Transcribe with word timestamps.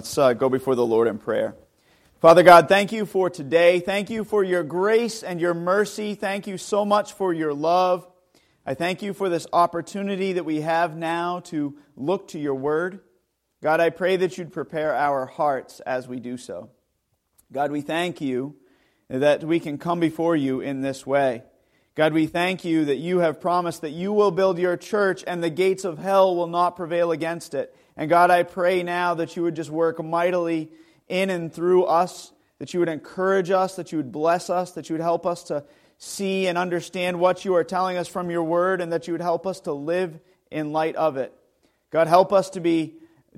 Let's 0.00 0.16
uh, 0.16 0.32
go 0.32 0.48
before 0.48 0.74
the 0.74 0.86
Lord 0.86 1.08
in 1.08 1.18
prayer. 1.18 1.54
Father 2.20 2.42
God, 2.42 2.70
thank 2.70 2.90
you 2.90 3.04
for 3.04 3.28
today. 3.28 3.80
Thank 3.80 4.08
you 4.08 4.24
for 4.24 4.42
your 4.42 4.62
grace 4.62 5.22
and 5.22 5.38
your 5.38 5.52
mercy. 5.52 6.14
Thank 6.14 6.46
you 6.46 6.56
so 6.56 6.86
much 6.86 7.12
for 7.12 7.34
your 7.34 7.52
love. 7.52 8.08
I 8.64 8.72
thank 8.72 9.02
you 9.02 9.12
for 9.12 9.28
this 9.28 9.46
opportunity 9.52 10.32
that 10.32 10.46
we 10.46 10.62
have 10.62 10.96
now 10.96 11.40
to 11.40 11.76
look 11.96 12.28
to 12.28 12.38
your 12.38 12.54
word. 12.54 13.00
God, 13.62 13.80
I 13.80 13.90
pray 13.90 14.16
that 14.16 14.38
you'd 14.38 14.54
prepare 14.54 14.96
our 14.96 15.26
hearts 15.26 15.80
as 15.80 16.08
we 16.08 16.18
do 16.18 16.38
so. 16.38 16.70
God, 17.52 17.70
we 17.70 17.82
thank 17.82 18.22
you 18.22 18.56
that 19.10 19.44
we 19.44 19.60
can 19.60 19.76
come 19.76 20.00
before 20.00 20.34
you 20.34 20.62
in 20.62 20.80
this 20.80 21.06
way. 21.06 21.42
God, 21.94 22.14
we 22.14 22.26
thank 22.26 22.64
you 22.64 22.86
that 22.86 22.96
you 22.96 23.18
have 23.18 23.38
promised 23.38 23.82
that 23.82 23.90
you 23.90 24.14
will 24.14 24.30
build 24.30 24.58
your 24.58 24.78
church 24.78 25.22
and 25.26 25.44
the 25.44 25.50
gates 25.50 25.84
of 25.84 25.98
hell 25.98 26.34
will 26.34 26.46
not 26.46 26.74
prevail 26.74 27.12
against 27.12 27.52
it. 27.52 27.76
And 28.00 28.08
God, 28.08 28.30
I 28.30 28.44
pray 28.44 28.82
now 28.82 29.12
that 29.12 29.36
you 29.36 29.42
would 29.42 29.54
just 29.54 29.68
work 29.68 30.02
mightily 30.02 30.70
in 31.06 31.28
and 31.28 31.52
through 31.52 31.84
us, 31.84 32.32
that 32.58 32.72
you 32.72 32.80
would 32.80 32.88
encourage 32.88 33.50
us, 33.50 33.76
that 33.76 33.92
you 33.92 33.98
would 33.98 34.10
bless 34.10 34.48
us, 34.48 34.70
that 34.70 34.88
you 34.88 34.94
would 34.94 35.02
help 35.02 35.26
us 35.26 35.42
to 35.44 35.64
see 35.98 36.46
and 36.46 36.56
understand 36.56 37.20
what 37.20 37.44
you 37.44 37.54
are 37.56 37.62
telling 37.62 37.98
us 37.98 38.08
from 38.08 38.30
your 38.30 38.42
word, 38.42 38.80
and 38.80 38.90
that 38.94 39.06
you 39.06 39.12
would 39.12 39.20
help 39.20 39.46
us 39.46 39.60
to 39.60 39.72
live 39.74 40.18
in 40.50 40.72
light 40.72 40.96
of 40.96 41.18
it. 41.18 41.30
God, 41.90 42.06
help 42.06 42.32
us 42.32 42.48
to 42.50 42.60
be 42.60 42.94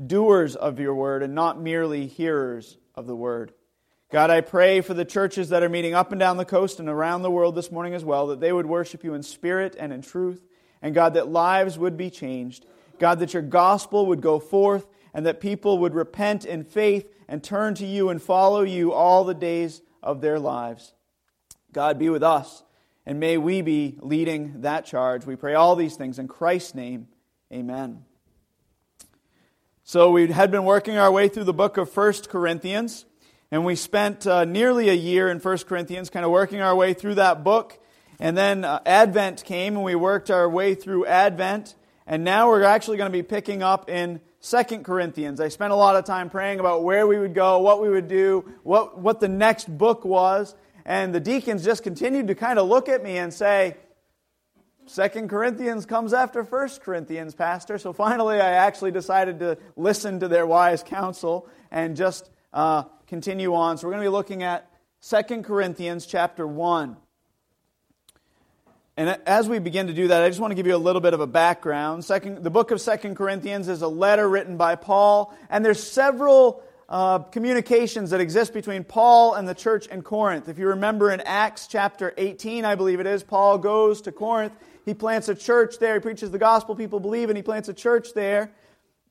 doers 0.07 0.55
of 0.55 0.79
your 0.79 0.95
word 0.95 1.25
and 1.25 1.35
not 1.35 1.61
merely 1.61 2.07
hearers 2.07 2.79
of 2.95 3.09
the 3.09 3.17
word. 3.17 3.53
God, 4.13 4.31
I 4.31 4.43
pray 4.43 4.81
for 4.81 4.95
the 4.95 5.05
churches 5.05 5.49
that 5.49 5.65
are 5.65 5.69
meeting 5.69 5.95
up 5.95 6.13
and 6.13 6.21
down 6.21 6.37
the 6.37 6.45
coast 6.45 6.79
and 6.79 6.89
around 6.89 7.23
the 7.23 7.33
world 7.33 7.57
this 7.57 7.73
morning 7.73 7.95
as 7.95 8.05
well, 8.05 8.29
that 8.29 8.39
they 8.39 8.53
would 8.53 8.67
worship 8.67 9.03
you 9.03 9.15
in 9.15 9.25
spirit 9.25 9.75
and 9.77 9.93
in 9.93 10.03
truth, 10.03 10.41
and 10.81 10.95
God, 10.95 11.15
that 11.15 11.27
lives 11.27 11.77
would 11.77 11.97
be 11.97 12.11
changed. 12.11 12.65
God, 13.03 13.19
that 13.19 13.35
your 13.35 13.43
gospel 13.43 14.07
would 14.07 14.21
go 14.21 14.39
forth 14.39 14.87
and 15.13 15.27
that 15.27 15.41
people 15.41 15.79
would 15.79 15.93
repent 15.93 16.45
in 16.45 16.63
faith 16.63 17.13
and 17.27 17.43
turn 17.43 17.75
to 17.75 17.85
you 17.85 18.11
and 18.11 18.23
follow 18.23 18.63
you 18.63 18.93
all 18.93 19.25
the 19.25 19.35
days 19.35 19.83
of 20.05 20.21
their 20.21 20.39
lives. 20.39 20.95
God, 21.73 21.99
be 21.99 22.11
with 22.11 22.23
us, 22.23 22.63
and 23.05 23.19
may 23.19 23.39
we 23.39 23.61
be 23.61 23.99
leading 24.01 24.61
that 24.61 24.87
charge. 24.87 25.27
We 25.27 25.35
pray 25.35 25.55
all 25.55 25.75
these 25.75 25.97
things 25.97 26.21
in 26.21 26.29
Christ's 26.29 26.77
name. 26.77 27.09
Amen. 27.53 28.05
So 29.83 30.13
we 30.13 30.29
had 30.29 30.53
been 30.53 30.65
working 30.65 30.97
our 30.97 31.11
way 31.11 31.27
through 31.27 31.43
the 31.43 31.53
book 31.53 31.79
of 31.79 31.95
1 31.95 32.13
Corinthians, 32.29 33.05
and 33.51 33.65
we 33.65 33.75
spent 33.75 34.29
uh, 34.29 34.45
nearly 34.45 34.91
a 34.91 34.95
year 34.95 35.29
in 35.29 35.41
1 35.41 35.59
Corinthians 35.67 36.09
kind 36.09 36.25
of 36.25 36.31
working 36.31 36.61
our 36.61 36.77
way 36.77 36.95
through 36.95 37.17
that 37.17 37.43
book. 37.43 37.81
And 38.21 38.39
then 38.39 38.65
uh, 38.65 38.79
Advent 38.87 39.43
came, 39.43 39.75
and 39.75 39.85
we 39.85 39.97
worked 39.97 40.31
our 40.31 40.49
way 40.49 40.77
through 40.77 41.07
Advent. 41.07 41.75
And 42.07 42.25
now 42.25 42.49
we're 42.49 42.65
actually 42.65 42.97
going 42.97 43.11
to 43.11 43.17
be 43.17 43.23
picking 43.23 43.63
up 43.63 43.89
in 43.89 44.21
Second 44.41 44.85
Corinthians. 44.85 45.41
I 45.41 45.49
spent 45.49 45.73
a 45.73 45.77
lot 45.77 45.97
of 45.97 46.05
time 46.05 46.29
praying 46.29 46.59
about 46.59 46.83
where 46.83 47.07
we 47.07 47.19
would 47.19 47.35
go, 47.35 47.61
what 47.61 47.81
we 47.81 47.89
would 47.89 48.09
do, 48.09 48.53
what, 48.65 48.99
what 48.99 49.21
the 49.21 49.29
next 49.29 49.67
book 49.77 50.05
was. 50.05 50.55
And 50.85 51.15
the 51.15 51.21
deacons 51.21 51.65
just 51.65 51.85
continued 51.85 52.27
to 52.29 52.35
kind 52.35 52.59
of 52.59 52.69
look 52.69 52.89
at 52.89 53.05
me 53.05 53.19
and 53.19 53.33
say, 53.33 53.77
Second 54.87 55.31
Corinthians 55.31 55.87
comes 55.87 56.13
after 56.13 56.45
First 56.45 56.83
Corinthians, 56.83 57.37
Pastor. 57.37 57.79
So 57.79 57.93
finally, 57.93 58.41
I 58.41 58.51
actually 58.51 58.91
decided 58.91 59.39
to 59.39 59.59
listen 59.77 60.19
to 60.21 60.29
their 60.29 60.45
wise 60.45 60.83
counsel 60.83 61.49
and 61.71 61.97
just 61.97 62.29
uh, 62.53 62.85
continue 63.07 63.55
on. 63.55 63.79
So 63.79 63.87
we're 63.87 63.93
going 63.93 64.05
to 64.05 64.11
be 64.11 64.13
looking 64.13 64.43
at 64.43 64.69
Second 65.01 65.45
Corinthians 65.45 66.05
chapter 66.05 66.47
1. 66.47 66.97
And 68.97 69.19
as 69.25 69.49
we 69.49 69.59
begin 69.59 69.87
to 69.87 69.95
do 69.95 70.09
that, 70.09 70.23
I 70.23 70.29
just 70.29 70.41
want 70.41 70.51
to 70.51 70.55
give 70.55 70.67
you 70.67 70.77
a 70.77 70.79
little 70.79 71.01
bit 71.01 71.15
of 71.15 71.21
a 71.21 71.27
background. 71.27 72.05
Second, 72.05 72.45
the 72.45 72.51
book 72.51 72.71
of 72.73 72.81
Second 72.81 73.15
Corinthians 73.15 73.69
is 73.69 73.81
a 73.81 73.89
letter 73.89 74.29
written 74.29 74.59
by 74.59 74.75
Paul, 74.75 75.35
and 75.49 75.65
there's 75.65 75.83
several 75.83 76.63
uh, 76.91 77.21
communications 77.21 78.11
that 78.11 78.21
exist 78.21 78.53
between 78.53 78.85
Paul 78.85 79.33
and 79.33 79.49
the 79.49 79.55
church 79.55 79.87
in 79.87 80.03
Corinth. 80.03 80.47
If 80.51 80.59
you 80.59 80.69
remember 80.69 81.11
in 81.11 81.23
Acts 81.23 81.69
chapter 81.69 82.13
18, 82.19 82.67
I 82.67 82.75
believe 82.75 83.01
it 83.01 83.07
is, 83.07 83.23
Paul 83.23 83.57
goes 83.57 84.03
to 84.03 84.13
Corinth. 84.13 84.53
He 84.85 84.93
plants 84.93 85.29
a 85.31 85.35
church 85.35 85.79
there. 85.79 85.95
He 85.95 86.01
preaches 86.01 86.31
the 86.31 86.39
gospel. 86.39 86.75
People 86.75 87.01
believe, 87.01 87.31
and 87.31 87.37
he 87.37 87.43
plants 87.43 87.71
a 87.71 87.75
church 87.75 88.13
there. 88.13 88.53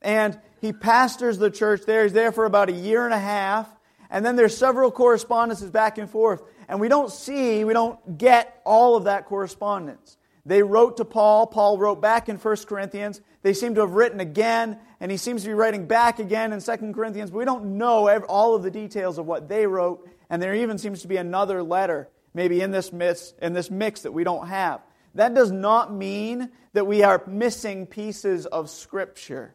And 0.00 0.38
he 0.60 0.72
pastors 0.72 1.38
the 1.38 1.50
church 1.50 1.82
there. 1.86 2.04
He's 2.04 2.12
there 2.12 2.30
for 2.30 2.44
about 2.44 2.68
a 2.68 2.72
year 2.72 3.04
and 3.04 3.14
a 3.14 3.18
half. 3.18 3.68
And 4.10 4.24
then 4.24 4.36
there's 4.36 4.56
several 4.56 4.92
correspondences 4.92 5.70
back 5.70 5.98
and 5.98 6.08
forth. 6.08 6.42
And 6.72 6.80
we 6.80 6.88
don't 6.88 7.12
see, 7.12 7.64
we 7.64 7.74
don't 7.74 8.16
get 8.16 8.62
all 8.64 8.96
of 8.96 9.04
that 9.04 9.26
correspondence. 9.26 10.16
They 10.46 10.62
wrote 10.62 10.96
to 10.96 11.04
Paul. 11.04 11.46
Paul 11.46 11.76
wrote 11.76 12.00
back 12.00 12.30
in 12.30 12.38
1 12.38 12.56
Corinthians. 12.66 13.20
They 13.42 13.52
seem 13.52 13.74
to 13.74 13.82
have 13.82 13.90
written 13.90 14.20
again, 14.20 14.78
and 14.98 15.10
he 15.10 15.18
seems 15.18 15.42
to 15.42 15.48
be 15.48 15.52
writing 15.52 15.84
back 15.84 16.18
again 16.18 16.50
in 16.50 16.62
2 16.62 16.94
Corinthians. 16.94 17.30
But 17.30 17.36
we 17.36 17.44
don't 17.44 17.76
know 17.76 18.08
all 18.22 18.54
of 18.54 18.62
the 18.62 18.70
details 18.70 19.18
of 19.18 19.26
what 19.26 19.50
they 19.50 19.66
wrote, 19.66 20.08
and 20.30 20.40
there 20.40 20.54
even 20.54 20.78
seems 20.78 21.02
to 21.02 21.08
be 21.08 21.18
another 21.18 21.62
letter, 21.62 22.08
maybe 22.32 22.62
in 22.62 22.70
this 22.70 22.90
mix, 22.90 23.34
in 23.42 23.52
this 23.52 23.70
mix 23.70 24.00
that 24.00 24.12
we 24.12 24.24
don't 24.24 24.48
have. 24.48 24.80
That 25.14 25.34
does 25.34 25.52
not 25.52 25.92
mean 25.92 26.48
that 26.72 26.86
we 26.86 27.02
are 27.02 27.22
missing 27.26 27.84
pieces 27.84 28.46
of 28.46 28.70
Scripture. 28.70 29.54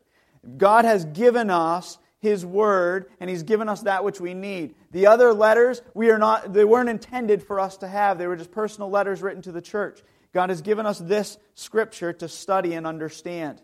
God 0.55 0.85
has 0.85 1.03
given 1.03 1.49
us 1.49 1.97
his 2.19 2.45
word 2.45 3.11
and 3.19 3.29
he's 3.29 3.43
given 3.43 3.69
us 3.69 3.81
that 3.81 4.03
which 4.03 4.19
we 4.19 4.33
need. 4.33 4.75
The 4.91 5.07
other 5.07 5.33
letters 5.33 5.81
we 5.93 6.09
are 6.09 6.17
not 6.17 6.53
they 6.53 6.65
weren't 6.65 6.89
intended 6.89 7.43
for 7.43 7.59
us 7.59 7.77
to 7.77 7.87
have. 7.87 8.17
They 8.17 8.27
were 8.27 8.35
just 8.35 8.51
personal 8.51 8.89
letters 8.89 9.21
written 9.21 9.41
to 9.43 9.51
the 9.51 9.61
church. 9.61 10.01
God 10.33 10.49
has 10.49 10.61
given 10.61 10.85
us 10.85 10.99
this 10.99 11.37
scripture 11.55 12.13
to 12.13 12.27
study 12.27 12.73
and 12.73 12.85
understand. 12.87 13.61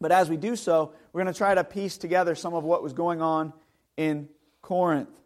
But 0.00 0.12
as 0.12 0.28
we 0.28 0.36
do 0.36 0.56
so 0.56 0.92
we're 1.12 1.22
going 1.22 1.32
to 1.32 1.38
try 1.38 1.54
to 1.54 1.64
piece 1.64 1.96
together 1.96 2.34
some 2.34 2.54
of 2.54 2.64
what 2.64 2.82
was 2.82 2.92
going 2.92 3.22
on 3.22 3.52
in 3.96 4.28
corinth. 4.62 5.20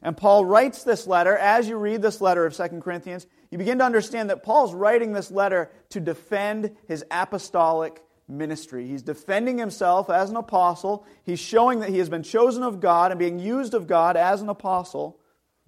And 0.00 0.16
paul 0.16 0.44
writes 0.44 0.84
this 0.84 1.06
letter 1.06 1.36
as 1.36 1.68
you 1.68 1.76
read 1.76 2.00
this 2.00 2.20
letter 2.20 2.46
of 2.46 2.56
2 2.56 2.80
corinthians 2.80 3.26
you 3.50 3.58
begin 3.58 3.78
to 3.78 3.84
understand 3.84 4.30
that 4.30 4.42
paul's 4.42 4.74
writing 4.74 5.12
this 5.12 5.30
letter 5.30 5.70
to 5.90 6.00
defend 6.00 6.76
his 6.86 7.04
apostolic 7.10 8.03
ministry. 8.28 8.86
He's 8.86 9.02
defending 9.02 9.58
himself 9.58 10.08
as 10.10 10.30
an 10.30 10.36
apostle. 10.36 11.06
He's 11.24 11.40
showing 11.40 11.80
that 11.80 11.90
he 11.90 11.98
has 11.98 12.08
been 12.08 12.22
chosen 12.22 12.62
of 12.62 12.80
God 12.80 13.10
and 13.10 13.18
being 13.18 13.38
used 13.38 13.74
of 13.74 13.86
God 13.86 14.16
as 14.16 14.42
an 14.42 14.48
apostle. 14.48 15.18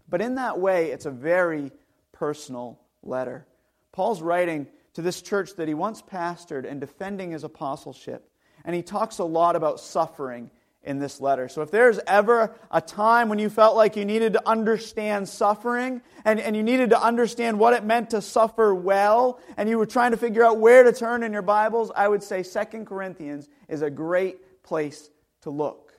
But 0.08 0.22
in 0.22 0.36
that 0.36 0.58
way, 0.58 0.90
it's 0.90 1.06
a 1.06 1.10
very 1.10 1.72
personal 2.12 2.80
letter. 3.02 3.46
Paul's 3.92 4.22
writing 4.22 4.66
to 4.94 5.02
this 5.02 5.20
church 5.20 5.54
that 5.56 5.68
he 5.68 5.74
once 5.74 6.00
pastored 6.00 6.70
and 6.70 6.80
defending 6.80 7.32
his 7.32 7.44
apostleship. 7.44 8.30
And 8.64 8.74
he 8.74 8.82
talks 8.82 9.18
a 9.18 9.24
lot 9.24 9.56
about 9.56 9.80
suffering 9.80 10.50
in 10.86 11.00
this 11.00 11.20
letter. 11.20 11.48
So 11.48 11.62
if 11.62 11.70
there's 11.70 11.98
ever 12.06 12.54
a 12.70 12.80
time 12.80 13.28
when 13.28 13.38
you 13.38 13.50
felt 13.50 13.76
like 13.76 13.96
you 13.96 14.04
needed 14.04 14.32
to 14.34 14.48
understand 14.48 15.28
suffering 15.28 16.00
and, 16.24 16.38
and 16.38 16.56
you 16.56 16.62
needed 16.62 16.90
to 16.90 17.02
understand 17.02 17.58
what 17.58 17.74
it 17.74 17.84
meant 17.84 18.10
to 18.10 18.22
suffer 18.22 18.74
well, 18.74 19.40
and 19.56 19.68
you 19.68 19.78
were 19.78 19.86
trying 19.86 20.12
to 20.12 20.16
figure 20.16 20.44
out 20.44 20.58
where 20.58 20.84
to 20.84 20.92
turn 20.92 21.24
in 21.24 21.32
your 21.32 21.42
Bibles, 21.42 21.90
I 21.94 22.06
would 22.06 22.22
say 22.22 22.42
Second 22.42 22.86
Corinthians 22.86 23.48
is 23.68 23.82
a 23.82 23.90
great 23.90 24.62
place 24.62 25.10
to 25.42 25.50
look. 25.50 25.92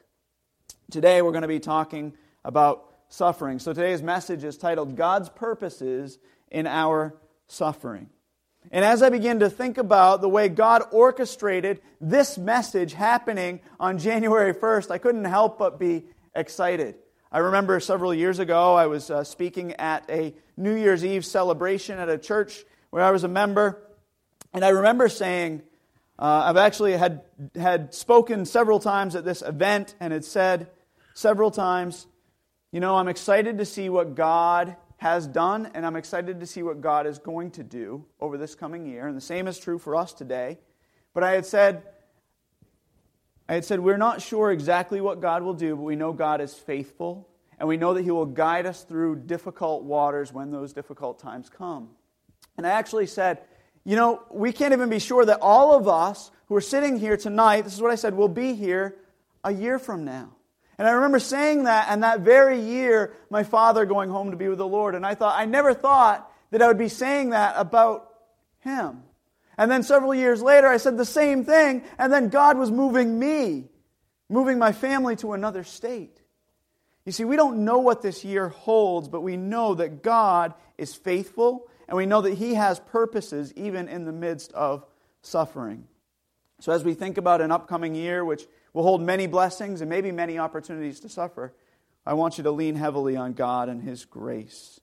Today 0.89 1.21
we're 1.21 1.31
going 1.31 1.41
to 1.41 1.47
be 1.49 1.59
talking 1.59 2.13
about 2.45 2.85
suffering. 3.09 3.59
So 3.59 3.73
today's 3.73 4.01
message 4.01 4.45
is 4.45 4.57
titled 4.57 4.95
God's 4.95 5.27
Purposes 5.27 6.17
in 6.49 6.65
Our 6.65 7.13
Suffering. 7.47 8.09
And 8.71 8.83
as 8.83 9.01
I 9.01 9.09
begin 9.09 9.39
to 9.39 9.49
think 9.49 9.77
about 9.77 10.21
the 10.21 10.29
way 10.29 10.49
God 10.49 10.83
orchestrated 10.91 11.81
this 12.01 12.37
message 12.37 12.93
happening 12.93 13.61
on 13.79 13.97
January 13.97 14.53
1st, 14.53 14.91
I 14.91 14.97
couldn't 14.97 15.25
help 15.25 15.57
but 15.57 15.79
be 15.79 16.03
excited. 16.35 16.95
I 17.31 17.39
remember 17.39 17.79
several 17.79 18.13
years 18.13 18.39
ago, 18.39 18.75
I 18.75 18.87
was 18.87 19.09
uh, 19.09 19.23
speaking 19.23 19.73
at 19.73 20.09
a 20.09 20.33
New 20.57 20.75
Year's 20.75 21.05
Eve 21.05 21.25
celebration 21.25 21.99
at 21.99 22.09
a 22.09 22.17
church 22.17 22.63
where 22.89 23.03
I 23.03 23.11
was 23.11 23.23
a 23.23 23.29
member. 23.29 23.81
And 24.53 24.65
I 24.65 24.69
remember 24.69 25.07
saying, 25.09 25.61
uh, 26.19 26.43
I've 26.45 26.57
actually 26.57 26.93
had, 26.93 27.21
had 27.55 27.93
spoken 27.93 28.45
several 28.45 28.79
times 28.79 29.15
at 29.15 29.23
this 29.23 29.41
event 29.41 29.95
and 29.99 30.11
had 30.11 30.25
said 30.25 30.69
several 31.13 31.51
times, 31.51 32.07
you 32.71 32.79
know, 32.79 32.95
I'm 32.95 33.07
excited 33.07 33.59
to 33.59 33.65
see 33.65 33.89
what 33.89 34.15
God 34.15 34.75
has 34.97 35.27
done, 35.27 35.71
and 35.73 35.85
I'm 35.85 35.95
excited 35.95 36.39
to 36.39 36.45
see 36.45 36.63
what 36.63 36.81
God 36.81 37.05
is 37.05 37.19
going 37.19 37.51
to 37.51 37.63
do 37.63 38.05
over 38.19 38.37
this 38.37 38.55
coming 38.55 38.85
year. 38.85 39.07
And 39.07 39.15
the 39.15 39.21
same 39.21 39.47
is 39.47 39.59
true 39.59 39.77
for 39.77 39.95
us 39.95 40.11
today. 40.11 40.57
But 41.13 41.23
I 41.23 41.31
had 41.31 41.45
said, 41.45 41.83
I 43.47 43.53
had 43.53 43.65
said, 43.65 43.79
we're 43.79 43.97
not 43.97 44.21
sure 44.21 44.51
exactly 44.51 44.99
what 44.99 45.21
God 45.21 45.43
will 45.43 45.53
do, 45.53 45.75
but 45.75 45.83
we 45.83 45.95
know 45.95 46.13
God 46.13 46.41
is 46.41 46.53
faithful, 46.53 47.29
and 47.59 47.69
we 47.69 47.77
know 47.77 47.93
that 47.93 48.03
He 48.03 48.11
will 48.11 48.25
guide 48.25 48.65
us 48.65 48.83
through 48.83 49.17
difficult 49.17 49.83
waters 49.83 50.33
when 50.33 50.51
those 50.51 50.73
difficult 50.73 51.19
times 51.19 51.49
come. 51.49 51.89
And 52.57 52.65
I 52.65 52.71
actually 52.71 53.07
said, 53.07 53.41
you 53.83 53.95
know, 53.95 54.23
we 54.31 54.51
can't 54.51 54.73
even 54.73 54.89
be 54.89 54.99
sure 54.99 55.23
that 55.25 55.39
all 55.41 55.75
of 55.75 55.87
us 55.87 56.31
who 56.47 56.55
are 56.55 56.61
sitting 56.61 56.97
here 56.97 57.17
tonight, 57.17 57.61
this 57.61 57.73
is 57.73 57.81
what 57.81 57.91
I 57.91 57.95
said, 57.95 58.15
will 58.15 58.27
be 58.27 58.53
here 58.53 58.95
a 59.43 59.53
year 59.53 59.79
from 59.79 60.03
now. 60.03 60.36
And 60.77 60.87
I 60.87 60.91
remember 60.91 61.19
saying 61.19 61.63
that, 61.63 61.87
and 61.89 62.03
that 62.03 62.21
very 62.21 62.59
year, 62.59 63.13
my 63.29 63.43
father 63.43 63.85
going 63.85 64.09
home 64.09 64.31
to 64.31 64.37
be 64.37 64.47
with 64.47 64.59
the 64.59 64.67
Lord. 64.67 64.93
And 64.95 65.05
I 65.05 65.15
thought, 65.15 65.37
I 65.37 65.45
never 65.45 65.73
thought 65.73 66.31
that 66.51 66.61
I 66.61 66.67
would 66.67 66.77
be 66.77 66.89
saying 66.89 67.31
that 67.31 67.55
about 67.57 68.13
him. 68.59 69.03
And 69.57 69.71
then 69.71 69.81
several 69.81 70.13
years 70.13 70.41
later, 70.41 70.67
I 70.67 70.77
said 70.77 70.97
the 70.97 71.05
same 71.05 71.43
thing, 71.43 71.83
and 71.97 72.13
then 72.13 72.29
God 72.29 72.57
was 72.57 72.69
moving 72.69 73.17
me 73.17 73.69
moving 74.29 74.59
my 74.59 74.71
family 74.71 75.15
to 75.17 75.33
another 75.33 75.63
state. 75.63 76.21
You 77.05 77.11
see, 77.11 77.23
we 77.23 77.37
don't 77.37 77.63
know 77.63 77.79
what 77.79 78.01
this 78.01 78.25
year 78.25 78.49
holds, 78.49 79.07
but 79.07 79.21
we 79.21 79.37
know 79.37 79.75
that 79.75 80.03
God 80.03 80.53
is 80.77 80.93
faithful 80.93 81.69
and 81.87 81.95
we 81.95 82.05
know 82.05 82.21
that 82.21 82.33
He 82.33 82.55
has 82.55 82.79
purposes 82.79 83.53
even 83.55 83.87
in 83.87 84.03
the 84.03 84.11
midst 84.11 84.51
of 84.51 84.85
suffering. 85.21 85.87
So, 86.59 86.73
as 86.73 86.83
we 86.83 86.95
think 86.95 87.17
about 87.17 87.39
an 87.39 87.51
upcoming 87.51 87.95
year, 87.95 88.25
which 88.25 88.45
will 88.73 88.83
hold 88.83 89.01
many 89.01 89.27
blessings 89.27 89.81
and 89.81 89.89
maybe 89.89 90.11
many 90.11 90.37
opportunities 90.37 90.99
to 91.01 91.09
suffer, 91.09 91.53
I 92.05 92.13
want 92.13 92.37
you 92.37 92.43
to 92.45 92.51
lean 92.51 92.75
heavily 92.75 93.17
on 93.17 93.33
God 93.33 93.69
and 93.69 93.81
His 93.81 94.05
grace. 94.05 94.79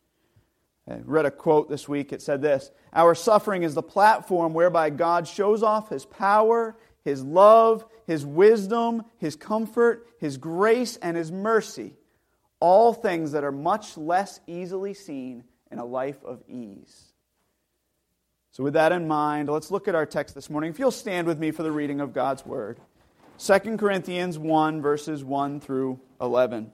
I 0.89 0.99
read 1.05 1.25
a 1.25 1.31
quote 1.31 1.71
this 1.71 1.89
week. 1.89 2.13
It 2.13 2.21
said 2.21 2.43
this 2.43 2.71
Our 2.93 3.15
suffering 3.15 3.63
is 3.63 3.75
the 3.75 3.83
platform 3.83 4.53
whereby 4.53 4.91
God 4.91 5.27
shows 5.27 5.63
off 5.63 5.89
His 5.89 6.05
power, 6.05 6.77
His 7.03 7.25
love, 7.25 7.87
His 8.07 8.27
wisdom, 8.27 9.05
His 9.19 9.37
comfort, 9.37 10.07
His 10.19 10.37
grace, 10.37 10.97
and 10.97 11.17
His 11.17 11.33
mercy. 11.33 11.95
All 12.61 12.93
things 12.93 13.33
that 13.33 13.45
are 13.45 13.53
much 13.53 13.97
less 13.97 14.41
easily 14.47 14.95
seen 14.95 15.45
in 15.71 15.79
a 15.79 15.85
life 15.85 16.23
of 16.25 16.43
ease. 16.49 17.13
So, 18.53 18.63
with 18.63 18.75
that 18.75 18.93
in 18.93 19.09
mind, 19.09 19.49
let's 19.49 19.71
look 19.71 19.89
at 19.89 19.95
our 19.95 20.07
text 20.07 20.35
this 20.35 20.49
morning. 20.49 20.71
If 20.71 20.79
you'll 20.79 20.91
stand 20.91 21.27
with 21.27 21.39
me 21.39 21.51
for 21.51 21.63
the 21.63 21.73
reading 21.73 22.01
of 22.01 22.13
God's 22.13 22.45
Word 22.47 22.79
2 23.39 23.77
Corinthians 23.77 24.39
1, 24.39 24.83
verses 24.83 25.25
1 25.25 25.61
through 25.61 26.01
11. 26.21 26.73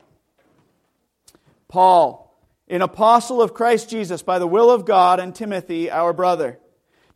Paul 1.69 2.31
an 2.71 2.83
apostle 2.83 3.43
of 3.43 3.53
Christ 3.53 3.91
Jesus 3.91 4.23
by 4.23 4.39
the 4.39 4.47
will 4.47 4.71
of 4.71 4.87
God, 4.87 5.19
and 5.19 5.35
Timothy, 5.35 5.91
our 5.91 6.13
brother. 6.13 6.61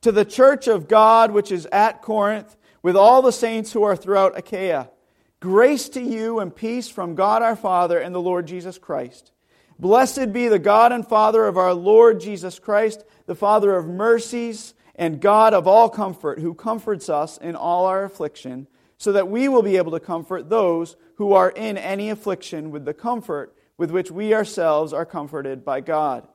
To 0.01 0.11
the 0.11 0.25
church 0.25 0.67
of 0.67 0.89
God 0.89 1.31
which 1.31 1.53
is 1.53 1.67
at 1.67 2.03
Corinth, 2.03 2.57
with 2.83 2.97
all 2.97 3.23
the 3.23 3.33
saints 3.33 3.73
who 3.73 3.85
are 3.85 3.95
throughout 3.95 4.37
Achaia, 4.37 4.91
grace 5.39 5.89
to 5.91 6.03
you 6.03 6.41
and 6.41 6.55
peace 6.55 6.89
from 6.89 7.15
God 7.15 7.41
our 7.41 7.55
Father 7.55 8.01
and 8.01 8.13
the 8.13 8.21
Lord 8.21 8.47
Jesus 8.49 8.79
Christ. 8.79 9.31
Blessed 9.79 10.33
be 10.33 10.49
the 10.49 10.59
God 10.59 10.91
and 10.91 11.07
Father 11.07 11.47
of 11.47 11.57
our 11.57 11.73
Lord 11.73 12.21
Jesus 12.21 12.59
Christ, 12.59 13.05
the 13.27 13.37
Father 13.37 13.77
of 13.77 13.87
mercies 13.87 14.75
and 14.97 15.21
God 15.21 15.55
of 15.55 15.69
all 15.69 15.89
comfort, 15.89 16.41
who 16.41 16.55
comforts 16.55 17.09
us 17.09 17.39
in 17.39 17.55
all 17.55 17.87
our 17.87 18.05
affliction, 18.05 18.67
so 19.05 19.13
that 19.13 19.29
we 19.29 19.51
will 19.51 19.63
be 19.63 19.77
able 19.77 19.93
to 19.93 20.01
comfort 20.01 20.49
those 20.49 20.97
who 21.17 21.35
are 21.35 21.51
in 21.51 21.77
any 21.77 22.09
affliction 22.09 22.71
with 22.71 22.87
the 22.87 22.95
comfort 22.95 23.55
with 23.77 23.91
which 23.91 24.11
we 24.11 24.33
ourselves 24.33 24.95
are 24.95 25.05
comforted 25.05 25.63
by 25.63 25.79
God. 25.79 26.27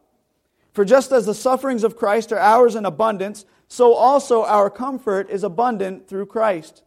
For 0.72 0.86
just 0.86 1.12
as 1.12 1.26
the 1.26 1.34
sufferings 1.34 1.84
of 1.84 1.98
Christ 1.98 2.32
are 2.32 2.38
ours 2.38 2.76
in 2.76 2.86
abundance, 2.86 3.44
so 3.68 3.96
also 3.96 4.44
our 4.44 4.70
comfort 4.70 5.32
is 5.32 5.44
abundant 5.44 6.08
through 6.08 6.28
Christ. 6.28 6.84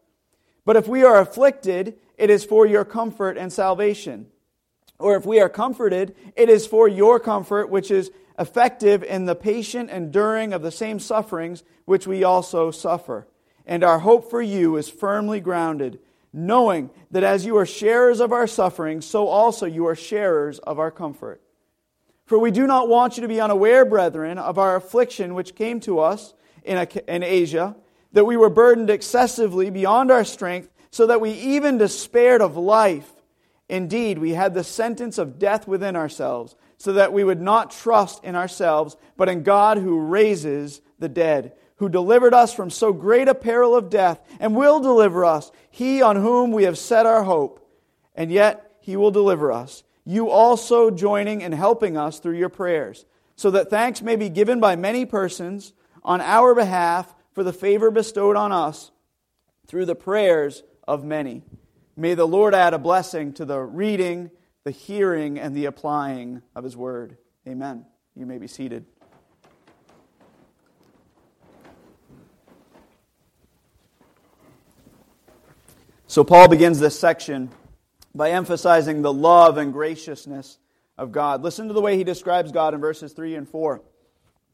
But 0.64 0.76
if 0.76 0.86
we 0.86 1.02
are 1.02 1.18
afflicted, 1.18 1.96
it 2.16 2.30
is 2.30 2.44
for 2.44 2.64
your 2.64 2.84
comfort 2.84 3.36
and 3.36 3.52
salvation. 3.52 4.28
Or 5.00 5.16
if 5.16 5.26
we 5.26 5.40
are 5.40 5.48
comforted, 5.48 6.14
it 6.36 6.48
is 6.48 6.64
for 6.64 6.86
your 6.86 7.18
comfort, 7.18 7.70
which 7.70 7.90
is 7.90 8.12
effective 8.38 9.02
in 9.02 9.24
the 9.24 9.34
patient 9.34 9.90
enduring 9.90 10.52
of 10.52 10.62
the 10.62 10.70
same 10.70 11.00
sufferings 11.00 11.64
which 11.86 12.06
we 12.06 12.22
also 12.22 12.70
suffer. 12.70 13.26
And 13.66 13.84
our 13.84 14.00
hope 14.00 14.30
for 14.30 14.42
you 14.42 14.76
is 14.76 14.88
firmly 14.88 15.40
grounded 15.40 15.98
knowing 16.32 16.90
that 17.10 17.22
as 17.22 17.44
you 17.44 17.56
are 17.58 17.66
sharers 17.66 18.20
of 18.20 18.32
our 18.32 18.46
suffering, 18.46 19.00
so 19.00 19.28
also 19.28 19.66
you 19.66 19.86
are 19.86 19.94
sharers 19.94 20.58
of 20.60 20.78
our 20.78 20.90
comfort. 20.90 21.42
For 22.24 22.38
we 22.38 22.50
do 22.50 22.66
not 22.66 22.88
want 22.88 23.16
you 23.16 23.22
to 23.22 23.28
be 23.28 23.40
unaware, 23.40 23.84
brethren, 23.84 24.38
of 24.38 24.58
our 24.58 24.76
affliction 24.76 25.34
which 25.34 25.54
came 25.54 25.80
to 25.80 25.98
us 25.98 26.32
in, 26.64 26.78
Asia, 27.22 27.76
that 28.12 28.24
we 28.24 28.36
were 28.36 28.48
burdened 28.48 28.88
excessively 28.88 29.68
beyond 29.68 30.10
our 30.10 30.24
strength, 30.24 30.70
so 30.90 31.06
that 31.06 31.20
we 31.20 31.32
even 31.32 31.78
despaired 31.78 32.40
of 32.40 32.56
life. 32.56 33.10
Indeed, 33.68 34.18
we 34.18 34.32
had 34.32 34.54
the 34.54 34.64
sentence 34.64 35.18
of 35.18 35.38
death 35.38 35.66
within 35.66 35.96
ourselves, 35.96 36.54
so 36.78 36.94
that 36.94 37.12
we 37.12 37.24
would 37.24 37.40
not 37.40 37.70
trust 37.70 38.24
in 38.24 38.36
ourselves, 38.36 38.96
but 39.16 39.28
in 39.28 39.42
God 39.42 39.78
who 39.78 40.00
raises 40.00 40.80
the 40.98 41.08
dead 41.08 41.52
who 41.82 41.88
delivered 41.88 42.32
us 42.32 42.54
from 42.54 42.70
so 42.70 42.92
great 42.92 43.26
a 43.26 43.34
peril 43.34 43.74
of 43.74 43.90
death, 43.90 44.22
and 44.38 44.54
will 44.54 44.78
deliver 44.78 45.24
us, 45.24 45.50
he 45.68 46.00
on 46.00 46.14
whom 46.14 46.52
we 46.52 46.62
have 46.62 46.78
set 46.78 47.06
our 47.06 47.24
hope. 47.24 47.68
And 48.14 48.30
yet 48.30 48.76
he 48.78 48.94
will 48.94 49.10
deliver 49.10 49.50
us, 49.50 49.82
you 50.04 50.30
also 50.30 50.92
joining 50.92 51.42
and 51.42 51.52
helping 51.52 51.96
us 51.96 52.20
through 52.20 52.38
your 52.38 52.50
prayers, 52.50 53.04
so 53.34 53.50
that 53.50 53.68
thanks 53.68 54.00
may 54.00 54.14
be 54.14 54.28
given 54.28 54.60
by 54.60 54.76
many 54.76 55.04
persons 55.04 55.72
on 56.04 56.20
our 56.20 56.54
behalf 56.54 57.12
for 57.32 57.42
the 57.42 57.52
favor 57.52 57.90
bestowed 57.90 58.36
on 58.36 58.52
us 58.52 58.92
through 59.66 59.86
the 59.86 59.96
prayers 59.96 60.62
of 60.86 61.02
many. 61.02 61.42
May 61.96 62.14
the 62.14 62.28
Lord 62.28 62.54
add 62.54 62.74
a 62.74 62.78
blessing 62.78 63.32
to 63.32 63.44
the 63.44 63.58
reading, 63.58 64.30
the 64.62 64.70
hearing, 64.70 65.36
and 65.36 65.52
the 65.52 65.64
applying 65.64 66.42
of 66.54 66.62
his 66.62 66.76
word. 66.76 67.16
Amen. 67.48 67.86
You 68.14 68.24
may 68.24 68.38
be 68.38 68.46
seated. 68.46 68.84
So, 76.12 76.24
Paul 76.24 76.48
begins 76.48 76.78
this 76.78 77.00
section 77.00 77.48
by 78.14 78.32
emphasizing 78.32 79.00
the 79.00 79.10
love 79.10 79.56
and 79.56 79.72
graciousness 79.72 80.58
of 80.98 81.10
God. 81.10 81.42
Listen 81.42 81.68
to 81.68 81.72
the 81.72 81.80
way 81.80 81.96
he 81.96 82.04
describes 82.04 82.52
God 82.52 82.74
in 82.74 82.82
verses 82.82 83.14
3 83.14 83.34
and 83.34 83.48
4. 83.48 83.80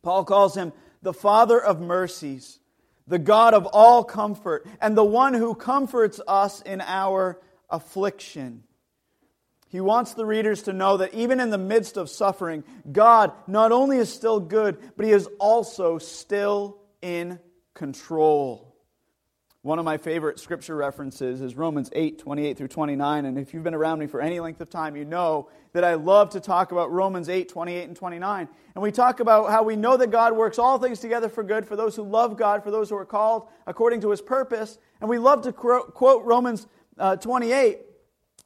Paul 0.02 0.24
calls 0.24 0.56
him 0.56 0.72
the 1.02 1.12
Father 1.12 1.60
of 1.60 1.80
mercies, 1.80 2.60
the 3.08 3.18
God 3.18 3.54
of 3.54 3.66
all 3.66 4.04
comfort, 4.04 4.68
and 4.80 4.96
the 4.96 5.02
one 5.02 5.34
who 5.34 5.56
comforts 5.56 6.20
us 6.28 6.62
in 6.62 6.80
our 6.80 7.40
affliction. 7.68 8.62
He 9.66 9.80
wants 9.80 10.14
the 10.14 10.26
readers 10.26 10.62
to 10.62 10.72
know 10.72 10.98
that 10.98 11.12
even 11.12 11.40
in 11.40 11.50
the 11.50 11.58
midst 11.58 11.96
of 11.96 12.08
suffering, 12.08 12.62
God 12.92 13.32
not 13.48 13.72
only 13.72 13.96
is 13.96 14.14
still 14.14 14.38
good, 14.38 14.78
but 14.96 15.06
He 15.06 15.10
is 15.10 15.28
also 15.40 15.98
still 15.98 16.78
in 17.02 17.40
control. 17.74 18.67
One 19.68 19.78
of 19.78 19.84
my 19.84 19.98
favorite 19.98 20.40
scripture 20.40 20.74
references 20.76 21.42
is 21.42 21.54
Romans 21.54 21.90
8, 21.92 22.18
28 22.18 22.56
through 22.56 22.68
29. 22.68 23.26
And 23.26 23.38
if 23.38 23.52
you've 23.52 23.62
been 23.62 23.74
around 23.74 23.98
me 23.98 24.06
for 24.06 24.18
any 24.18 24.40
length 24.40 24.62
of 24.62 24.70
time, 24.70 24.96
you 24.96 25.04
know 25.04 25.50
that 25.74 25.84
I 25.84 25.92
love 25.92 26.30
to 26.30 26.40
talk 26.40 26.72
about 26.72 26.90
Romans 26.90 27.28
8, 27.28 27.50
28 27.50 27.86
and 27.86 27.94
29. 27.94 28.48
And 28.74 28.82
we 28.82 28.90
talk 28.90 29.20
about 29.20 29.50
how 29.50 29.62
we 29.62 29.76
know 29.76 29.98
that 29.98 30.10
God 30.10 30.34
works 30.34 30.58
all 30.58 30.78
things 30.78 31.00
together 31.00 31.28
for 31.28 31.44
good 31.44 31.66
for 31.66 31.76
those 31.76 31.94
who 31.94 32.02
love 32.02 32.38
God, 32.38 32.64
for 32.64 32.70
those 32.70 32.88
who 32.88 32.96
are 32.96 33.04
called 33.04 33.46
according 33.66 34.00
to 34.00 34.10
his 34.10 34.22
purpose. 34.22 34.78
And 35.02 35.10
we 35.10 35.18
love 35.18 35.42
to 35.42 35.52
quote 35.52 36.24
Romans 36.24 36.66
uh, 36.98 37.16
28, 37.16 37.80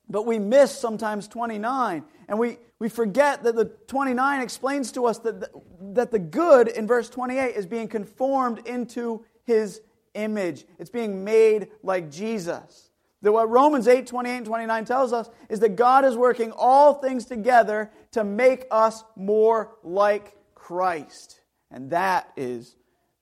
but 0.08 0.26
we 0.26 0.40
miss 0.40 0.76
sometimes 0.76 1.28
29. 1.28 2.02
And 2.26 2.36
we, 2.36 2.58
we 2.80 2.88
forget 2.88 3.44
that 3.44 3.54
the 3.54 3.66
29 3.86 4.40
explains 4.40 4.90
to 4.90 5.06
us 5.06 5.18
that 5.20 5.38
the, 5.38 5.50
that 5.92 6.10
the 6.10 6.18
good 6.18 6.66
in 6.66 6.88
verse 6.88 7.08
28 7.08 7.54
is 7.54 7.64
being 7.64 7.86
conformed 7.86 8.66
into 8.66 9.24
his 9.44 9.82
image. 10.14 10.64
It's 10.78 10.90
being 10.90 11.24
made 11.24 11.68
like 11.82 12.10
Jesus. 12.10 12.90
That 13.22 13.32
what 13.32 13.48
Romans 13.48 13.86
8, 13.86 14.06
28 14.06 14.36
and 14.36 14.46
29 14.46 14.84
tells 14.84 15.12
us 15.12 15.30
is 15.48 15.60
that 15.60 15.76
God 15.76 16.04
is 16.04 16.16
working 16.16 16.52
all 16.52 16.94
things 16.94 17.24
together 17.24 17.90
to 18.12 18.24
make 18.24 18.66
us 18.70 19.04
more 19.14 19.76
like 19.84 20.36
Christ. 20.54 21.40
And 21.70 21.90
that 21.90 22.32
is 22.36 22.76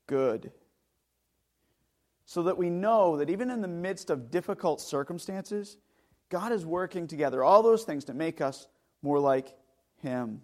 good. 0.07 0.53
So 2.25 2.45
that 2.45 2.57
we 2.57 2.71
know 2.71 3.19
that 3.19 3.29
even 3.29 3.51
in 3.51 3.61
the 3.61 3.69
midst 3.69 4.09
of 4.09 4.31
difficult 4.31 4.81
circumstances, 4.81 5.77
God 6.31 6.53
is 6.53 6.65
working 6.65 7.07
together 7.07 7.45
all 7.45 7.63
those 7.63 7.85
things 7.85 8.05
to 8.05 8.15
make 8.15 8.41
us 8.41 8.69
more 9.03 9.19
like 9.19 9.55
Him. 10.03 10.41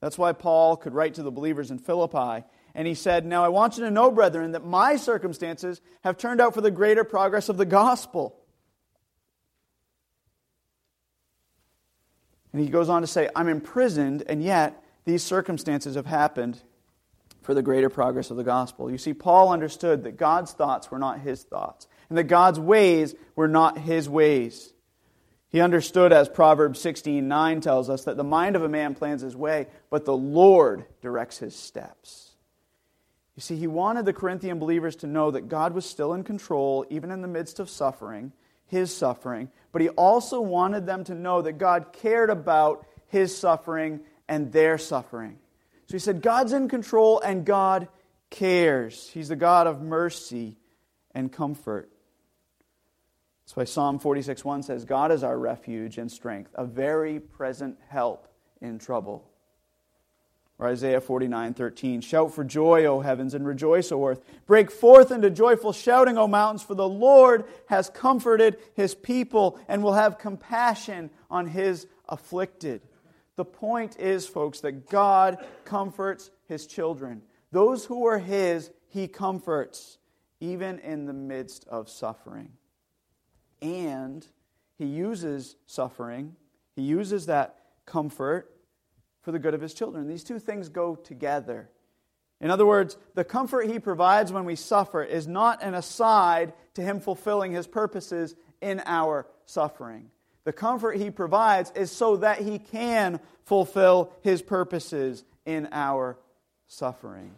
That's 0.00 0.18
why 0.18 0.32
Paul 0.32 0.76
could 0.76 0.94
write 0.94 1.14
to 1.14 1.22
the 1.22 1.30
believers 1.30 1.70
in 1.70 1.78
Philippi 1.78 2.44
and 2.76 2.86
he 2.86 2.94
said, 2.94 3.24
Now 3.24 3.42
I 3.42 3.48
want 3.48 3.78
you 3.78 3.84
to 3.84 3.90
know, 3.90 4.10
brethren, 4.10 4.52
that 4.52 4.64
my 4.64 4.96
circumstances 4.96 5.80
have 6.04 6.18
turned 6.18 6.42
out 6.42 6.52
for 6.52 6.60
the 6.60 6.70
greater 6.70 7.04
progress 7.04 7.48
of 7.48 7.56
the 7.56 7.64
gospel. 7.64 8.38
And 12.52 12.62
he 12.62 12.68
goes 12.68 12.90
on 12.90 13.00
to 13.00 13.06
say, 13.06 13.30
I'm 13.34 13.48
imprisoned, 13.48 14.24
and 14.28 14.42
yet 14.42 14.84
these 15.06 15.22
circumstances 15.22 15.94
have 15.94 16.04
happened 16.04 16.60
for 17.40 17.54
the 17.54 17.62
greater 17.62 17.88
progress 17.88 18.30
of 18.30 18.36
the 18.36 18.44
gospel. 18.44 18.90
You 18.90 18.98
see, 18.98 19.14
Paul 19.14 19.52
understood 19.52 20.04
that 20.04 20.18
God's 20.18 20.52
thoughts 20.52 20.90
were 20.90 20.98
not 20.98 21.20
his 21.20 21.44
thoughts, 21.44 21.88
and 22.10 22.18
that 22.18 22.24
God's 22.24 22.60
ways 22.60 23.14
were 23.36 23.48
not 23.48 23.78
his 23.78 24.06
ways. 24.06 24.74
He 25.48 25.60
understood, 25.60 26.12
as 26.12 26.28
Proverbs 26.28 26.78
16 26.80 27.26
9 27.26 27.60
tells 27.62 27.88
us, 27.88 28.04
that 28.04 28.18
the 28.18 28.24
mind 28.24 28.54
of 28.54 28.62
a 28.62 28.68
man 28.68 28.94
plans 28.94 29.22
his 29.22 29.36
way, 29.36 29.68
but 29.88 30.04
the 30.04 30.16
Lord 30.16 30.84
directs 31.00 31.38
his 31.38 31.56
steps. 31.56 32.25
You 33.36 33.42
see, 33.42 33.56
he 33.56 33.66
wanted 33.66 34.06
the 34.06 34.14
Corinthian 34.14 34.58
believers 34.58 34.96
to 34.96 35.06
know 35.06 35.30
that 35.30 35.48
God 35.48 35.74
was 35.74 35.84
still 35.84 36.14
in 36.14 36.24
control, 36.24 36.86
even 36.88 37.10
in 37.10 37.20
the 37.20 37.28
midst 37.28 37.60
of 37.60 37.68
suffering, 37.68 38.32
his 38.66 38.94
suffering, 38.94 39.50
but 39.72 39.82
he 39.82 39.90
also 39.90 40.40
wanted 40.40 40.86
them 40.86 41.04
to 41.04 41.14
know 41.14 41.42
that 41.42 41.58
God 41.58 41.92
cared 41.92 42.30
about 42.30 42.86
his 43.08 43.36
suffering 43.36 44.00
and 44.26 44.50
their 44.52 44.78
suffering. 44.78 45.38
So 45.86 45.92
he 45.92 45.98
said, 45.98 46.22
God's 46.22 46.52
in 46.52 46.68
control 46.68 47.20
and 47.20 47.44
God 47.44 47.88
cares. 48.30 49.08
He's 49.12 49.28
the 49.28 49.36
God 49.36 49.66
of 49.66 49.82
mercy 49.82 50.56
and 51.14 51.30
comfort. 51.30 51.90
That's 53.44 53.54
why 53.54 53.64
Psalm 53.64 53.98
46 54.00 54.44
1 54.44 54.62
says, 54.64 54.84
God 54.84 55.12
is 55.12 55.22
our 55.22 55.38
refuge 55.38 55.98
and 55.98 56.10
strength, 56.10 56.50
a 56.54 56.64
very 56.64 57.20
present 57.20 57.78
help 57.88 58.26
in 58.60 58.78
trouble. 58.78 59.30
Or 60.58 60.68
Isaiah 60.68 61.02
49 61.02 61.52
13, 61.52 62.00
Shout 62.00 62.34
for 62.34 62.42
joy, 62.42 62.86
O 62.86 63.00
heavens, 63.00 63.34
and 63.34 63.46
rejoice, 63.46 63.92
O 63.92 64.06
earth. 64.06 64.22
Break 64.46 64.70
forth 64.70 65.10
into 65.10 65.28
joyful 65.28 65.72
shouting, 65.72 66.16
O 66.16 66.26
mountains, 66.26 66.62
for 66.62 66.74
the 66.74 66.88
Lord 66.88 67.44
has 67.66 67.90
comforted 67.90 68.56
his 68.74 68.94
people 68.94 69.60
and 69.68 69.82
will 69.82 69.92
have 69.92 70.18
compassion 70.18 71.10
on 71.30 71.46
his 71.46 71.86
afflicted. 72.08 72.80
The 73.36 73.44
point 73.44 73.98
is, 73.98 74.26
folks, 74.26 74.60
that 74.60 74.88
God 74.88 75.44
comforts 75.66 76.30
his 76.48 76.66
children. 76.66 77.20
Those 77.52 77.84
who 77.84 78.06
are 78.06 78.18
his, 78.18 78.70
he 78.88 79.08
comforts, 79.08 79.98
even 80.40 80.78
in 80.78 81.04
the 81.04 81.12
midst 81.12 81.66
of 81.68 81.90
suffering. 81.90 82.52
And 83.60 84.26
he 84.78 84.86
uses 84.86 85.56
suffering, 85.66 86.34
he 86.74 86.82
uses 86.82 87.26
that 87.26 87.58
comfort 87.84 88.55
for 89.26 89.32
the 89.32 89.40
good 89.40 89.54
of 89.54 89.60
his 89.60 89.74
children. 89.74 90.06
These 90.06 90.22
two 90.22 90.38
things 90.38 90.68
go 90.68 90.94
together. 90.94 91.68
In 92.40 92.48
other 92.48 92.64
words, 92.64 92.96
the 93.16 93.24
comfort 93.24 93.68
he 93.68 93.80
provides 93.80 94.32
when 94.32 94.44
we 94.44 94.54
suffer 94.54 95.02
is 95.02 95.26
not 95.26 95.64
an 95.64 95.74
aside 95.74 96.52
to 96.74 96.82
him 96.82 97.00
fulfilling 97.00 97.50
his 97.50 97.66
purposes 97.66 98.36
in 98.60 98.80
our 98.86 99.26
suffering. 99.44 100.12
The 100.44 100.52
comfort 100.52 100.98
he 100.98 101.10
provides 101.10 101.72
is 101.74 101.90
so 101.90 102.18
that 102.18 102.38
he 102.38 102.60
can 102.60 103.18
fulfill 103.46 104.12
his 104.22 104.42
purposes 104.42 105.24
in 105.44 105.70
our 105.72 106.16
suffering. 106.68 107.32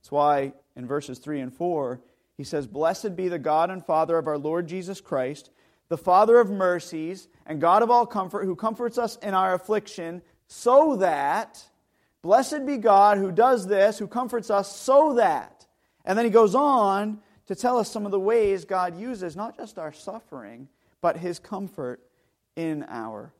That's 0.00 0.12
why 0.12 0.52
in 0.76 0.86
verses 0.86 1.20
3 1.20 1.40
and 1.40 1.54
4, 1.54 2.02
he 2.36 2.44
says, 2.44 2.66
Blessed 2.66 3.16
be 3.16 3.28
the 3.28 3.38
God 3.38 3.70
and 3.70 3.82
Father 3.82 4.18
of 4.18 4.26
our 4.26 4.36
Lord 4.36 4.66
Jesus 4.66 5.00
Christ, 5.00 5.48
the 5.88 5.96
Father 5.96 6.38
of 6.38 6.50
mercies 6.50 7.28
and 7.46 7.62
God 7.62 7.82
of 7.82 7.90
all 7.90 8.04
comfort, 8.04 8.44
who 8.44 8.54
comforts 8.54 8.98
us 8.98 9.16
in 9.22 9.32
our 9.32 9.54
affliction 9.54 10.20
so 10.52 10.96
that, 10.96 11.62
blessed 12.22 12.66
be 12.66 12.76
God 12.76 13.18
who 13.18 13.30
does 13.30 13.68
this, 13.68 14.00
who 14.00 14.08
comforts 14.08 14.50
us 14.50 14.76
so 14.76 15.14
that. 15.14 15.64
And 16.04 16.18
then 16.18 16.24
he 16.26 16.30
goes 16.30 16.56
on 16.56 17.20
to 17.46 17.54
tell 17.54 17.78
us 17.78 17.88
some 17.88 18.04
of 18.04 18.10
the 18.10 18.18
ways 18.18 18.64
God 18.64 18.98
uses 18.98 19.36
not 19.36 19.56
just 19.56 19.78
our 19.78 19.92
suffering, 19.92 20.68
but 21.00 21.16
his 21.16 21.38
comfort 21.38 22.00
in 22.56 22.84
our 22.88 23.32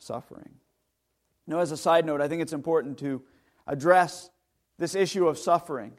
suffering. 0.00 0.56
Now, 1.46 1.60
as 1.60 1.70
a 1.70 1.76
side 1.76 2.04
note, 2.04 2.20
I 2.20 2.26
think 2.26 2.42
it's 2.42 2.52
important 2.52 2.98
to 2.98 3.22
address 3.68 4.28
this 4.76 4.96
issue 4.96 5.28
of 5.28 5.38
suffering 5.38 5.92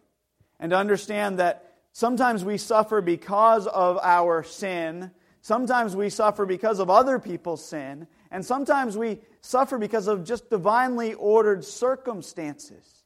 and 0.60 0.72
to 0.72 0.78
understand 0.78 1.40
that 1.40 1.76
sometimes 1.94 2.44
we 2.44 2.58
suffer 2.58 3.00
because 3.00 3.68
of 3.68 3.98
our 4.04 4.44
sin, 4.44 5.12
sometimes 5.42 5.96
we 5.96 6.10
suffer 6.10 6.46
because 6.46 6.80
of 6.80 6.90
other 6.90 7.20
people's 7.20 7.66
sin, 7.66 8.06
and 8.32 8.46
sometimes 8.46 8.98
we 8.98 9.20
suffer 9.42 9.78
because 9.78 10.08
of 10.08 10.24
just 10.24 10.50
divinely 10.50 11.14
ordered 11.14 11.64
circumstances. 11.64 13.04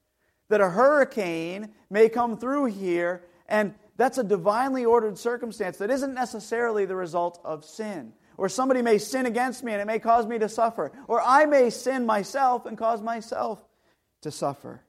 That 0.49 0.61
a 0.61 0.69
hurricane 0.69 1.69
may 1.89 2.09
come 2.09 2.37
through 2.37 2.65
here, 2.65 3.23
and 3.47 3.73
that's 3.97 4.17
a 4.17 4.23
divinely 4.23 4.85
ordered 4.85 5.17
circumstance 5.17 5.77
that 5.77 5.91
isn't 5.91 6.13
necessarily 6.13 6.85
the 6.85 6.95
result 6.95 7.39
of 7.43 7.63
sin. 7.63 8.13
Or 8.37 8.49
somebody 8.49 8.81
may 8.81 8.97
sin 8.97 9.25
against 9.25 9.63
me 9.63 9.73
and 9.73 9.81
it 9.81 9.85
may 9.85 9.99
cause 9.99 10.25
me 10.25 10.39
to 10.39 10.49
suffer. 10.49 10.91
Or 11.07 11.21
I 11.21 11.45
may 11.45 11.69
sin 11.69 12.05
myself 12.05 12.65
and 12.65 12.77
cause 12.77 13.01
myself 13.01 13.63
to 14.21 14.31
suffer. 14.31 14.81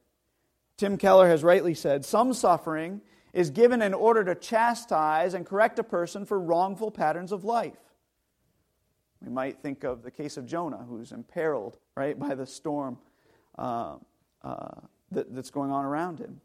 Tim 0.79 0.97
Keller 0.97 1.29
has 1.29 1.45
rightly 1.45 1.75
said 1.75 2.05
some 2.05 2.33
suffering 2.33 3.03
is 3.33 3.51
given 3.51 3.83
in 3.83 3.95
order 3.95 4.25
to 4.25 4.35
chastise 4.35 5.35
and 5.35 5.47
correct 5.47 5.79
a 5.79 5.85
person 5.85 6.25
for 6.25 6.41
wrongful 6.41 6.91
patterns 6.91 7.33
of 7.33 7.45
life. 7.45 7.77
We 9.25 9.31
might 9.31 9.61
think 9.61 9.85
of 9.85 10.03
the 10.03 10.11
case 10.11 10.37
of 10.37 10.47
Jonah, 10.47 10.85
who's 10.89 11.13
imperiled, 11.13 11.79
right, 11.95 12.19
by 12.19 12.35
the 12.35 12.47
storm 12.47 12.99
uh, 13.57 13.97
uh, 14.43 14.81
that, 15.13 15.35
that's 15.35 15.51
going 15.51 15.71
on 15.71 15.85
around 15.85 16.19
him. 16.19 16.41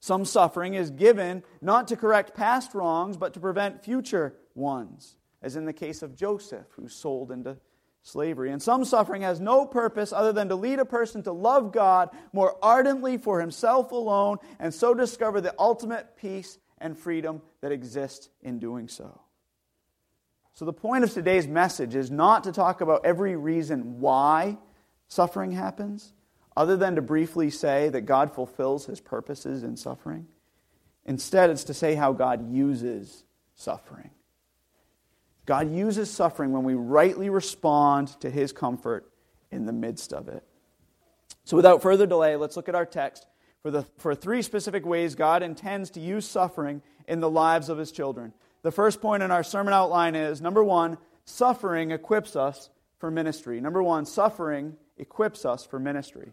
Some 0.00 0.24
suffering 0.24 0.74
is 0.74 0.90
given 0.90 1.42
not 1.60 1.88
to 1.88 1.96
correct 1.96 2.34
past 2.34 2.74
wrongs, 2.74 3.16
but 3.16 3.34
to 3.34 3.40
prevent 3.40 3.84
future 3.84 4.34
ones, 4.54 5.16
as 5.42 5.56
in 5.56 5.64
the 5.64 5.72
case 5.72 6.02
of 6.02 6.16
Joseph, 6.16 6.66
who's 6.76 6.94
sold 6.94 7.30
into 7.30 7.56
slavery. 8.02 8.50
And 8.50 8.62
some 8.62 8.84
suffering 8.84 9.22
has 9.22 9.40
no 9.40 9.66
purpose 9.66 10.12
other 10.12 10.32
than 10.32 10.48
to 10.48 10.56
lead 10.56 10.78
a 10.78 10.86
person 10.86 11.22
to 11.24 11.32
love 11.32 11.72
God 11.72 12.10
more 12.32 12.56
ardently 12.62 13.18
for 13.18 13.40
himself 13.40 13.92
alone, 13.92 14.38
and 14.58 14.72
so 14.72 14.94
discover 14.94 15.40
the 15.40 15.54
ultimate 15.58 16.16
peace 16.16 16.58
and 16.78 16.98
freedom 16.98 17.42
that 17.60 17.72
exists 17.72 18.30
in 18.42 18.58
doing 18.58 18.88
so. 18.88 19.20
So, 20.60 20.66
the 20.66 20.74
point 20.74 21.04
of 21.04 21.10
today's 21.10 21.48
message 21.48 21.94
is 21.94 22.10
not 22.10 22.44
to 22.44 22.52
talk 22.52 22.82
about 22.82 23.06
every 23.06 23.34
reason 23.34 23.98
why 23.98 24.58
suffering 25.08 25.52
happens, 25.52 26.12
other 26.54 26.76
than 26.76 26.96
to 26.96 27.00
briefly 27.00 27.48
say 27.48 27.88
that 27.88 28.02
God 28.02 28.34
fulfills 28.34 28.84
his 28.84 29.00
purposes 29.00 29.62
in 29.62 29.78
suffering. 29.78 30.26
Instead, 31.06 31.48
it's 31.48 31.64
to 31.64 31.72
say 31.72 31.94
how 31.94 32.12
God 32.12 32.52
uses 32.52 33.24
suffering. 33.54 34.10
God 35.46 35.72
uses 35.72 36.10
suffering 36.10 36.52
when 36.52 36.64
we 36.64 36.74
rightly 36.74 37.30
respond 37.30 38.08
to 38.20 38.28
his 38.28 38.52
comfort 38.52 39.10
in 39.50 39.64
the 39.64 39.72
midst 39.72 40.12
of 40.12 40.28
it. 40.28 40.44
So, 41.44 41.56
without 41.56 41.80
further 41.80 42.04
delay, 42.04 42.36
let's 42.36 42.56
look 42.58 42.68
at 42.68 42.74
our 42.74 42.84
text 42.84 43.26
for, 43.62 43.70
the, 43.70 43.84
for 43.96 44.14
three 44.14 44.42
specific 44.42 44.84
ways 44.84 45.14
God 45.14 45.42
intends 45.42 45.88
to 45.92 46.00
use 46.00 46.28
suffering 46.28 46.82
in 47.08 47.20
the 47.20 47.30
lives 47.30 47.70
of 47.70 47.78
his 47.78 47.90
children. 47.90 48.34
The 48.62 48.70
first 48.70 49.00
point 49.00 49.22
in 49.22 49.30
our 49.30 49.42
sermon 49.42 49.72
outline 49.72 50.14
is 50.14 50.40
number 50.40 50.62
one, 50.62 50.98
suffering 51.24 51.90
equips 51.90 52.36
us 52.36 52.70
for 52.98 53.10
ministry. 53.10 53.60
Number 53.60 53.82
one, 53.82 54.04
suffering 54.04 54.76
equips 54.98 55.44
us 55.44 55.64
for 55.64 55.78
ministry. 55.78 56.32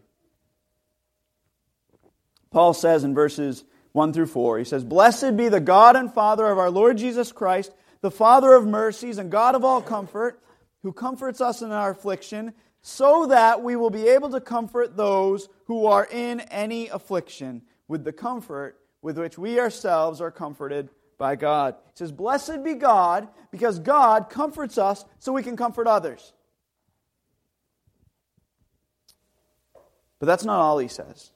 Paul 2.50 2.74
says 2.74 3.04
in 3.04 3.14
verses 3.14 3.64
1 3.92 4.12
through 4.12 4.26
4, 4.26 4.58
he 4.58 4.64
says, 4.64 4.84
Blessed 4.84 5.36
be 5.36 5.48
the 5.48 5.60
God 5.60 5.96
and 5.96 6.12
Father 6.12 6.46
of 6.46 6.58
our 6.58 6.70
Lord 6.70 6.98
Jesus 6.98 7.32
Christ, 7.32 7.72
the 8.00 8.10
Father 8.10 8.54
of 8.54 8.66
mercies 8.66 9.18
and 9.18 9.30
God 9.30 9.54
of 9.54 9.64
all 9.64 9.82
comfort, 9.82 10.42
who 10.82 10.92
comforts 10.92 11.40
us 11.40 11.62
in 11.62 11.72
our 11.72 11.90
affliction, 11.90 12.52
so 12.80 13.26
that 13.26 13.62
we 13.62 13.76
will 13.76 13.90
be 13.90 14.08
able 14.08 14.30
to 14.30 14.40
comfort 14.40 14.96
those 14.96 15.48
who 15.66 15.86
are 15.86 16.06
in 16.10 16.40
any 16.40 16.88
affliction 16.88 17.62
with 17.86 18.04
the 18.04 18.12
comfort 18.12 18.78
with 19.02 19.18
which 19.18 19.38
we 19.38 19.58
ourselves 19.58 20.20
are 20.20 20.30
comforted 20.30 20.88
by 21.18 21.36
God. 21.36 21.74
He 21.86 21.92
says, 21.96 22.12
Blessed 22.12 22.64
be 22.64 22.74
God, 22.74 23.28
because 23.50 23.78
God 23.80 24.30
comforts 24.30 24.78
us 24.78 25.04
so 25.18 25.32
we 25.32 25.42
can 25.42 25.56
comfort 25.56 25.86
others. 25.86 26.32
But 30.18 30.26
that's 30.26 30.44
not 30.44 30.60
all 30.60 30.78
he 30.78 30.88
says. 30.88 31.32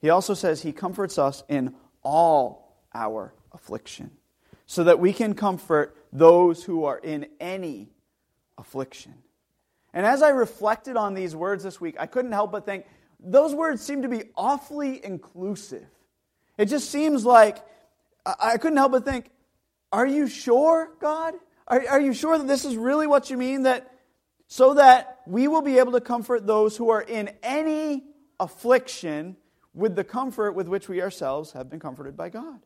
He 0.00 0.10
also 0.10 0.34
says 0.34 0.62
he 0.62 0.72
comforts 0.72 1.18
us 1.18 1.42
in 1.48 1.74
all 2.02 2.76
our 2.94 3.34
affliction, 3.52 4.12
so 4.66 4.84
that 4.84 5.00
we 5.00 5.12
can 5.12 5.34
comfort 5.34 5.96
those 6.12 6.64
who 6.64 6.84
are 6.84 6.98
in 6.98 7.26
any 7.40 7.90
affliction. 8.56 9.14
And 9.92 10.06
as 10.06 10.22
I 10.22 10.28
reflected 10.28 10.96
on 10.96 11.14
these 11.14 11.34
words 11.34 11.64
this 11.64 11.80
week, 11.80 11.96
I 11.98 12.06
couldn't 12.06 12.32
help 12.32 12.52
but 12.52 12.64
think 12.64 12.86
those 13.20 13.54
words 13.54 13.82
seem 13.82 14.02
to 14.02 14.08
be 14.08 14.24
awfully 14.36 15.04
inclusive. 15.04 15.86
It 16.56 16.66
just 16.66 16.90
seems 16.90 17.24
like 17.24 17.64
I 18.38 18.56
couldn't 18.58 18.76
help 18.76 18.92
but 18.92 19.04
think, 19.04 19.30
are 19.92 20.06
you 20.06 20.28
sure, 20.28 20.90
God? 21.00 21.34
Are, 21.66 21.82
are 21.88 22.00
you 22.00 22.12
sure 22.12 22.36
that 22.36 22.46
this 22.46 22.64
is 22.64 22.76
really 22.76 23.06
what 23.06 23.30
you 23.30 23.36
mean? 23.36 23.62
That 23.62 23.90
so 24.48 24.74
that 24.74 25.20
we 25.26 25.46
will 25.46 25.62
be 25.62 25.78
able 25.78 25.92
to 25.92 26.00
comfort 26.00 26.46
those 26.46 26.76
who 26.76 26.88
are 26.88 27.02
in 27.02 27.30
any 27.42 28.04
affliction 28.40 29.36
with 29.74 29.94
the 29.94 30.04
comfort 30.04 30.52
with 30.52 30.68
which 30.68 30.88
we 30.88 31.02
ourselves 31.02 31.52
have 31.52 31.68
been 31.68 31.80
comforted 31.80 32.16
by 32.16 32.30
God. 32.30 32.60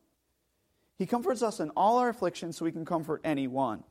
He 0.97 1.07
comforts 1.07 1.43
us 1.43 1.59
in 1.59 1.71
all 1.71 1.99
our 1.99 2.09
afflictions 2.09 2.57
so 2.57 2.65
we 2.65 2.73
can 2.73 2.85
comfort 2.85 3.21
anyone. 3.25 3.83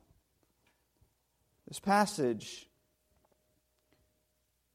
This 1.68 1.78
passage 1.78 2.68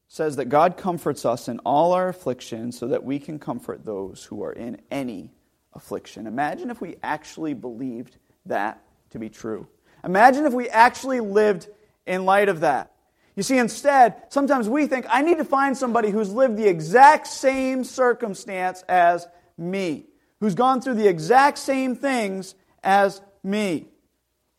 says 0.06 0.36
that 0.36 0.46
God 0.46 0.76
comforts 0.76 1.24
us 1.24 1.48
in 1.48 1.58
all 1.60 1.92
our 1.92 2.08
afflictions 2.08 2.78
so 2.78 2.88
that 2.88 3.04
we 3.04 3.18
can 3.18 3.38
comfort 3.38 3.84
those 3.84 4.24
who 4.24 4.42
are 4.42 4.52
in 4.52 4.80
any 4.90 5.32
affliction. 5.78 6.26
Imagine 6.26 6.70
if 6.70 6.80
we 6.80 6.96
actually 7.04 7.54
believed 7.54 8.16
that 8.46 8.82
to 9.10 9.18
be 9.20 9.30
true. 9.30 9.68
Imagine 10.04 10.44
if 10.44 10.52
we 10.52 10.68
actually 10.68 11.20
lived 11.20 11.68
in 12.04 12.24
light 12.24 12.48
of 12.48 12.60
that. 12.60 12.92
You 13.36 13.44
see, 13.44 13.58
instead, 13.58 14.20
sometimes 14.30 14.68
we 14.68 14.88
think, 14.88 15.06
I 15.08 15.22
need 15.22 15.38
to 15.38 15.44
find 15.44 15.76
somebody 15.76 16.10
who's 16.10 16.32
lived 16.32 16.56
the 16.56 16.68
exact 16.68 17.28
same 17.28 17.84
circumstance 17.84 18.82
as 18.88 19.28
me, 19.56 20.06
who's 20.40 20.56
gone 20.56 20.80
through 20.80 20.94
the 20.94 21.06
exact 21.06 21.58
same 21.58 21.94
things 21.94 22.56
as 22.82 23.20
me. 23.44 23.86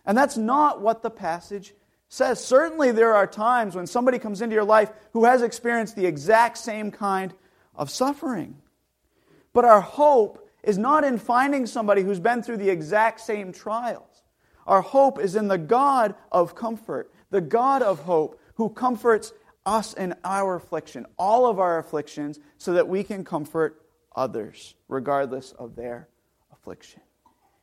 And 0.05 0.17
that's 0.17 0.37
not 0.37 0.81
what 0.81 1.03
the 1.03 1.09
passage 1.09 1.73
says. 2.07 2.41
Certainly, 2.41 2.93
there 2.93 3.13
are 3.13 3.27
times 3.27 3.75
when 3.75 3.87
somebody 3.87 4.19
comes 4.19 4.41
into 4.41 4.55
your 4.55 4.63
life 4.63 4.89
who 5.11 5.25
has 5.25 5.41
experienced 5.41 5.97
the 5.97 6.05
exact 6.05 6.57
same 6.57 6.91
kind 6.91 7.33
of 7.75 7.89
suffering. 7.89 8.55
But 9.51 9.65
our 9.65 9.81
hope 9.81 10.48
is 10.63 10.77
not 10.77 11.03
in 11.03 11.17
finding 11.17 11.65
somebody 11.65 12.01
who's 12.01 12.19
been 12.19 12.43
through 12.43 12.57
the 12.57 12.69
exact 12.69 13.21
same 13.21 13.51
trials. 13.51 14.23
Our 14.67 14.81
hope 14.81 15.19
is 15.19 15.35
in 15.35 15.47
the 15.47 15.57
God 15.57 16.15
of 16.31 16.55
comfort, 16.55 17.11
the 17.31 17.41
God 17.41 17.81
of 17.81 17.99
hope, 17.99 18.39
who 18.55 18.69
comforts 18.69 19.33
us 19.65 19.93
in 19.93 20.15
our 20.23 20.55
affliction, 20.55 21.05
all 21.17 21.45
of 21.45 21.59
our 21.59 21.79
afflictions, 21.79 22.39
so 22.57 22.73
that 22.73 22.87
we 22.87 23.03
can 23.03 23.23
comfort 23.23 23.81
others, 24.15 24.75
regardless 24.87 25.53
of 25.53 25.75
their 25.75 26.09
affliction. 26.51 27.01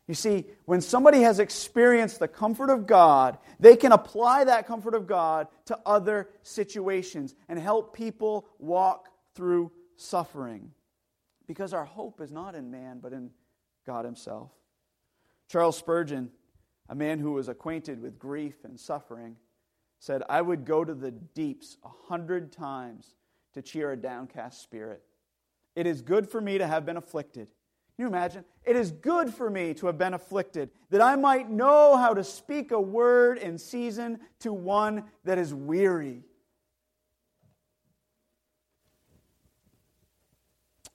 You 0.08 0.14
see, 0.14 0.44
when 0.66 0.80
somebody 0.80 1.22
has 1.22 1.40
experienced 1.40 2.20
the 2.20 2.28
comfort 2.28 2.70
of 2.70 2.86
God, 2.86 3.38
they 3.58 3.76
can 3.76 3.92
apply 3.92 4.44
that 4.44 4.66
comfort 4.66 4.94
of 4.94 5.06
God 5.06 5.48
to 5.66 5.78
other 5.84 6.28
situations 6.42 7.34
and 7.48 7.58
help 7.58 7.94
people 7.94 8.46
walk 8.58 9.08
through 9.34 9.72
suffering. 9.96 10.70
Because 11.46 11.72
our 11.72 11.84
hope 11.84 12.20
is 12.20 12.32
not 12.32 12.54
in 12.54 12.70
man, 12.70 12.98
but 13.00 13.12
in 13.12 13.30
God 13.86 14.04
Himself. 14.04 14.50
Charles 15.48 15.76
Spurgeon, 15.76 16.30
a 16.88 16.94
man 16.94 17.18
who 17.18 17.32
was 17.32 17.48
acquainted 17.48 18.00
with 18.00 18.18
grief 18.18 18.64
and 18.64 18.78
suffering, 18.78 19.36
said, 19.98 20.22
I 20.28 20.42
would 20.42 20.64
go 20.64 20.84
to 20.84 20.94
the 20.94 21.10
deeps 21.10 21.78
a 21.84 21.88
hundred 22.08 22.52
times 22.52 23.14
to 23.54 23.62
cheer 23.62 23.92
a 23.92 23.96
downcast 23.96 24.62
spirit. 24.62 25.02
It 25.74 25.86
is 25.86 26.02
good 26.02 26.28
for 26.28 26.40
me 26.40 26.58
to 26.58 26.66
have 26.66 26.84
been 26.84 26.96
afflicted. 26.96 27.48
Can 27.96 28.02
you 28.02 28.06
imagine? 28.08 28.44
It 28.64 28.76
is 28.76 28.90
good 28.90 29.32
for 29.32 29.48
me 29.48 29.72
to 29.74 29.86
have 29.86 29.96
been 29.96 30.12
afflicted, 30.12 30.70
that 30.90 31.00
I 31.00 31.16
might 31.16 31.50
know 31.50 31.96
how 31.96 32.12
to 32.12 32.22
speak 32.22 32.72
a 32.72 32.80
word 32.80 33.38
in 33.38 33.56
season 33.56 34.20
to 34.40 34.52
one 34.52 35.04
that 35.24 35.38
is 35.38 35.54
weary. 35.54 36.22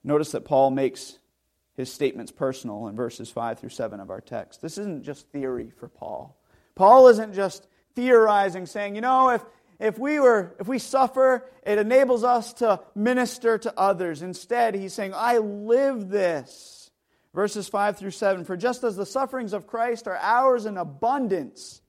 Notice 0.03 0.31
that 0.31 0.45
Paul 0.45 0.71
makes 0.71 1.19
his 1.75 1.91
statements 1.91 2.31
personal 2.31 2.87
in 2.87 2.95
verses 2.95 3.29
5 3.29 3.59
through 3.59 3.69
7 3.69 3.99
of 3.99 4.09
our 4.09 4.21
text. 4.21 4.61
This 4.61 4.77
isn't 4.77 5.03
just 5.03 5.29
theory 5.31 5.71
for 5.79 5.87
Paul. 5.87 6.37
Paul 6.75 7.07
isn't 7.09 7.33
just 7.33 7.67
theorizing, 7.95 8.65
saying, 8.65 8.95
you 8.95 9.01
know, 9.01 9.29
if, 9.29 9.43
if 9.79 9.99
we 9.99 10.19
were 10.19 10.55
if 10.59 10.67
we 10.67 10.79
suffer, 10.79 11.49
it 11.63 11.77
enables 11.77 12.23
us 12.23 12.53
to 12.53 12.81
minister 12.95 13.57
to 13.57 13.73
others. 13.77 14.21
Instead, 14.21 14.75
he's 14.75 14.93
saying, 14.93 15.13
I 15.15 15.37
live 15.37 16.09
this. 16.09 16.91
Verses 17.33 17.69
5 17.69 17.97
through 17.97 18.11
7 18.11 18.43
For 18.43 18.57
just 18.57 18.83
as 18.83 18.95
the 18.95 19.05
sufferings 19.05 19.53
of 19.53 19.67
Christ 19.67 20.07
are 20.07 20.17
ours 20.17 20.65
in 20.65 20.77
abundance, 20.77 21.81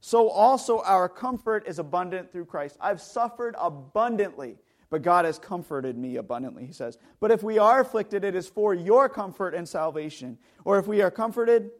so 0.00 0.28
also 0.28 0.80
our 0.80 1.08
comfort 1.08 1.66
is 1.66 1.78
abundant 1.78 2.32
through 2.32 2.46
Christ. 2.46 2.76
I've 2.80 3.00
suffered 3.00 3.54
abundantly 3.58 4.58
but 4.92 5.00
God 5.00 5.24
has 5.24 5.38
comforted 5.38 5.96
me 5.96 6.16
abundantly, 6.16 6.66
he 6.66 6.72
says. 6.74 6.98
But 7.18 7.30
if 7.30 7.42
we 7.42 7.56
are 7.56 7.80
afflicted, 7.80 8.24
it 8.24 8.34
is 8.34 8.46
for 8.46 8.74
your 8.74 9.08
comfort 9.08 9.54
and 9.54 9.66
salvation. 9.66 10.36
Or 10.66 10.78
if 10.78 10.86
we 10.86 11.00
are 11.00 11.10
comforted, 11.10 11.70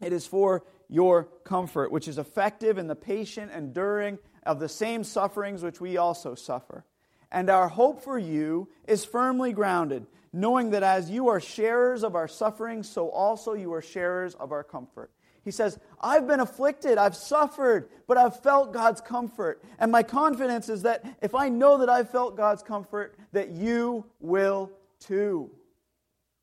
it 0.00 0.12
is 0.12 0.24
for 0.24 0.64
your 0.88 1.24
comfort, 1.42 1.90
which 1.90 2.06
is 2.06 2.16
effective 2.16 2.78
in 2.78 2.86
the 2.86 2.94
patient 2.94 3.50
enduring 3.50 4.20
of 4.44 4.60
the 4.60 4.68
same 4.68 5.02
sufferings 5.02 5.64
which 5.64 5.80
we 5.80 5.96
also 5.96 6.36
suffer. 6.36 6.84
And 7.32 7.50
our 7.50 7.66
hope 7.66 8.04
for 8.04 8.20
you 8.20 8.68
is 8.86 9.04
firmly 9.04 9.52
grounded, 9.52 10.06
knowing 10.32 10.70
that 10.70 10.84
as 10.84 11.10
you 11.10 11.26
are 11.30 11.40
sharers 11.40 12.04
of 12.04 12.14
our 12.14 12.28
sufferings, 12.28 12.88
so 12.88 13.08
also 13.08 13.54
you 13.54 13.72
are 13.72 13.82
sharers 13.82 14.36
of 14.36 14.52
our 14.52 14.62
comfort. 14.62 15.10
He 15.44 15.50
says, 15.50 15.78
I've 16.00 16.26
been 16.26 16.40
afflicted, 16.40 16.96
I've 16.96 17.14
suffered, 17.14 17.90
but 18.06 18.16
I've 18.16 18.40
felt 18.40 18.72
God's 18.72 19.02
comfort. 19.02 19.62
And 19.78 19.92
my 19.92 20.02
confidence 20.02 20.70
is 20.70 20.82
that 20.82 21.04
if 21.20 21.34
I 21.34 21.50
know 21.50 21.78
that 21.78 21.90
I've 21.90 22.08
felt 22.10 22.36
God's 22.36 22.62
comfort, 22.62 23.14
that 23.32 23.50
you 23.50 24.06
will 24.20 24.72
too, 25.00 25.50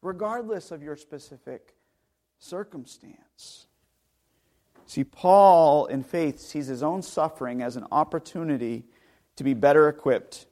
regardless 0.03 0.71
of 0.71 0.83
your 0.83 0.95
specific 0.95 1.73
circumstance. 2.37 3.65
See, 4.85 5.03
Paul, 5.03 5.87
in 5.87 6.03
faith, 6.03 6.39
sees 6.39 6.67
his 6.67 6.83
own 6.83 7.01
suffering 7.01 7.63
as 7.63 7.77
an 7.77 7.87
opportunity 7.91 8.83
to 9.35 9.43
be 9.43 9.53
better 9.53 9.87
equipped 9.87 10.45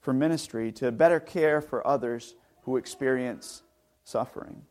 for 0.00 0.12
ministry, 0.12 0.70
to 0.72 0.92
better 0.92 1.18
care 1.18 1.60
for 1.60 1.84
others 1.84 2.36
who 2.62 2.76
experience 2.76 3.62
suffering. 4.04 4.62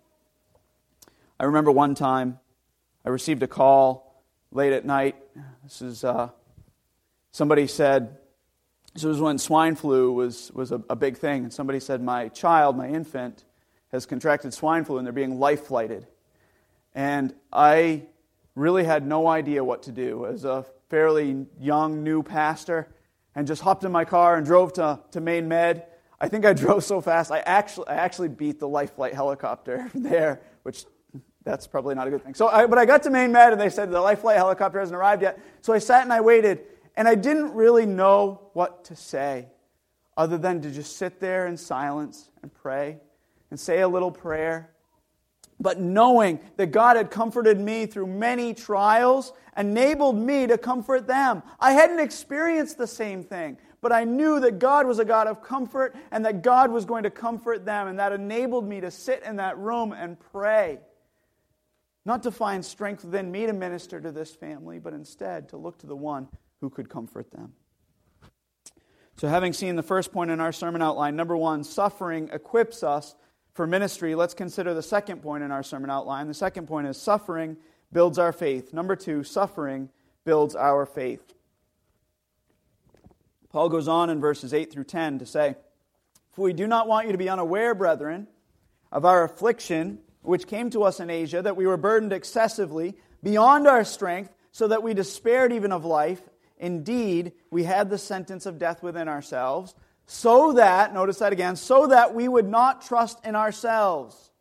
I 1.37 1.43
remember 1.43 1.71
one 1.71 1.95
time 1.95 2.39
I 3.05 3.09
received 3.09 3.43
a 3.43 3.47
call 3.47 4.23
late 4.51 4.73
at 4.73 4.83
night. 4.83 5.15
This 5.63 5.83
is 5.83 6.03
uh, 6.03 6.29
somebody 7.31 7.67
said, 7.67 8.17
this 8.95 9.03
was 9.03 9.21
when 9.21 9.37
swine 9.37 9.75
flu 9.75 10.11
was, 10.11 10.51
was 10.53 10.71
a, 10.71 10.81
a 10.89 10.95
big 10.95 11.17
thing. 11.17 11.43
And 11.43 11.53
somebody 11.53 11.79
said, 11.79 12.01
My 12.01 12.29
child, 12.29 12.75
my 12.75 12.87
infant, 12.87 13.43
has 13.91 14.07
contracted 14.07 14.55
swine 14.55 14.85
flu 14.85 14.97
and 14.97 15.05
they're 15.05 15.13
being 15.13 15.39
life 15.39 15.67
flighted. 15.67 16.07
And 16.95 17.35
I 17.53 18.07
really 18.55 18.85
had 18.85 19.05
no 19.05 19.27
idea 19.27 19.63
what 19.63 19.83
to 19.83 19.91
do 19.91 20.25
as 20.25 20.43
a 20.43 20.65
fairly 20.89 21.45
young, 21.59 22.03
new 22.03 22.23
pastor 22.23 22.87
and 23.35 23.45
just 23.45 23.61
hopped 23.61 23.83
in 23.83 23.91
my 23.91 24.05
car 24.05 24.35
and 24.35 24.47
drove 24.47 24.73
to, 24.73 24.99
to 25.11 25.21
Maine 25.21 25.47
Med. 25.47 25.85
I 26.19 26.27
think 26.27 26.43
I 26.43 26.53
drove 26.63 26.83
so 26.83 27.01
fast, 27.01 27.31
I 27.31 27.39
actually, 27.41 27.87
I 27.89 27.95
actually 27.95 28.29
beat 28.29 28.59
the 28.59 28.67
life 28.67 28.95
flight 28.95 29.13
helicopter 29.13 29.91
there, 29.93 30.41
which 30.63 30.85
that's 31.45 31.67
probably 31.67 31.95
not 31.95 32.07
a 32.07 32.09
good 32.09 32.23
thing. 32.23 32.33
So, 32.33 32.47
I, 32.47 32.65
but 32.65 32.77
I 32.77 32.85
got 32.85 33.03
to 33.03 33.11
Maine 33.11 33.31
Med 33.31 33.53
and 33.53 33.61
they 33.61 33.69
said 33.69 33.91
the 33.91 34.01
life 34.01 34.21
flight 34.21 34.35
helicopter 34.35 34.79
hasn't 34.79 34.97
arrived 34.97 35.21
yet. 35.21 35.39
So 35.61 35.71
I 35.71 35.79
sat 35.79 36.03
and 36.03 36.11
I 36.11 36.19
waited, 36.19 36.61
and 36.97 37.07
I 37.07 37.15
didn't 37.15 37.53
really 37.53 37.85
know 37.85 38.49
what 38.53 38.85
to 38.85 38.95
say 38.95 39.47
other 40.17 40.37
than 40.37 40.61
to 40.61 40.71
just 40.71 40.97
sit 40.97 41.19
there 41.19 41.45
in 41.45 41.55
silence 41.55 42.29
and 42.41 42.53
pray 42.53 42.97
and 43.51 43.59
say 43.59 43.81
a 43.81 43.87
little 43.87 44.11
prayer. 44.11 44.71
But 45.59 45.79
knowing 45.79 46.39
that 46.57 46.67
God 46.67 46.97
had 46.97 47.11
comforted 47.11 47.59
me 47.59 47.85
through 47.85 48.07
many 48.07 48.53
trials 48.53 49.31
enabled 49.55 50.17
me 50.17 50.47
to 50.47 50.57
comfort 50.57 51.07
them. 51.07 51.43
I 51.59 51.73
hadn't 51.73 51.99
experienced 51.99 52.77
the 52.77 52.87
same 52.87 53.23
thing, 53.23 53.57
but 53.81 53.91
I 53.91 54.03
knew 54.03 54.39
that 54.39 54.59
God 54.59 54.87
was 54.87 54.99
a 54.99 55.05
God 55.05 55.27
of 55.27 55.43
comfort 55.43 55.95
and 56.11 56.25
that 56.25 56.41
God 56.41 56.71
was 56.71 56.85
going 56.85 57.03
to 57.03 57.09
comfort 57.09 57.65
them, 57.65 57.87
and 57.87 57.99
that 57.99 58.11
enabled 58.11 58.67
me 58.67 58.81
to 58.81 58.89
sit 58.89 59.23
in 59.23 59.35
that 59.35 59.57
room 59.57 59.93
and 59.93 60.19
pray. 60.19 60.79
Not 62.05 62.23
to 62.23 62.31
find 62.31 62.63
strength 62.63 63.03
within 63.03 63.31
me 63.31 63.47
to 63.47 63.53
minister 63.53 63.99
to 63.99 64.11
this 64.11 64.33
family, 64.33 64.77
but 64.79 64.93
instead 64.93 65.49
to 65.49 65.57
look 65.57 65.79
to 65.79 65.87
the 65.87 65.95
one 65.95 66.27
who 66.61 66.69
could 66.69 66.89
comfort 66.89 67.31
them. 67.31 67.53
So, 69.17 69.27
having 69.27 69.53
seen 69.53 69.75
the 69.75 69.83
first 69.83 70.11
point 70.11 70.29
in 70.29 70.39
our 70.39 70.51
sermon 70.51 70.81
outline, 70.81 71.15
number 71.15 71.37
one, 71.37 71.63
suffering 71.63 72.29
equips 72.33 72.83
us 72.83 73.15
for 73.53 73.65
ministry. 73.65 74.13
Let's 74.13 74.33
consider 74.33 74.73
the 74.73 74.83
second 74.83 75.21
point 75.21 75.43
in 75.43 75.51
our 75.51 75.63
sermon 75.63 75.89
outline. 75.89 76.27
The 76.27 76.33
second 76.33 76.67
point 76.67 76.87
is 76.87 77.01
suffering 77.01 77.57
builds 77.93 78.19
our 78.19 78.33
faith. 78.33 78.73
Number 78.73 78.95
two, 78.95 79.23
suffering 79.23 79.89
builds 80.25 80.55
our 80.55 80.85
faith. 80.85 81.33
Paul 83.49 83.69
goes 83.69 83.87
on 83.87 84.09
in 84.09 84.19
verses 84.19 84.53
8 84.53 84.71
through 84.71 84.83
10 84.83 85.19
to 85.19 85.25
say, 85.25 85.55
For 86.33 86.41
we 86.41 86.51
do 86.51 86.67
not 86.67 86.89
want 86.89 87.05
you 87.05 87.13
to 87.13 87.17
be 87.17 87.29
unaware, 87.29 87.73
brethren, 87.73 88.27
of 88.91 89.05
our 89.05 89.23
affliction 89.23 89.99
which 90.25 90.47
came 90.47 90.69
to 90.71 90.83
us 90.83 90.99
in 90.99 91.09
Asia, 91.09 91.41
that 91.41 91.55
we 91.55 91.67
were 91.67 91.77
burdened 91.77 92.13
excessively 92.13 92.95
beyond 93.23 93.67
our 93.67 93.83
strength, 93.83 94.33
so 94.51 94.67
that 94.67 94.83
we 94.83 94.93
despaired 94.93 95.51
even 95.51 95.71
of 95.71 95.83
life. 95.83 96.21
Indeed, 96.57 97.33
we 97.51 97.63
had 97.63 97.89
the 97.89 97.97
sentence 97.97 98.45
of 98.45 98.59
death 98.59 98.81
within 98.81 99.07
ourselves, 99.07 99.75
so 100.05 100.53
that, 100.53 100.93
notice 100.93 101.19
that 101.19 101.33
again, 101.33 101.55
so 101.55 101.87
that 101.87 102.13
we 102.13 102.27
would 102.27 102.47
not 102.47 102.85
trust 102.85 103.25
in 103.25 103.35
ourselves, 103.35 104.31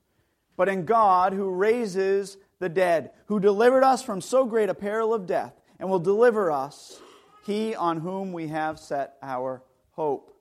but 0.56 0.68
in 0.68 0.84
God 0.84 1.32
who 1.32 1.50
raises 1.50 2.36
the 2.58 2.68
dead, 2.68 3.10
who 3.26 3.40
delivered 3.40 3.82
us 3.82 4.02
from 4.02 4.20
so 4.20 4.44
great 4.44 4.68
a 4.68 4.74
peril 4.74 5.12
of 5.12 5.26
death, 5.26 5.54
and 5.78 5.88
will 5.88 5.98
deliver 5.98 6.50
us, 6.50 7.00
he 7.44 7.74
on 7.74 7.98
whom 8.00 8.32
we 8.32 8.48
have 8.48 8.78
set 8.78 9.16
our 9.22 9.62
hope. 9.92 10.34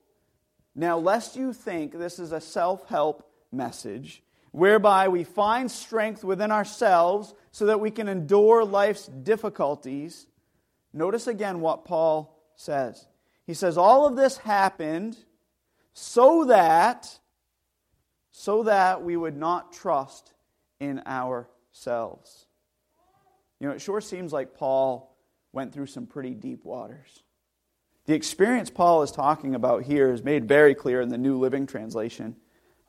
Now, 0.74 0.98
lest 0.98 1.36
you 1.36 1.52
think 1.52 1.92
this 1.92 2.18
is 2.18 2.32
a 2.32 2.40
self 2.40 2.88
help 2.88 3.30
message, 3.52 4.22
whereby 4.54 5.08
we 5.08 5.24
find 5.24 5.68
strength 5.68 6.22
within 6.22 6.52
ourselves 6.52 7.34
so 7.50 7.66
that 7.66 7.80
we 7.80 7.90
can 7.90 8.06
endure 8.06 8.64
life's 8.64 9.06
difficulties. 9.06 10.28
Notice 10.92 11.26
again 11.26 11.60
what 11.60 11.84
Paul 11.84 12.40
says. 12.54 13.08
He 13.48 13.54
says, 13.54 13.76
All 13.76 14.06
of 14.06 14.14
this 14.14 14.36
happened 14.38 15.16
so 15.92 16.44
that, 16.44 17.18
so 18.30 18.62
that 18.62 19.02
we 19.02 19.16
would 19.16 19.36
not 19.36 19.72
trust 19.72 20.32
in 20.78 21.02
ourselves. 21.04 22.46
You 23.58 23.66
know, 23.66 23.74
it 23.74 23.82
sure 23.82 24.00
seems 24.00 24.32
like 24.32 24.54
Paul 24.54 25.16
went 25.52 25.72
through 25.72 25.86
some 25.86 26.06
pretty 26.06 26.32
deep 26.32 26.64
waters. 26.64 27.24
The 28.06 28.14
experience 28.14 28.70
Paul 28.70 29.02
is 29.02 29.10
talking 29.10 29.56
about 29.56 29.82
here 29.82 30.12
is 30.12 30.22
made 30.22 30.46
very 30.46 30.76
clear 30.76 31.00
in 31.00 31.08
the 31.08 31.18
New 31.18 31.38
Living 31.40 31.66
Translation 31.66 32.36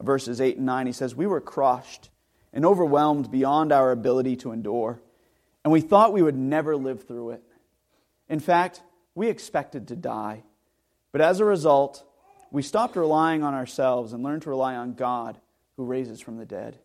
verses 0.02 0.42
8 0.42 0.58
and 0.58 0.66
9, 0.66 0.88
he 0.88 0.94
says, 0.94 1.16
We 1.16 1.28
were 1.28 1.42
crushed 1.42 2.10
and 2.54 2.66
overwhelmed 2.66 3.32
beyond 3.32 3.72
our 3.72 3.92
ability 3.92 4.38
to 4.38 4.52
endure, 4.52 5.02
and 5.64 5.72
we 5.72 5.82
thought 5.82 6.14
we 6.14 6.22
would 6.22 6.38
never 6.38 6.76
live 6.76 7.08
through 7.08 7.32
it. 7.32 7.44
In 8.30 8.40
fact, 8.40 8.82
we 9.14 9.28
expected 9.28 9.88
to 9.90 9.96
die. 9.96 10.44
But 11.12 11.22
as 11.22 11.40
a 11.40 11.46
result, 11.46 12.04
we 12.52 12.62
stopped 12.62 12.96
relying 12.96 13.44
on 13.44 13.54
ourselves 13.54 14.14
and 14.14 14.24
learned 14.24 14.44
to 14.44 14.50
rely 14.50 14.76
on 14.76 14.94
God 14.94 15.40
who 15.78 15.86
raises 15.86 16.22
from 16.22 16.38
the 16.38 16.46
dead. 16.46 16.78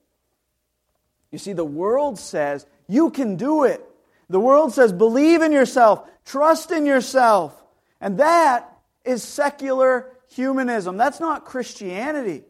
You 1.31 1.39
see, 1.39 1.53
the 1.53 1.65
world 1.65 2.19
says, 2.19 2.67
You 2.89 3.11
can 3.11 3.37
do 3.37 3.65
it. 3.65 3.85
The 4.31 4.41
world 4.41 4.73
says, 4.73 4.93
believe 4.93 5.43
in 5.43 5.51
yourself, 5.51 6.09
trust 6.25 6.71
in 6.71 6.87
yourself. 6.87 7.53
And 8.01 8.19
that 8.19 8.73
is 9.05 9.25
secular 9.25 10.07
humanism. 10.31 10.97
That's 10.97 11.19
not 11.19 11.45
Christianity. 11.45 12.45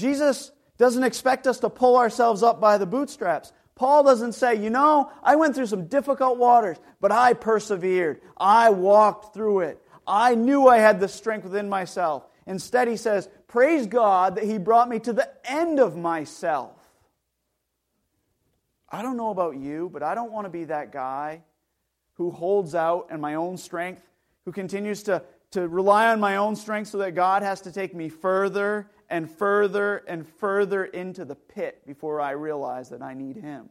Jesus 0.00 0.50
doesn't 0.78 1.04
expect 1.04 1.46
us 1.46 1.60
to 1.60 1.68
pull 1.68 1.96
ourselves 1.96 2.42
up 2.42 2.58
by 2.60 2.78
the 2.78 2.86
bootstraps. 2.86 3.52
Paul 3.74 4.02
doesn't 4.02 4.32
say, 4.32 4.54
you 4.54 4.70
know, 4.70 5.10
I 5.22 5.36
went 5.36 5.54
through 5.54 5.66
some 5.66 5.86
difficult 5.86 6.38
waters, 6.38 6.78
but 7.00 7.12
I 7.12 7.34
persevered. 7.34 8.20
I 8.36 8.70
walked 8.70 9.34
through 9.34 9.60
it. 9.60 9.82
I 10.06 10.34
knew 10.34 10.66
I 10.66 10.78
had 10.78 11.00
the 11.00 11.08
strength 11.08 11.44
within 11.44 11.68
myself. 11.68 12.26
Instead, 12.46 12.88
he 12.88 12.96
says, 12.96 13.28
Praise 13.46 13.86
God 13.86 14.36
that 14.36 14.44
he 14.44 14.58
brought 14.58 14.88
me 14.88 14.98
to 15.00 15.12
the 15.12 15.28
end 15.44 15.80
of 15.80 15.96
myself. 15.96 16.76
I 18.88 19.02
don't 19.02 19.16
know 19.16 19.30
about 19.30 19.56
you, 19.56 19.90
but 19.92 20.02
I 20.02 20.14
don't 20.14 20.32
want 20.32 20.46
to 20.46 20.50
be 20.50 20.64
that 20.64 20.92
guy 20.92 21.42
who 22.14 22.30
holds 22.30 22.74
out 22.74 23.08
in 23.10 23.20
my 23.20 23.34
own 23.34 23.56
strength, 23.56 24.02
who 24.44 24.52
continues 24.52 25.02
to, 25.04 25.22
to 25.52 25.68
rely 25.68 26.08
on 26.08 26.20
my 26.20 26.36
own 26.36 26.56
strength 26.56 26.88
so 26.88 26.98
that 26.98 27.14
God 27.14 27.42
has 27.42 27.60
to 27.62 27.72
take 27.72 27.94
me 27.94 28.08
further 28.08 28.90
and 29.10 29.30
further 29.30 29.98
and 30.06 30.26
further 30.26 30.84
into 30.84 31.24
the 31.24 31.34
pit 31.34 31.84
before 31.86 32.20
I 32.20 32.30
realize 32.30 32.90
that 32.90 33.02
I 33.02 33.12
need 33.14 33.36
Him. 33.36 33.68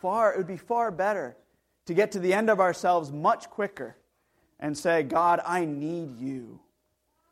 Far, 0.00 0.32
it 0.32 0.38
would 0.38 0.46
be 0.46 0.56
far 0.56 0.90
better 0.90 1.36
to 1.86 1.94
get 1.94 2.12
to 2.12 2.20
the 2.20 2.32
end 2.32 2.48
of 2.48 2.60
ourselves 2.60 3.12
much 3.12 3.50
quicker 3.50 3.96
and 4.60 4.78
say, 4.78 5.02
God, 5.02 5.40
I 5.44 5.64
need 5.64 6.18
you. 6.18 6.60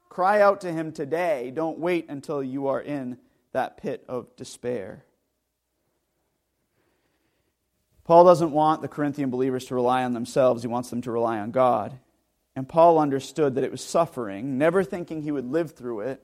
Cry 0.08 0.40
out 0.40 0.62
to 0.62 0.72
Him 0.72 0.92
today. 0.92 1.52
Don't 1.54 1.78
wait 1.78 2.06
until 2.08 2.42
you 2.42 2.66
are 2.66 2.80
in 2.80 3.18
that 3.52 3.76
pit 3.76 4.04
of 4.08 4.34
despair. 4.36 5.04
Paul 8.04 8.24
doesn't 8.24 8.52
want 8.52 8.82
the 8.82 8.88
Corinthian 8.88 9.30
believers 9.30 9.66
to 9.66 9.74
rely 9.74 10.02
on 10.02 10.14
themselves, 10.14 10.62
he 10.62 10.68
wants 10.68 10.90
them 10.90 11.02
to 11.02 11.12
rely 11.12 11.38
on 11.38 11.50
God. 11.50 11.98
And 12.56 12.68
Paul 12.68 12.98
understood 12.98 13.54
that 13.54 13.64
it 13.64 13.70
was 13.70 13.84
suffering, 13.84 14.58
never 14.58 14.82
thinking 14.82 15.22
he 15.22 15.30
would 15.30 15.48
live 15.48 15.72
through 15.72 16.00
it, 16.00 16.22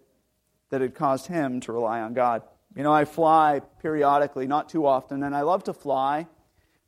that 0.71 0.81
had 0.81 0.95
caused 0.95 1.27
him 1.27 1.61
to 1.61 1.73
rely 1.73 2.01
on 2.01 2.15
God. 2.15 2.43
You 2.77 2.83
know, 2.83 2.93
I 2.93 3.05
fly 3.05 3.61
periodically, 3.81 4.47
not 4.47 4.69
too 4.69 4.87
often, 4.87 5.23
and 5.23 5.35
I 5.35 5.43
love 5.43 5.65
to 5.65 5.73
fly, 5.73 6.27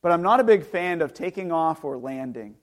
but 0.03 0.11
I'm 0.13 0.23
not 0.23 0.41
a 0.41 0.45
big 0.45 0.65
fan 0.65 1.01
of 1.01 1.15
taking 1.15 1.53
off 1.53 1.85
or 1.85 1.97
landing. 1.97 2.57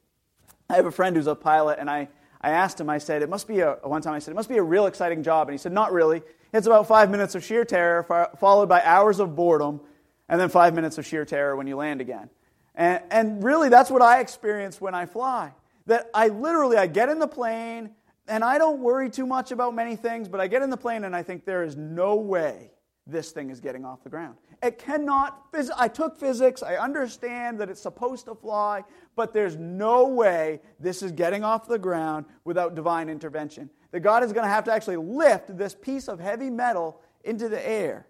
I 0.70 0.76
have 0.76 0.86
a 0.86 0.92
friend 0.92 1.16
who's 1.16 1.28
a 1.28 1.36
pilot, 1.36 1.80
and 1.80 1.90
I, 1.90 2.10
I 2.42 2.50
asked 2.50 2.80
him, 2.80 2.90
I 2.90 2.98
said, 2.98 3.22
it 3.22 3.30
must 3.30 3.48
be 3.48 3.62
a, 3.62 3.78
one 3.84 4.02
time 4.02 4.14
I 4.14 4.20
said, 4.20 4.32
it 4.32 4.36
must 4.36 4.50
be 4.50 4.58
a 4.58 4.64
real 4.64 4.88
exciting 4.88 5.24
job. 5.24 5.48
And 5.48 5.54
he 5.54 5.58
said, 5.58 5.72
not 5.72 5.94
really. 5.94 6.22
It's 6.52 6.68
about 6.68 6.88
five 6.88 7.10
minutes 7.10 7.36
of 7.36 7.44
sheer 7.44 7.64
terror, 7.64 8.04
followed 8.40 8.68
by 8.68 8.82
hours 8.84 9.20
of 9.20 9.36
boredom, 9.36 9.82
and 10.28 10.40
then 10.40 10.50
five 10.50 10.74
minutes 10.74 10.98
of 10.98 11.06
sheer 11.06 11.26
terror 11.26 11.56
when 11.56 11.68
you 11.68 11.76
land 11.76 12.02
again. 12.02 12.30
And, 12.76 13.02
and 13.12 13.44
really, 13.44 13.70
that's 13.70 13.90
what 13.90 14.02
I 14.02 14.20
experience 14.20 14.82
when 14.82 14.96
I 14.96 15.06
fly. 15.06 15.54
That 15.86 16.10
I 16.14 16.30
literally, 16.30 16.78
I 16.78 16.88
get 16.88 17.10
in 17.10 17.20
the 17.20 17.28
plane, 17.28 17.92
and 18.28 18.44
I 18.44 18.58
don't 18.58 18.80
worry 18.80 19.10
too 19.10 19.26
much 19.26 19.52
about 19.52 19.76
many 19.76 19.96
things, 19.96 20.30
but 20.30 20.40
I 20.40 20.48
get 20.48 20.62
in 20.62 20.70
the 20.70 20.78
plane 20.78 21.04
and 21.04 21.16
I 21.16 21.24
think 21.24 21.46
there 21.46 21.64
is 21.64 21.76
no 21.76 22.16
way 22.16 22.72
this 23.06 23.32
thing 23.32 23.50
is 23.50 23.60
getting 23.60 23.84
off 23.84 24.04
the 24.04 24.10
ground. 24.10 24.38
It 24.62 24.78
cannot, 24.78 25.44
I 25.76 25.90
took 25.90 26.18
physics, 26.18 26.64
I 26.64 26.76
understand 26.76 27.60
that 27.60 27.70
it's 27.70 27.82
supposed 27.82 28.26
to 28.26 28.36
fly, 28.36 28.84
but 29.16 29.34
there's 29.34 29.58
no 29.58 30.08
way 30.08 30.62
this 30.80 31.04
is 31.04 31.12
getting 31.12 31.44
off 31.44 31.68
the 31.68 31.78
ground 31.78 32.26
without 32.46 32.76
divine 32.76 33.10
intervention. 33.10 33.70
That 33.92 34.00
God 34.00 34.24
is 34.24 34.32
going 34.32 34.46
to 34.46 34.50
have 34.50 34.64
to 34.66 34.74
actually 34.74 34.98
lift 34.98 35.56
this 35.58 35.76
piece 35.76 36.08
of 36.08 36.20
heavy 36.20 36.50
metal 36.50 37.02
into 37.26 37.50
the 37.50 37.68
air. 37.68 38.08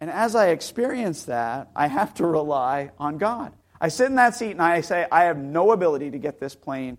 And 0.00 0.10
as 0.10 0.34
I 0.34 0.48
experience 0.48 1.24
that, 1.26 1.70
I 1.74 1.86
have 1.86 2.14
to 2.14 2.26
rely 2.26 2.90
on 2.98 3.16
God. 3.16 3.52
I 3.80 3.88
sit 3.88 4.06
in 4.06 4.16
that 4.16 4.34
seat 4.34 4.50
and 4.50 4.62
I 4.62 4.80
say, 4.80 5.06
I 5.10 5.24
have 5.24 5.38
no 5.38 5.70
ability 5.70 6.10
to 6.10 6.18
get 6.18 6.40
this 6.40 6.54
plane 6.54 6.98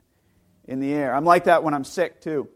in 0.67 0.79
the 0.79 0.93
air. 0.93 1.13
I'm 1.13 1.25
like 1.25 1.45
that 1.45 1.63
when 1.63 1.73
I'm 1.73 1.83
sick, 1.83 2.21
too. 2.21 2.49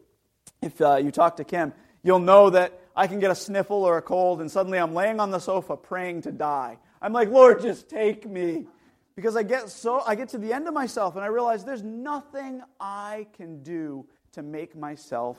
If 0.62 0.82
uh, 0.82 0.98
you 0.98 1.12
talk 1.12 1.38
to 1.38 1.44
Kim, 1.44 1.74
you'll 2.04 2.20
know 2.20 2.50
that 2.50 2.80
I 2.96 3.08
can 3.08 3.20
get 3.20 3.32
a 3.32 3.36
sniffle 3.36 3.84
or 3.84 3.98
a 3.98 4.02
cold, 4.02 4.42
and 4.42 4.52
suddenly 4.52 4.78
I'm 4.78 4.94
laying 4.94 5.20
on 5.20 5.32
the 5.32 5.40
sofa 5.40 5.78
praying 5.78 6.24
to 6.24 6.32
die. 6.32 6.78
I'm 7.02 7.14
like, 7.14 7.30
Lord, 7.30 7.62
just 7.62 7.90
take 7.90 8.30
me. 8.30 8.68
Because 9.16 9.36
I 9.36 9.44
get 9.44 9.70
so 9.70 10.02
I 10.08 10.16
get 10.16 10.30
to 10.30 10.38
the 10.38 10.54
end 10.54 10.70
of 10.70 10.74
myself 10.74 11.16
and 11.16 11.26
I 11.26 11.28
realize 11.28 11.66
there's 11.66 11.84
nothing 11.84 12.62
I 12.80 13.28
can 13.34 13.64
do 13.64 14.06
to 14.32 14.42
make 14.42 14.78
myself 14.78 15.38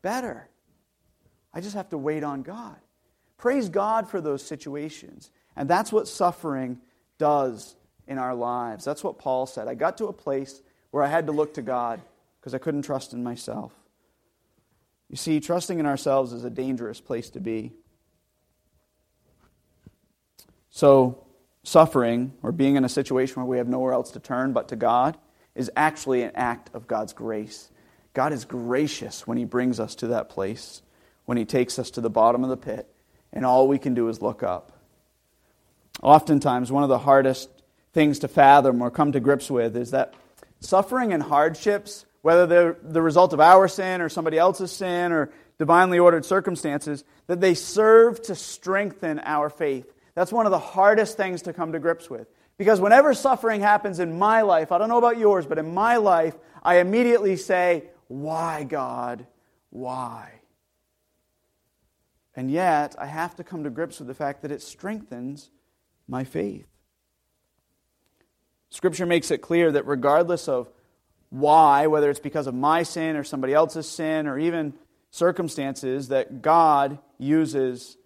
better. 0.00 0.48
I 1.52 1.60
just 1.60 1.74
have 1.74 1.88
to 1.88 1.98
wait 1.98 2.22
on 2.22 2.42
God. 2.42 2.76
Praise 3.36 3.68
God 3.68 4.08
for 4.08 4.20
those 4.20 4.44
situations. 4.44 5.32
And 5.56 5.68
that's 5.68 5.92
what 5.92 6.06
suffering 6.06 6.80
does 7.18 7.74
in 8.06 8.18
our 8.18 8.34
lives. 8.34 8.84
That's 8.84 9.02
what 9.02 9.18
Paul 9.18 9.46
said. 9.46 9.66
I 9.66 9.74
got 9.74 9.98
to 9.98 10.06
a 10.06 10.12
place 10.12 10.62
where 10.96 11.04
I 11.04 11.08
had 11.08 11.26
to 11.26 11.32
look 11.32 11.52
to 11.54 11.62
God 11.62 12.00
because 12.40 12.54
I 12.54 12.58
couldn't 12.58 12.80
trust 12.80 13.12
in 13.12 13.22
myself. 13.22 13.70
You 15.10 15.16
see, 15.16 15.40
trusting 15.40 15.78
in 15.78 15.84
ourselves 15.84 16.32
is 16.32 16.42
a 16.42 16.48
dangerous 16.48 17.02
place 17.02 17.28
to 17.32 17.38
be. 17.38 17.74
So, 20.70 21.26
suffering 21.64 22.32
or 22.42 22.50
being 22.50 22.76
in 22.76 22.84
a 22.86 22.88
situation 22.88 23.42
where 23.42 23.44
we 23.44 23.58
have 23.58 23.68
nowhere 23.68 23.92
else 23.92 24.12
to 24.12 24.20
turn 24.20 24.54
but 24.54 24.68
to 24.68 24.76
God 24.76 25.18
is 25.54 25.70
actually 25.76 26.22
an 26.22 26.32
act 26.34 26.70
of 26.72 26.86
God's 26.86 27.12
grace. 27.12 27.70
God 28.14 28.32
is 28.32 28.46
gracious 28.46 29.26
when 29.26 29.36
He 29.36 29.44
brings 29.44 29.78
us 29.78 29.96
to 29.96 30.06
that 30.06 30.30
place, 30.30 30.80
when 31.26 31.36
He 31.36 31.44
takes 31.44 31.78
us 31.78 31.90
to 31.90 32.00
the 32.00 32.08
bottom 32.08 32.42
of 32.42 32.48
the 32.48 32.56
pit, 32.56 32.90
and 33.34 33.44
all 33.44 33.68
we 33.68 33.76
can 33.76 33.92
do 33.92 34.08
is 34.08 34.22
look 34.22 34.42
up. 34.42 34.72
Oftentimes, 36.02 36.72
one 36.72 36.84
of 36.84 36.88
the 36.88 37.00
hardest 37.00 37.50
things 37.92 38.20
to 38.20 38.28
fathom 38.28 38.80
or 38.80 38.90
come 38.90 39.12
to 39.12 39.20
grips 39.20 39.50
with 39.50 39.76
is 39.76 39.90
that 39.90 40.14
suffering 40.60 41.12
and 41.12 41.22
hardships, 41.22 42.06
whether 42.22 42.46
they're 42.46 42.76
the 42.82 43.02
result 43.02 43.32
of 43.32 43.40
our 43.40 43.68
sin 43.68 44.00
or 44.00 44.08
somebody 44.08 44.38
else's 44.38 44.72
sin 44.72 45.12
or 45.12 45.30
divinely 45.58 45.98
ordered 45.98 46.24
circumstances, 46.24 47.04
that 47.26 47.40
they 47.40 47.54
serve 47.54 48.20
to 48.22 48.34
strengthen 48.34 49.20
our 49.20 49.48
faith. 49.48 49.92
That's 50.14 50.32
one 50.32 50.46
of 50.46 50.52
the 50.52 50.58
hardest 50.58 51.16
things 51.16 51.42
to 51.42 51.52
come 51.52 51.72
to 51.72 51.78
grips 51.78 52.10
with. 52.10 52.28
Because 52.58 52.80
whenever 52.80 53.12
suffering 53.14 53.60
happens 53.60 54.00
in 54.00 54.18
my 54.18 54.42
life, 54.42 54.72
I 54.72 54.78
don't 54.78 54.88
know 54.88 54.98
about 54.98 55.18
yours, 55.18 55.46
but 55.46 55.58
in 55.58 55.74
my 55.74 55.96
life, 55.96 56.34
I 56.62 56.76
immediately 56.76 57.36
say, 57.36 57.84
Why, 58.08 58.64
God? 58.64 59.26
Why? 59.70 60.40
And 62.34 62.50
yet, 62.50 62.96
I 62.98 63.06
have 63.06 63.36
to 63.36 63.44
come 63.44 63.64
to 63.64 63.70
grips 63.70 63.98
with 63.98 64.08
the 64.08 64.14
fact 64.14 64.42
that 64.42 64.52
it 64.52 64.62
strengthens 64.62 65.50
my 66.08 66.24
faith. 66.24 66.66
Scripture 68.76 69.06
makes 69.06 69.30
it 69.30 69.38
clear 69.38 69.72
that 69.72 69.86
regardless 69.86 70.48
of 70.48 70.68
why, 71.30 71.86
whether 71.86 72.10
it's 72.10 72.20
because 72.20 72.46
of 72.46 72.54
my 72.54 72.82
sin 72.82 73.16
or 73.16 73.24
somebody 73.24 73.54
else's 73.54 73.88
sin 73.88 74.26
or 74.26 74.38
even 74.38 74.74
circumstances, 75.10 76.08
that 76.08 76.42
God 76.42 76.98
uses 77.16 77.96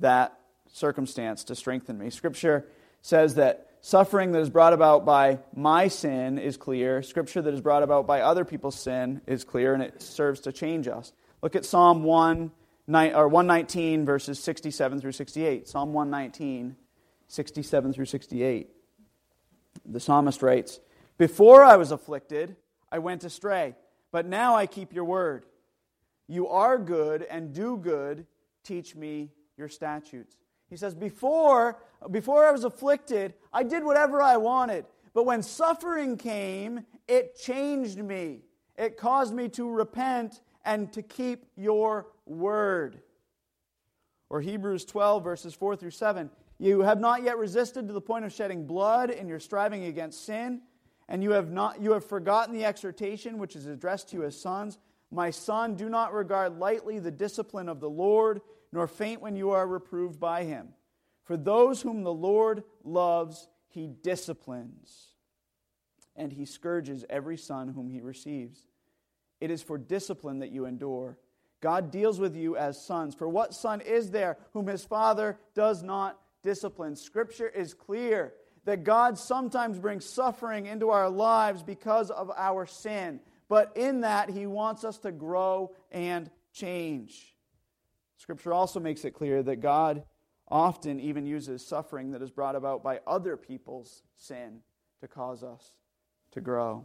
that 0.00 0.38
circumstance 0.70 1.44
to 1.44 1.54
strengthen 1.54 1.96
me. 1.96 2.10
Scripture 2.10 2.66
says 3.00 3.36
that 3.36 3.70
suffering 3.80 4.32
that 4.32 4.40
is 4.40 4.50
brought 4.50 4.74
about 4.74 5.06
by 5.06 5.38
my 5.56 5.88
sin 5.88 6.36
is 6.36 6.58
clear. 6.58 7.00
Scripture 7.02 7.40
that 7.40 7.54
is 7.54 7.62
brought 7.62 7.82
about 7.82 8.06
by 8.06 8.20
other 8.20 8.44
people's 8.44 8.78
sin 8.78 9.22
is 9.26 9.44
clear, 9.44 9.72
and 9.72 9.82
it 9.82 10.02
serves 10.02 10.40
to 10.40 10.52
change 10.52 10.88
us. 10.88 11.14
Look 11.40 11.56
at 11.56 11.64
Psalm 11.64 12.04
1 12.04 12.50
or 12.86 13.28
119, 13.28 14.04
verses 14.04 14.38
67 14.38 15.00
through 15.00 15.12
68. 15.12 15.66
Psalm 15.66 15.94
119, 15.94 16.76
67 17.28 17.92
through 17.94 18.04
68. 18.04 18.74
The 19.84 20.00
psalmist 20.00 20.42
writes, 20.42 20.80
Before 21.16 21.64
I 21.64 21.76
was 21.76 21.90
afflicted, 21.90 22.56
I 22.90 22.98
went 22.98 23.24
astray, 23.24 23.74
but 24.12 24.26
now 24.26 24.54
I 24.54 24.66
keep 24.66 24.92
your 24.92 25.04
word. 25.04 25.44
You 26.26 26.48
are 26.48 26.78
good 26.78 27.22
and 27.22 27.52
do 27.52 27.76
good. 27.76 28.26
Teach 28.64 28.94
me 28.94 29.30
your 29.56 29.68
statutes. 29.68 30.36
He 30.68 30.76
says, 30.76 30.94
Before, 30.94 31.78
before 32.10 32.46
I 32.46 32.52
was 32.52 32.64
afflicted, 32.64 33.34
I 33.52 33.62
did 33.62 33.84
whatever 33.84 34.22
I 34.22 34.36
wanted. 34.36 34.84
But 35.14 35.24
when 35.24 35.42
suffering 35.42 36.16
came, 36.16 36.84
it 37.08 37.38
changed 37.38 37.98
me. 37.98 38.42
It 38.76 38.96
caused 38.96 39.34
me 39.34 39.48
to 39.50 39.68
repent 39.68 40.40
and 40.64 40.92
to 40.92 41.02
keep 41.02 41.46
your 41.56 42.06
word. 42.26 43.00
Or 44.30 44.40
Hebrews 44.40 44.84
12, 44.84 45.24
verses 45.24 45.54
4 45.54 45.76
through 45.76 45.90
7. 45.90 46.30
You 46.58 46.80
have 46.80 47.00
not 47.00 47.22
yet 47.22 47.38
resisted 47.38 47.86
to 47.86 47.92
the 47.92 48.00
point 48.00 48.24
of 48.24 48.32
shedding 48.32 48.66
blood 48.66 49.10
in 49.10 49.28
your 49.28 49.38
striving 49.38 49.84
against 49.84 50.24
sin, 50.24 50.62
and 51.08 51.22
you 51.22 51.30
have, 51.30 51.50
not, 51.50 51.80
you 51.80 51.92
have 51.92 52.04
forgotten 52.04 52.54
the 52.54 52.64
exhortation 52.64 53.38
which 53.38 53.54
is 53.56 53.66
addressed 53.66 54.10
to 54.10 54.16
you 54.16 54.24
as 54.24 54.38
sons. 54.38 54.78
My 55.10 55.30
son, 55.30 55.76
do 55.76 55.88
not 55.88 56.12
regard 56.12 56.58
lightly 56.58 56.98
the 56.98 57.10
discipline 57.10 57.68
of 57.68 57.80
the 57.80 57.88
Lord, 57.88 58.40
nor 58.72 58.86
faint 58.86 59.22
when 59.22 59.36
you 59.36 59.50
are 59.50 59.66
reproved 59.66 60.18
by 60.18 60.44
him. 60.44 60.70
For 61.24 61.36
those 61.36 61.82
whom 61.82 62.02
the 62.02 62.12
Lord 62.12 62.64
loves, 62.84 63.48
he 63.68 63.86
disciplines, 63.86 65.12
and 66.16 66.32
he 66.32 66.44
scourges 66.44 67.04
every 67.08 67.36
son 67.36 67.68
whom 67.68 67.88
he 67.88 68.00
receives. 68.00 68.66
It 69.40 69.50
is 69.50 69.62
for 69.62 69.78
discipline 69.78 70.40
that 70.40 70.50
you 70.50 70.64
endure. 70.64 71.16
God 71.60 71.90
deals 71.90 72.18
with 72.18 72.34
you 72.34 72.56
as 72.56 72.82
sons. 72.82 73.14
For 73.14 73.28
what 73.28 73.54
son 73.54 73.80
is 73.80 74.10
there 74.10 74.36
whom 74.52 74.66
his 74.66 74.84
father 74.84 75.38
does 75.54 75.82
not 75.82 76.18
discipline. 76.42 76.96
Scripture 76.96 77.48
is 77.48 77.74
clear 77.74 78.34
that 78.64 78.84
God 78.84 79.18
sometimes 79.18 79.78
brings 79.78 80.04
suffering 80.04 80.66
into 80.66 80.90
our 80.90 81.08
lives 81.08 81.62
because 81.62 82.10
of 82.10 82.30
our 82.36 82.66
sin. 82.66 83.20
But 83.48 83.76
in 83.76 84.02
that, 84.02 84.28
He 84.30 84.46
wants 84.46 84.84
us 84.84 84.98
to 84.98 85.12
grow 85.12 85.74
and 85.90 86.30
change. 86.52 87.34
Scripture 88.18 88.52
also 88.52 88.80
makes 88.80 89.04
it 89.04 89.12
clear 89.12 89.42
that 89.42 89.56
God 89.56 90.04
often 90.48 91.00
even 91.00 91.26
uses 91.26 91.66
suffering 91.66 92.12
that 92.12 92.22
is 92.22 92.30
brought 92.30 92.56
about 92.56 92.82
by 92.82 93.00
other 93.06 93.36
people's 93.36 94.02
sin 94.16 94.60
to 95.00 95.08
cause 95.08 95.42
us 95.42 95.72
to 96.32 96.40
grow. 96.40 96.84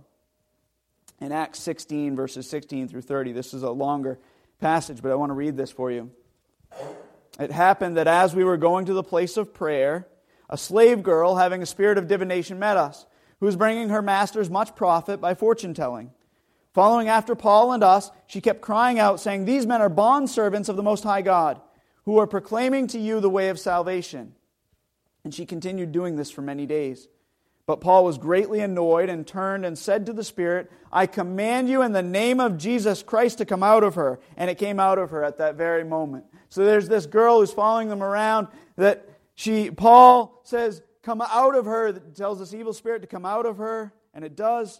In 1.19 1.31
Acts 1.31 1.59
16, 1.59 2.15
verses 2.15 2.49
16 2.49 2.87
through 2.87 3.01
30, 3.01 3.31
this 3.31 3.53
is 3.53 3.63
a 3.63 3.71
longer 3.71 4.19
passage, 4.59 5.01
but 5.01 5.11
I 5.11 5.15
want 5.15 5.29
to 5.29 5.35
read 5.35 5.57
this 5.57 5.71
for 5.71 5.91
you. 5.91 6.11
It 7.39 7.51
happened 7.51 7.97
that 7.97 8.07
as 8.07 8.35
we 8.35 8.43
were 8.43 8.57
going 8.57 8.85
to 8.85 8.93
the 8.93 9.03
place 9.03 9.37
of 9.37 9.53
prayer, 9.53 10.07
a 10.49 10.57
slave 10.57 11.01
girl 11.01 11.35
having 11.35 11.61
a 11.61 11.65
spirit 11.65 11.97
of 11.97 12.07
divination 12.07 12.59
met 12.59 12.77
us, 12.77 13.05
who 13.39 13.45
was 13.45 13.55
bringing 13.55 13.89
her 13.89 14.01
masters 14.01 14.49
much 14.49 14.75
profit 14.75 15.19
by 15.19 15.33
fortune 15.33 15.73
telling. 15.73 16.11
Following 16.73 17.07
after 17.07 17.35
Paul 17.35 17.71
and 17.71 17.83
us, 17.83 18.11
she 18.25 18.41
kept 18.41 18.61
crying 18.61 18.99
out, 18.99 19.19
saying, 19.19 19.45
These 19.45 19.65
men 19.65 19.81
are 19.81 19.89
bondservants 19.89 20.69
of 20.69 20.75
the 20.75 20.83
Most 20.83 21.03
High 21.03 21.21
God, 21.21 21.61
who 22.05 22.17
are 22.17 22.27
proclaiming 22.27 22.87
to 22.87 22.99
you 22.99 23.19
the 23.19 23.29
way 23.29 23.49
of 23.49 23.59
salvation. 23.59 24.33
And 25.23 25.33
she 25.33 25.45
continued 25.45 25.91
doing 25.91 26.15
this 26.15 26.31
for 26.31 26.41
many 26.41 26.65
days. 26.65 27.07
But 27.65 27.79
Paul 27.79 28.03
was 28.03 28.17
greatly 28.17 28.59
annoyed 28.59 29.07
and 29.09 29.25
turned 29.25 29.65
and 29.65 29.77
said 29.77 30.05
to 30.07 30.13
the 30.13 30.23
Spirit, 30.23 30.69
I 30.91 31.05
command 31.05 31.69
you 31.69 31.81
in 31.81 31.93
the 31.93 32.03
name 32.03 32.39
of 32.39 32.57
Jesus 32.57 33.01
Christ 33.01 33.37
to 33.37 33.45
come 33.45 33.63
out 33.63 33.83
of 33.83 33.95
her. 33.95 34.19
And 34.35 34.49
it 34.49 34.57
came 34.57 34.79
out 34.79 34.97
of 34.97 35.11
her 35.11 35.23
at 35.23 35.37
that 35.37 35.55
very 35.55 35.85
moment. 35.85 36.25
So 36.53 36.63
there's 36.63 36.87
this 36.87 37.07
girl 37.07 37.39
who's 37.39 37.51
following 37.51 37.89
them 37.89 38.03
around 38.03 38.47
that 38.75 39.09
she, 39.33 39.71
Paul 39.71 40.39
says, 40.43 40.83
come 41.01 41.19
out 41.19 41.55
of 41.55 41.65
her, 41.65 41.91
that 41.91 42.15
tells 42.15 42.37
this 42.37 42.53
evil 42.53 42.73
spirit 42.73 43.01
to 43.01 43.07
come 43.07 43.25
out 43.25 43.47
of 43.47 43.57
her, 43.57 43.91
and 44.13 44.23
it 44.23 44.35
does. 44.35 44.79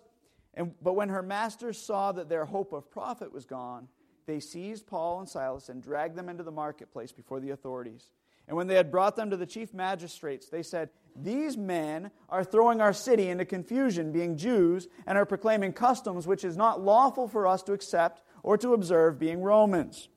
And, 0.53 0.75
but 0.83 0.93
when 0.93 1.09
her 1.09 1.23
masters 1.23 1.79
saw 1.79 2.11
that 2.11 2.29
their 2.29 2.45
hope 2.45 2.73
of 2.73 2.91
profit 2.91 3.33
was 3.33 3.45
gone, 3.45 3.87
they 4.27 4.39
seized 4.39 4.85
Paul 4.85 5.21
and 5.21 5.27
Silas 5.27 5.69
and 5.69 5.81
dragged 5.81 6.15
them 6.15 6.29
into 6.29 6.43
the 6.43 6.51
marketplace 6.51 7.11
before 7.11 7.39
the 7.39 7.49
authorities. 7.49 8.11
And 8.47 8.55
when 8.55 8.67
they 8.67 8.75
had 8.75 8.91
brought 8.91 9.15
them 9.15 9.31
to 9.31 9.37
the 9.37 9.47
chief 9.47 9.73
magistrates, 9.73 10.49
they 10.49 10.61
said, 10.61 10.91
These 11.15 11.57
men 11.57 12.11
are 12.29 12.43
throwing 12.43 12.81
our 12.81 12.93
city 12.93 13.29
into 13.29 13.45
confusion, 13.45 14.11
being 14.11 14.37
Jews, 14.37 14.89
and 15.07 15.17
are 15.17 15.25
proclaiming 15.25 15.73
customs 15.73 16.27
which 16.27 16.43
is 16.43 16.55
not 16.55 16.83
lawful 16.83 17.27
for 17.27 17.47
us 17.47 17.63
to 17.63 17.73
accept 17.73 18.21
or 18.43 18.59
to 18.59 18.75
observe, 18.75 19.17
being 19.17 19.41
Romans. 19.41 20.09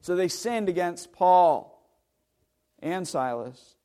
So 0.00 0.16
they 0.16 0.28
sinned 0.28 0.68
against 0.68 1.12
Paul 1.12 1.80
and 2.80 3.06
Silas. 3.06 3.76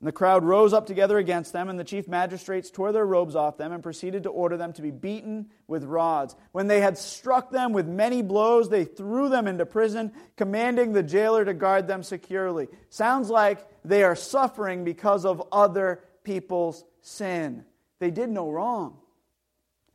And 0.00 0.08
the 0.08 0.12
crowd 0.12 0.44
rose 0.44 0.72
up 0.74 0.86
together 0.86 1.16
against 1.16 1.52
them, 1.52 1.70
and 1.70 1.78
the 1.78 1.84
chief 1.84 2.08
magistrates 2.08 2.70
tore 2.70 2.92
their 2.92 3.06
robes 3.06 3.34
off 3.34 3.56
them 3.56 3.72
and 3.72 3.82
proceeded 3.82 4.24
to 4.24 4.28
order 4.28 4.56
them 4.56 4.72
to 4.74 4.82
be 4.82 4.90
beaten 4.90 5.46
with 5.66 5.84
rods. 5.84 6.36
When 6.52 6.66
they 6.66 6.80
had 6.80 6.98
struck 6.98 7.50
them 7.50 7.72
with 7.72 7.86
many 7.86 8.20
blows, 8.20 8.68
they 8.68 8.84
threw 8.84 9.28
them 9.30 9.46
into 9.46 9.64
prison, 9.64 10.12
commanding 10.36 10.92
the 10.92 11.02
jailer 11.02 11.44
to 11.44 11.54
guard 11.54 11.86
them 11.86 12.02
securely. 12.02 12.68
Sounds 12.90 13.30
like 13.30 13.66
they 13.82 14.02
are 14.02 14.16
suffering 14.16 14.84
because 14.84 15.24
of 15.24 15.42
other 15.50 16.02
people's 16.22 16.84
sin. 17.00 17.64
They 17.98 18.10
did 18.10 18.28
no 18.28 18.50
wrong. 18.50 18.98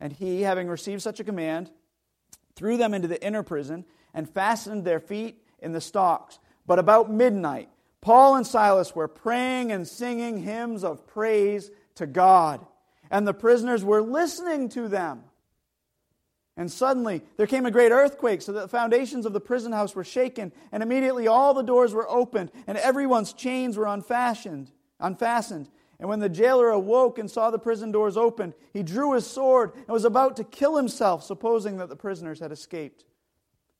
And 0.00 0.12
he, 0.12 0.42
having 0.42 0.66
received 0.66 1.02
such 1.02 1.20
a 1.20 1.24
command, 1.24 1.70
threw 2.56 2.76
them 2.76 2.94
into 2.94 3.06
the 3.06 3.24
inner 3.24 3.42
prison 3.42 3.84
and 4.14 4.28
fastened 4.28 4.84
their 4.84 5.00
feet 5.00 5.42
in 5.60 5.72
the 5.72 5.80
stocks. 5.80 6.38
But 6.66 6.78
about 6.78 7.10
midnight, 7.10 7.68
Paul 8.00 8.36
and 8.36 8.46
Silas 8.46 8.94
were 8.94 9.08
praying 9.08 9.72
and 9.72 9.86
singing 9.86 10.42
hymns 10.42 10.84
of 10.84 11.06
praise 11.06 11.70
to 11.96 12.06
God, 12.06 12.64
and 13.10 13.26
the 13.26 13.34
prisoners 13.34 13.84
were 13.84 14.00
listening 14.00 14.68
to 14.70 14.88
them. 14.88 15.24
And 16.56 16.70
suddenly 16.70 17.22
there 17.36 17.46
came 17.46 17.66
a 17.66 17.70
great 17.70 17.92
earthquake, 17.92 18.42
so 18.42 18.52
that 18.52 18.60
the 18.62 18.68
foundations 18.68 19.26
of 19.26 19.32
the 19.32 19.40
prison 19.40 19.72
house 19.72 19.94
were 19.94 20.04
shaken, 20.04 20.52
and 20.72 20.82
immediately 20.82 21.26
all 21.26 21.54
the 21.54 21.62
doors 21.62 21.92
were 21.92 22.08
opened, 22.08 22.50
and 22.66 22.76
everyone's 22.78 23.32
chains 23.32 23.76
were 23.76 23.86
unfastened. 23.86 24.70
unfastened. 24.98 25.68
And 25.98 26.08
when 26.08 26.20
the 26.20 26.30
jailer 26.30 26.70
awoke 26.70 27.18
and 27.18 27.30
saw 27.30 27.50
the 27.50 27.58
prison 27.58 27.92
doors 27.92 28.16
opened, 28.16 28.54
he 28.72 28.82
drew 28.82 29.12
his 29.12 29.26
sword 29.26 29.72
and 29.74 29.88
was 29.88 30.06
about 30.06 30.36
to 30.36 30.44
kill 30.44 30.76
himself, 30.76 31.22
supposing 31.22 31.76
that 31.76 31.90
the 31.90 31.96
prisoners 31.96 32.40
had 32.40 32.52
escaped. 32.52 33.04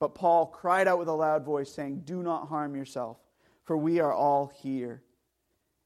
But 0.01 0.15
Paul 0.15 0.47
cried 0.47 0.89
out 0.89 0.99
with 0.99 1.09
a 1.09 1.13
loud 1.13 1.45
voice, 1.45 1.71
saying, 1.71 2.03
Do 2.05 2.23
not 2.23 2.49
harm 2.49 2.75
yourself, 2.75 3.19
for 3.65 3.77
we 3.77 4.01
are 4.01 4.13
all 4.13 4.51
here. 4.63 5.03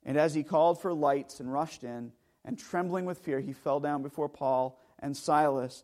And 0.04 0.16
as 0.16 0.34
he 0.34 0.44
called 0.44 0.80
for 0.80 0.94
lights 0.94 1.40
and 1.40 1.52
rushed 1.52 1.84
in, 1.84 2.12
and 2.44 2.58
trembling 2.58 3.06
with 3.06 3.18
fear, 3.18 3.40
he 3.40 3.52
fell 3.52 3.80
down 3.80 4.02
before 4.02 4.28
Paul 4.28 4.78
and 5.00 5.16
Silas. 5.16 5.82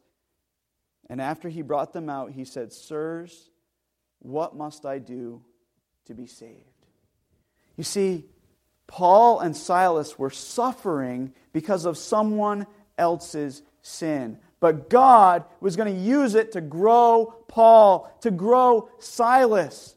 And 1.08 1.20
after 1.20 1.48
he 1.48 1.62
brought 1.62 1.92
them 1.92 2.08
out, 2.08 2.30
he 2.30 2.44
said, 2.44 2.72
Sirs, 2.72 3.50
what 4.20 4.54
must 4.54 4.86
I 4.86 4.98
do 4.98 5.42
to 6.04 6.14
be 6.14 6.26
saved? 6.26 6.64
You 7.76 7.84
see, 7.84 8.26
Paul 8.86 9.40
and 9.40 9.56
Silas 9.56 10.18
were 10.18 10.30
suffering 10.30 11.32
because 11.52 11.86
of 11.86 11.96
someone 11.96 12.66
else's 12.98 13.62
sin. 13.80 14.38
But 14.60 14.90
God 14.90 15.44
was 15.60 15.74
going 15.74 15.92
to 15.92 16.00
use 16.00 16.34
it 16.34 16.52
to 16.52 16.60
grow 16.60 17.34
Paul, 17.48 18.14
to 18.20 18.30
grow 18.30 18.90
Silas. 18.98 19.96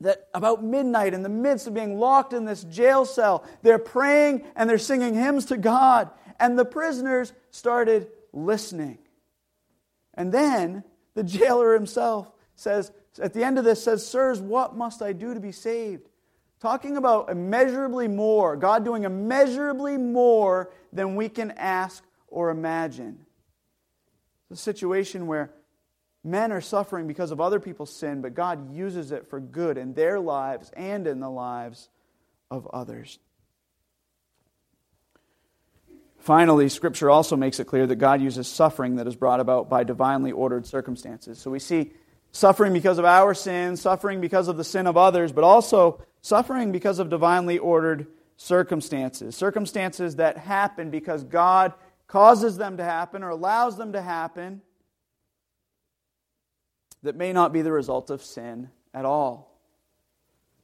That 0.00 0.28
about 0.32 0.64
midnight, 0.64 1.12
in 1.12 1.22
the 1.22 1.28
midst 1.28 1.66
of 1.66 1.74
being 1.74 1.98
locked 1.98 2.32
in 2.32 2.46
this 2.46 2.64
jail 2.64 3.04
cell, 3.04 3.44
they're 3.62 3.78
praying 3.78 4.44
and 4.56 4.70
they're 4.70 4.78
singing 4.78 5.14
hymns 5.14 5.46
to 5.46 5.58
God. 5.58 6.08
And 6.38 6.58
the 6.58 6.64
prisoners 6.64 7.34
started 7.50 8.08
listening. 8.32 8.98
And 10.14 10.32
then 10.32 10.84
the 11.14 11.24
jailer 11.24 11.74
himself 11.74 12.32
says, 12.54 12.92
at 13.20 13.34
the 13.34 13.44
end 13.44 13.58
of 13.58 13.64
this, 13.64 13.82
says, 13.82 14.06
Sirs, 14.06 14.40
what 14.40 14.76
must 14.76 15.02
I 15.02 15.12
do 15.12 15.34
to 15.34 15.40
be 15.40 15.52
saved? 15.52 16.08
Talking 16.60 16.96
about 16.96 17.28
immeasurably 17.28 18.06
more, 18.08 18.56
God 18.56 18.84
doing 18.84 19.04
immeasurably 19.04 19.98
more 19.98 20.70
than 20.92 21.16
we 21.16 21.28
can 21.28 21.50
ask 21.52 22.04
or 22.28 22.50
imagine 22.50 23.26
a 24.50 24.56
situation 24.56 25.26
where 25.26 25.50
men 26.22 26.52
are 26.52 26.60
suffering 26.60 27.06
because 27.06 27.30
of 27.30 27.40
other 27.40 27.60
people's 27.60 27.94
sin, 27.94 28.20
but 28.20 28.34
God 28.34 28.74
uses 28.74 29.12
it 29.12 29.28
for 29.28 29.40
good 29.40 29.78
in 29.78 29.94
their 29.94 30.20
lives 30.20 30.70
and 30.76 31.06
in 31.06 31.20
the 31.20 31.30
lives 31.30 31.88
of 32.50 32.66
others. 32.72 33.18
Finally, 36.18 36.68
Scripture 36.68 37.08
also 37.08 37.34
makes 37.34 37.60
it 37.60 37.66
clear 37.66 37.86
that 37.86 37.96
God 37.96 38.20
uses 38.20 38.46
suffering 38.46 38.96
that 38.96 39.06
is 39.06 39.16
brought 39.16 39.40
about 39.40 39.70
by 39.70 39.84
divinely 39.84 40.32
ordered 40.32 40.66
circumstances. 40.66 41.38
So 41.38 41.50
we 41.50 41.58
see 41.58 41.92
suffering 42.30 42.74
because 42.74 42.98
of 42.98 43.06
our 43.06 43.32
sin, 43.32 43.76
suffering 43.76 44.20
because 44.20 44.46
of 44.46 44.58
the 44.58 44.64
sin 44.64 44.86
of 44.86 44.98
others, 44.98 45.32
but 45.32 45.44
also 45.44 46.02
suffering 46.20 46.72
because 46.72 46.98
of 46.98 47.08
divinely 47.08 47.58
ordered 47.58 48.06
circumstances. 48.36 49.34
Circumstances 49.34 50.16
that 50.16 50.36
happen 50.36 50.90
because 50.90 51.24
God 51.24 51.72
causes 52.10 52.56
them 52.56 52.76
to 52.76 52.82
happen 52.82 53.22
or 53.22 53.28
allows 53.28 53.76
them 53.76 53.92
to 53.92 54.02
happen 54.02 54.60
that 57.04 57.14
may 57.14 57.32
not 57.32 57.52
be 57.52 57.62
the 57.62 57.70
result 57.70 58.10
of 58.10 58.20
sin 58.20 58.68
at 58.92 59.04
all. 59.04 59.56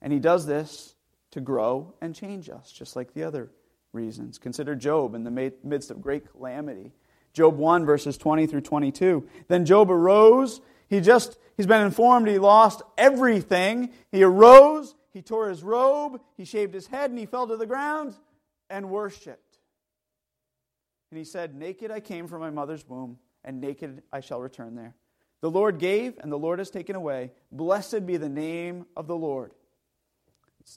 And 0.03 0.13
he 0.13 0.19
does 0.19 0.45
this 0.45 0.97
to 1.31 1.41
grow 1.41 1.95
and 2.01 2.17
change 2.17 2.51
us, 2.51 2.73
just 2.73 2.97
like 2.97 3.15
the 3.15 3.23
other 3.23 3.53
reasons. 3.93 4.39
Consider 4.39 4.75
Job 4.75 5.15
in 5.15 5.23
the 5.23 5.53
midst 5.63 5.93
of 5.93 6.01
great 6.01 6.29
calamity. 6.33 6.93
Job 7.33 7.57
1, 7.57 7.87
verses 7.87 8.19
20 8.19 8.49
through 8.49 8.63
22. 8.63 9.29
Then 9.47 9.65
Job 9.65 9.89
arose. 9.89 10.61
He 10.89 11.01
just, 11.01 11.39
he's 11.57 11.67
been 11.67 11.83
informed 11.83 12.27
he 12.27 12.39
lost 12.39 12.83
everything. 12.99 13.91
He 14.11 14.25
arose, 14.25 14.97
he 15.13 15.23
tore 15.23 15.49
his 15.49 15.63
robe, 15.63 16.21
he 16.37 16.45
shaved 16.45 16.75
his 16.75 16.89
head, 16.89 17.11
and 17.11 17.19
he 17.21 17.27
fell 17.27 17.47
to 17.47 17.57
the 17.57 17.67
ground 17.67 18.15
and 18.69 18.91
worshiped. 18.91 19.46
And 21.11 21.19
he 21.19 21.25
said, 21.25 21.55
Naked 21.55 21.91
I 21.91 22.01
came 22.01 22.27
from 22.27 22.41
my 22.41 22.51
mother's 22.51 22.87
womb, 22.89 23.19
and 23.45 23.61
naked 23.61 24.03
I 24.13 24.21
shall 24.21 24.41
return 24.41 24.75
there. 24.75 24.95
The 25.41 25.51
Lord 25.51 25.79
gave, 25.79 26.19
and 26.19 26.33
the 26.33 26.39
Lord 26.39 26.59
has 26.59 26.71
taken 26.71 26.97
away. 26.97 27.31
Blessed 27.53 28.07
be 28.07 28.17
the 28.17 28.29
name 28.29 28.87
of 28.97 29.07
the 29.07 29.17
Lord. 29.17 29.53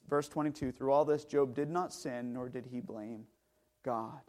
Verse 0.07 0.27
22 0.27 0.71
Through 0.71 0.91
all 0.91 1.05
this, 1.05 1.25
Job 1.25 1.55
did 1.55 1.69
not 1.69 1.93
sin, 1.93 2.33
nor 2.33 2.49
did 2.49 2.65
he 2.65 2.79
blame 2.81 3.25
God. 3.83 4.19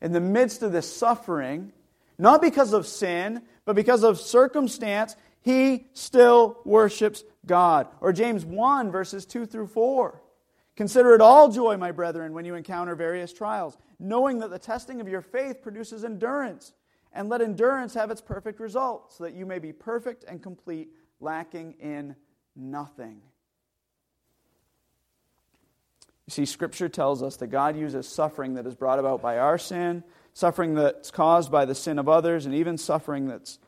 In 0.00 0.12
the 0.12 0.20
midst 0.20 0.62
of 0.62 0.72
this 0.72 0.92
suffering, 0.92 1.72
not 2.18 2.40
because 2.40 2.72
of 2.72 2.86
sin, 2.86 3.42
but 3.64 3.76
because 3.76 4.02
of 4.02 4.18
circumstance, 4.18 5.16
he 5.40 5.86
still 5.92 6.58
worships 6.64 7.22
God. 7.46 7.88
Or 8.00 8.12
James 8.12 8.44
1, 8.44 8.90
verses 8.90 9.24
2 9.26 9.46
through 9.46 9.68
4. 9.68 10.20
Consider 10.76 11.14
it 11.14 11.20
all 11.20 11.50
joy, 11.50 11.76
my 11.76 11.90
brethren, 11.90 12.32
when 12.32 12.44
you 12.44 12.54
encounter 12.54 12.94
various 12.94 13.32
trials, 13.32 13.76
knowing 13.98 14.38
that 14.38 14.50
the 14.50 14.58
testing 14.58 15.00
of 15.00 15.08
your 15.08 15.22
faith 15.22 15.62
produces 15.62 16.04
endurance. 16.04 16.72
And 17.10 17.30
let 17.30 17.40
endurance 17.40 17.94
have 17.94 18.10
its 18.10 18.20
perfect 18.20 18.60
result, 18.60 19.14
so 19.14 19.24
that 19.24 19.32
you 19.34 19.46
may 19.46 19.58
be 19.58 19.72
perfect 19.72 20.24
and 20.28 20.42
complete, 20.42 20.90
lacking 21.20 21.74
in 21.80 22.14
nothing. 22.54 23.22
You 26.26 26.30
see, 26.30 26.44
Scripture 26.44 26.90
tells 26.90 27.22
us 27.22 27.36
that 27.38 27.46
God 27.46 27.78
uses 27.78 28.06
suffering 28.06 28.54
that 28.54 28.66
is 28.66 28.74
brought 28.74 28.98
about 28.98 29.22
by 29.22 29.38
our 29.38 29.56
sin, 29.56 30.04
suffering 30.34 30.74
that's 30.74 31.10
caused 31.10 31.50
by 31.50 31.64
the 31.64 31.74
sin 31.74 31.98
of 31.98 32.10
others, 32.10 32.44
and 32.44 32.54
even 32.54 32.76
suffering 32.76 33.26
that's 33.26 33.58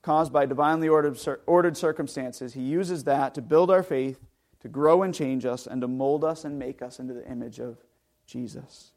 caused 0.00 0.32
by 0.32 0.46
divinely 0.46 0.88
ordered, 0.88 1.76
circumstances. 1.76 2.54
He 2.54 2.62
uses 2.62 3.04
that 3.04 3.34
to 3.34 3.42
build 3.42 3.72
our 3.72 3.82
faith, 3.82 4.20
to 4.60 4.68
grow 4.68 5.02
and 5.02 5.12
change 5.12 5.44
us, 5.44 5.66
and 5.66 5.80
to 5.80 5.88
mold 5.88 6.24
us 6.24 6.44
and 6.44 6.58
make 6.58 6.80
us 6.80 7.00
into 7.00 7.12
the 7.12 7.28
image 7.28 7.58
of 7.58 7.76
Jesus. 8.24 8.92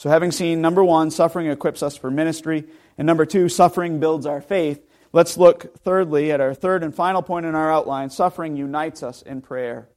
So, 0.00 0.08
having 0.08 0.32
seen 0.32 0.62
number 0.62 0.82
one, 0.82 1.10
suffering 1.10 1.48
equips 1.48 1.82
us 1.82 1.94
for 1.94 2.10
ministry, 2.10 2.64
and 2.96 3.04
number 3.04 3.26
two, 3.26 3.50
suffering 3.50 4.00
builds 4.00 4.24
our 4.24 4.40
faith, 4.40 4.82
let's 5.12 5.36
look 5.36 5.76
thirdly 5.80 6.32
at 6.32 6.40
our 6.40 6.54
third 6.54 6.82
and 6.82 6.94
final 6.94 7.20
point 7.20 7.44
in 7.44 7.54
our 7.54 7.70
outline 7.70 8.08
suffering 8.08 8.56
unites 8.56 9.02
us 9.02 9.20
in 9.20 9.42
prayer. 9.42 9.90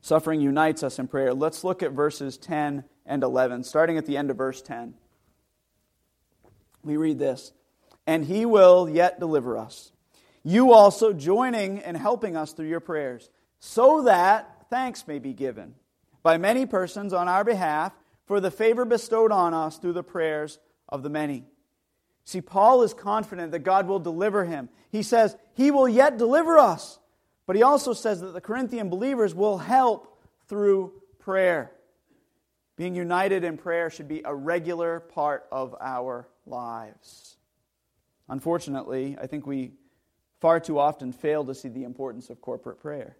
Suffering 0.00 0.40
unites 0.40 0.82
us 0.82 0.98
in 0.98 1.06
prayer. 1.06 1.32
Let's 1.32 1.62
look 1.62 1.84
at 1.84 1.92
verses 1.92 2.36
10 2.36 2.82
and 3.06 3.22
11, 3.22 3.62
starting 3.62 3.96
at 3.96 4.06
the 4.06 4.16
end 4.16 4.28
of 4.28 4.36
verse 4.36 4.60
10. 4.60 4.94
We 6.82 6.96
read 6.96 7.20
this 7.20 7.52
And 8.08 8.24
he 8.24 8.44
will 8.44 8.88
yet 8.88 9.20
deliver 9.20 9.56
us. 9.56 9.92
You 10.42 10.72
also 10.72 11.12
joining 11.12 11.78
and 11.78 11.96
helping 11.96 12.36
us 12.36 12.54
through 12.54 12.66
your 12.66 12.80
prayers, 12.80 13.30
so 13.60 14.02
that 14.02 14.66
thanks 14.68 15.06
may 15.06 15.20
be 15.20 15.32
given 15.32 15.76
by 16.24 16.38
many 16.38 16.66
persons 16.66 17.12
on 17.12 17.28
our 17.28 17.44
behalf 17.44 17.92
for 18.30 18.38
the 18.38 18.48
favor 18.52 18.84
bestowed 18.84 19.32
on 19.32 19.52
us 19.54 19.76
through 19.78 19.92
the 19.92 20.04
prayers 20.04 20.60
of 20.88 21.02
the 21.02 21.10
many. 21.10 21.42
See, 22.24 22.40
Paul 22.40 22.84
is 22.84 22.94
confident 22.94 23.50
that 23.50 23.64
God 23.64 23.88
will 23.88 23.98
deliver 23.98 24.44
him. 24.44 24.68
He 24.92 25.02
says, 25.02 25.36
He 25.54 25.72
will 25.72 25.88
yet 25.88 26.16
deliver 26.16 26.56
us. 26.56 27.00
But 27.44 27.56
he 27.56 27.64
also 27.64 27.92
says 27.92 28.20
that 28.20 28.32
the 28.32 28.40
Corinthian 28.40 28.88
believers 28.88 29.34
will 29.34 29.58
help 29.58 30.16
through 30.46 30.92
prayer. 31.18 31.72
Being 32.76 32.94
united 32.94 33.42
in 33.42 33.56
prayer 33.56 33.90
should 33.90 34.06
be 34.06 34.22
a 34.24 34.32
regular 34.32 35.00
part 35.00 35.48
of 35.50 35.74
our 35.80 36.28
lives. 36.46 37.36
Unfortunately, 38.28 39.16
I 39.20 39.26
think 39.26 39.44
we 39.44 39.72
far 40.40 40.60
too 40.60 40.78
often 40.78 41.10
fail 41.10 41.44
to 41.46 41.54
see 41.56 41.68
the 41.68 41.82
importance 41.82 42.30
of 42.30 42.40
corporate 42.40 42.78
prayer. 42.78 43.16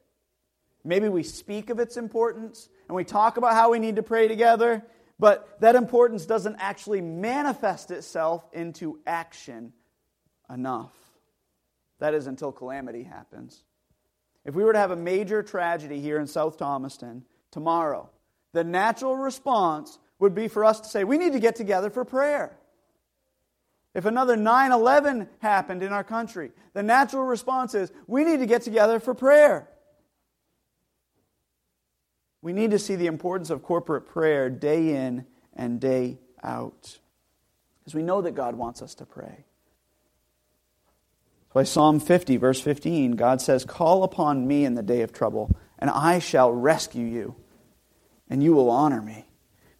Maybe 0.84 1.08
we 1.08 1.22
speak 1.22 1.68
of 1.68 1.78
its 1.78 1.96
importance 1.96 2.68
and 2.88 2.96
we 2.96 3.04
talk 3.04 3.36
about 3.36 3.52
how 3.52 3.70
we 3.70 3.78
need 3.78 3.96
to 3.96 4.02
pray 4.02 4.28
together, 4.28 4.82
but 5.20 5.60
that 5.60 5.76
importance 5.76 6.24
doesn't 6.24 6.56
actually 6.58 7.02
manifest 7.02 7.90
itself 7.90 8.42
into 8.54 8.98
action 9.06 9.74
enough. 10.52 10.94
That 11.98 12.14
is 12.14 12.26
until 12.26 12.52
calamity 12.52 13.02
happens. 13.02 13.62
If 14.46 14.54
we 14.54 14.64
were 14.64 14.72
to 14.72 14.78
have 14.78 14.90
a 14.90 14.96
major 14.96 15.42
tragedy 15.42 16.00
here 16.00 16.18
in 16.18 16.26
South 16.26 16.56
Thomaston 16.56 17.26
tomorrow, 17.50 18.08
the 18.54 18.64
natural 18.64 19.14
response 19.14 19.98
would 20.18 20.34
be 20.34 20.48
for 20.48 20.64
us 20.64 20.80
to 20.80 20.88
say, 20.88 21.04
we 21.04 21.18
need 21.18 21.34
to 21.34 21.38
get 21.38 21.54
together 21.54 21.90
for 21.90 22.06
prayer. 22.06 22.56
If 23.92 24.06
another 24.06 24.36
9 24.36 24.72
11 24.72 25.28
happened 25.40 25.82
in 25.82 25.92
our 25.92 26.04
country, 26.04 26.52
the 26.72 26.82
natural 26.82 27.24
response 27.24 27.74
is, 27.74 27.92
we 28.06 28.24
need 28.24 28.38
to 28.38 28.46
get 28.46 28.62
together 28.62 29.00
for 29.00 29.12
prayer. 29.12 29.68
We 32.42 32.52
need 32.52 32.70
to 32.70 32.78
see 32.78 32.96
the 32.96 33.06
importance 33.06 33.50
of 33.50 33.62
corporate 33.62 34.06
prayer 34.06 34.48
day 34.48 34.94
in 34.94 35.26
and 35.54 35.80
day 35.80 36.18
out. 36.42 36.98
Because 37.80 37.94
we 37.94 38.02
know 38.02 38.22
that 38.22 38.34
God 38.34 38.54
wants 38.54 38.82
us 38.82 38.94
to 38.96 39.06
pray. 39.06 39.44
By 41.52 41.64
Psalm 41.64 41.98
50, 41.98 42.36
verse 42.36 42.60
15, 42.60 43.12
God 43.12 43.42
says, 43.42 43.64
Call 43.64 44.04
upon 44.04 44.46
me 44.46 44.64
in 44.64 44.74
the 44.74 44.82
day 44.82 45.02
of 45.02 45.12
trouble, 45.12 45.56
and 45.78 45.90
I 45.90 46.20
shall 46.20 46.52
rescue 46.52 47.04
you, 47.04 47.34
and 48.28 48.42
you 48.42 48.54
will 48.54 48.70
honor 48.70 49.02
me. 49.02 49.26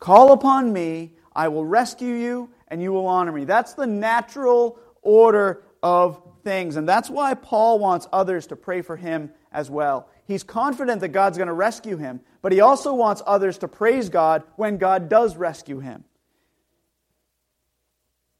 Call 0.00 0.32
upon 0.32 0.72
me, 0.72 1.12
I 1.32 1.48
will 1.48 1.64
rescue 1.64 2.14
you, 2.14 2.50
and 2.68 2.82
you 2.82 2.92
will 2.92 3.06
honor 3.06 3.30
me. 3.30 3.44
That's 3.44 3.74
the 3.74 3.86
natural 3.86 4.80
order 5.02 5.62
of 5.82 6.20
things. 6.42 6.76
And 6.76 6.88
that's 6.88 7.08
why 7.08 7.34
Paul 7.34 7.78
wants 7.78 8.08
others 8.12 8.48
to 8.48 8.56
pray 8.56 8.82
for 8.82 8.96
him 8.96 9.30
as 9.52 9.70
well. 9.70 10.08
He's 10.26 10.42
confident 10.42 11.00
that 11.02 11.08
God's 11.08 11.38
going 11.38 11.48
to 11.48 11.54
rescue 11.54 11.96
him, 11.96 12.20
but 12.42 12.52
he 12.52 12.60
also 12.60 12.94
wants 12.94 13.22
others 13.26 13.58
to 13.58 13.68
praise 13.68 14.08
God 14.08 14.42
when 14.56 14.78
God 14.78 15.08
does 15.08 15.36
rescue 15.36 15.80
him. 15.80 16.04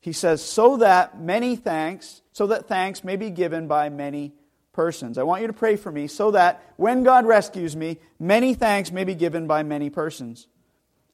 He 0.01 0.13
says, 0.13 0.43
so 0.43 0.79
that 0.79 1.21
many 1.21 1.57
thanks, 1.57 2.23
so 2.33 2.47
that 2.49 2.67
thanks 2.67 3.05
may 3.05 3.17
be 3.17 3.31
given 3.31 3.69
by 3.69 3.91
many 3.91 4.33
persons. 4.73 5.19
I 5.19 5.25
want 5.25 5.43
you 5.43 5.49
to 5.49 5.53
pray 5.53 5.77
for 5.77 5.93
me 5.93 6.07
so 6.07 6.31
that 6.31 6.63
when 6.77 7.03
God 7.03 7.27
rescues 7.27 7.77
me, 7.77 7.99
many 8.19 8.55
thanks 8.55 8.91
may 8.91 9.05
be 9.05 9.15
given 9.15 9.47
by 9.47 9.63
many 9.63 9.91
persons. 9.91 10.47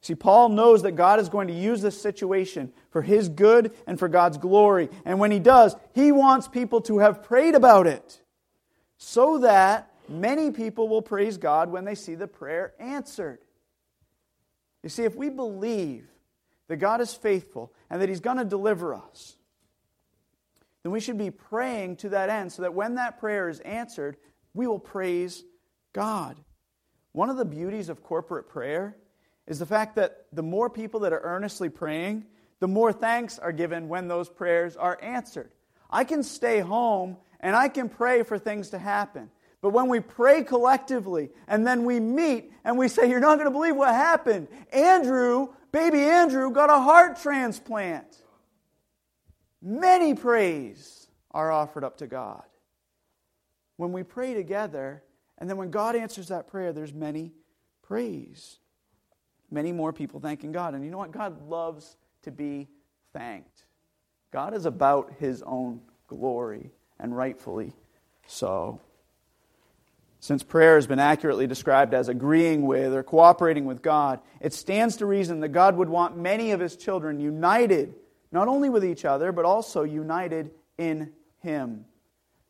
See, 0.01 0.15
Paul 0.15 0.49
knows 0.49 0.83
that 0.83 0.93
God 0.93 1.19
is 1.19 1.27
going 1.27 1.49
to 1.49 1.53
use 1.53 1.81
this 1.81 2.01
situation 2.01 2.71
for 2.91 3.01
his 3.01 3.27
good 3.27 3.73
and 3.85 3.99
for 3.99 4.07
God's 4.07 4.37
glory. 4.37 4.89
And 5.03 5.19
when 5.19 5.31
he 5.31 5.39
does, 5.39 5.75
he 5.93 6.13
wants 6.13 6.47
people 6.47 6.81
to 6.81 6.99
have 6.99 7.23
prayed 7.23 7.55
about 7.55 7.87
it 7.87 8.21
so 8.97 9.39
that 9.39 9.91
many 10.09 10.51
people 10.51 10.87
will 10.87 11.01
praise 11.01 11.37
God 11.37 11.71
when 11.71 11.85
they 11.85 11.95
see 11.95 12.15
the 12.15 12.27
prayer 12.27 12.73
answered. 12.79 13.39
You 14.83 14.89
see, 14.89 15.03
if 15.03 15.15
we 15.15 15.29
believe 15.29 16.07
that 16.67 16.77
God 16.77 17.01
is 17.01 17.13
faithful 17.13 17.73
and 17.89 18.01
that 18.01 18.09
He's 18.09 18.19
going 18.19 18.37
to 18.37 18.45
deliver 18.45 18.93
us, 18.93 19.35
then 20.83 20.91
we 20.91 20.99
should 20.99 21.17
be 21.17 21.31
praying 21.31 21.97
to 21.97 22.09
that 22.09 22.29
end 22.29 22.51
so 22.51 22.61
that 22.61 22.73
when 22.73 22.95
that 22.95 23.19
prayer 23.19 23.49
is 23.49 23.59
answered, 23.61 24.17
we 24.53 24.67
will 24.67 24.79
praise 24.79 25.43
God. 25.93 26.37
One 27.11 27.29
of 27.29 27.37
the 27.37 27.45
beauties 27.45 27.89
of 27.89 28.03
corporate 28.03 28.47
prayer 28.47 28.95
is 29.47 29.59
the 29.59 29.65
fact 29.65 29.95
that 29.95 30.25
the 30.31 30.43
more 30.43 30.69
people 30.69 31.01
that 31.01 31.13
are 31.13 31.21
earnestly 31.21 31.69
praying, 31.69 32.25
the 32.59 32.67
more 32.67 32.93
thanks 32.93 33.39
are 33.39 33.51
given 33.51 33.87
when 33.87 34.07
those 34.07 34.29
prayers 34.29 34.75
are 34.75 34.97
answered. 35.01 35.51
I 35.89 36.03
can 36.03 36.23
stay 36.23 36.59
home 36.59 37.17
and 37.39 37.55
I 37.55 37.69
can 37.69 37.89
pray 37.89 38.23
for 38.23 38.37
things 38.37 38.69
to 38.69 38.77
happen. 38.77 39.29
But 39.61 39.71
when 39.71 39.87
we 39.87 39.99
pray 39.99 40.43
collectively 40.43 41.29
and 41.47 41.65
then 41.65 41.83
we 41.83 41.99
meet 41.99 42.51
and 42.63 42.77
we 42.77 42.87
say, 42.87 43.09
You're 43.09 43.19
not 43.19 43.35
going 43.35 43.45
to 43.47 43.51
believe 43.51 43.75
what 43.75 43.93
happened. 43.93 44.47
Andrew 44.71 45.49
baby 45.71 45.99
Andrew 45.99 46.51
got 46.51 46.69
a 46.69 46.79
heart 46.79 47.19
transplant. 47.21 48.23
Many 49.61 50.13
praise 50.13 51.07
are 51.31 51.51
offered 51.51 51.83
up 51.83 51.97
to 51.97 52.07
God. 52.07 52.43
When 53.75 53.91
we 53.91 54.03
pray 54.03 54.33
together, 54.33 55.03
and 55.37 55.49
then 55.49 55.57
when 55.57 55.69
God 55.69 55.95
answers 55.95 56.29
that 56.29 56.47
prayer, 56.47 56.73
there's 56.73 56.93
many 56.93 57.33
praise. 57.83 58.57
Many 59.51 59.71
more 59.71 59.93
people 59.93 60.19
thanking 60.19 60.51
God. 60.51 60.73
And 60.73 60.83
you 60.83 60.89
know 60.89 60.97
what? 60.97 61.11
God 61.11 61.47
loves 61.47 61.95
to 62.23 62.31
be 62.31 62.67
thanked. 63.13 63.65
God 64.31 64.53
is 64.53 64.65
about 64.65 65.13
his 65.19 65.43
own 65.43 65.81
glory, 66.07 66.71
and 66.99 67.15
rightfully 67.15 67.73
so. 68.25 68.81
Since 70.19 70.43
prayer 70.43 70.75
has 70.75 70.87
been 70.87 70.99
accurately 70.99 71.47
described 71.47 71.93
as 71.93 72.09
agreeing 72.09 72.63
with 72.63 72.93
or 72.93 73.03
cooperating 73.03 73.65
with 73.65 73.81
God, 73.81 74.19
it 74.41 74.53
stands 74.53 74.97
to 74.97 75.05
reason 75.05 75.41
that 75.41 75.49
God 75.49 75.77
would 75.77 75.89
want 75.89 76.17
many 76.17 76.51
of 76.51 76.59
his 76.59 76.75
children 76.75 77.19
united, 77.19 77.93
not 78.31 78.47
only 78.47 78.69
with 78.69 78.83
each 78.83 79.05
other, 79.05 79.31
but 79.31 79.45
also 79.45 79.83
united 79.83 80.51
in 80.77 81.13
him. 81.39 81.85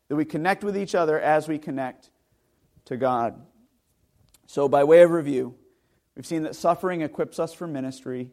That 0.07 0.15
we 0.15 0.23
connect 0.23 0.63
with 0.63 0.77
each 0.77 0.95
other 0.95 1.19
as 1.19 1.47
we 1.47 1.57
connect 1.57 2.09
to 2.85 2.95
God. 2.95 3.41
So, 4.45 4.69
by 4.69 4.85
way 4.85 5.01
of 5.01 5.11
review, 5.11 5.55
we've 6.15 6.25
seen 6.25 6.43
that 6.43 6.55
suffering 6.55 7.01
equips 7.01 7.37
us 7.37 7.53
for 7.53 7.67
ministry, 7.67 8.31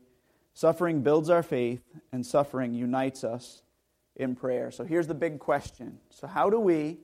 suffering 0.54 1.02
builds 1.02 1.28
our 1.28 1.42
faith, 1.42 1.82
and 2.12 2.24
suffering 2.24 2.72
unites 2.72 3.24
us 3.24 3.62
in 4.14 4.36
prayer. 4.36 4.70
So, 4.70 4.84
here's 4.84 5.08
the 5.08 5.14
big 5.14 5.40
question. 5.40 5.98
So, 6.10 6.28
how 6.28 6.50
do 6.50 6.60
we, 6.60 6.98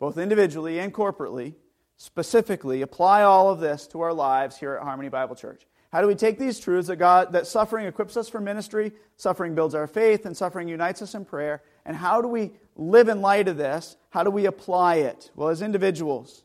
both 0.00 0.18
individually 0.18 0.80
and 0.80 0.92
corporately, 0.92 1.54
specifically 1.98 2.80
apply 2.80 3.22
all 3.22 3.50
of 3.50 3.60
this 3.60 3.86
to 3.88 4.00
our 4.00 4.14
lives 4.14 4.56
here 4.56 4.74
at 4.74 4.82
Harmony 4.82 5.10
Bible 5.10 5.36
Church. 5.36 5.66
How 5.92 6.00
do 6.00 6.06
we 6.06 6.14
take 6.14 6.38
these 6.38 6.60
truths 6.60 6.88
that 6.88 6.96
God 6.96 7.32
that 7.32 7.46
suffering 7.46 7.86
equips 7.86 8.16
us 8.16 8.28
for 8.28 8.40
ministry, 8.40 8.92
suffering 9.16 9.54
builds 9.54 9.74
our 9.74 9.86
faith, 9.86 10.24
and 10.24 10.36
suffering 10.36 10.68
unites 10.68 11.02
us 11.02 11.14
in 11.14 11.24
prayer, 11.24 11.62
and 11.84 11.96
how 11.96 12.22
do 12.22 12.28
we 12.28 12.52
live 12.76 13.08
in 13.08 13.20
light 13.20 13.48
of 13.48 13.56
this? 13.56 13.96
How 14.10 14.22
do 14.22 14.30
we 14.30 14.46
apply 14.46 14.96
it? 14.96 15.30
Well, 15.34 15.48
as 15.48 15.60
individuals, 15.60 16.44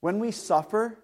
when 0.00 0.18
we 0.18 0.30
suffer, 0.30 0.98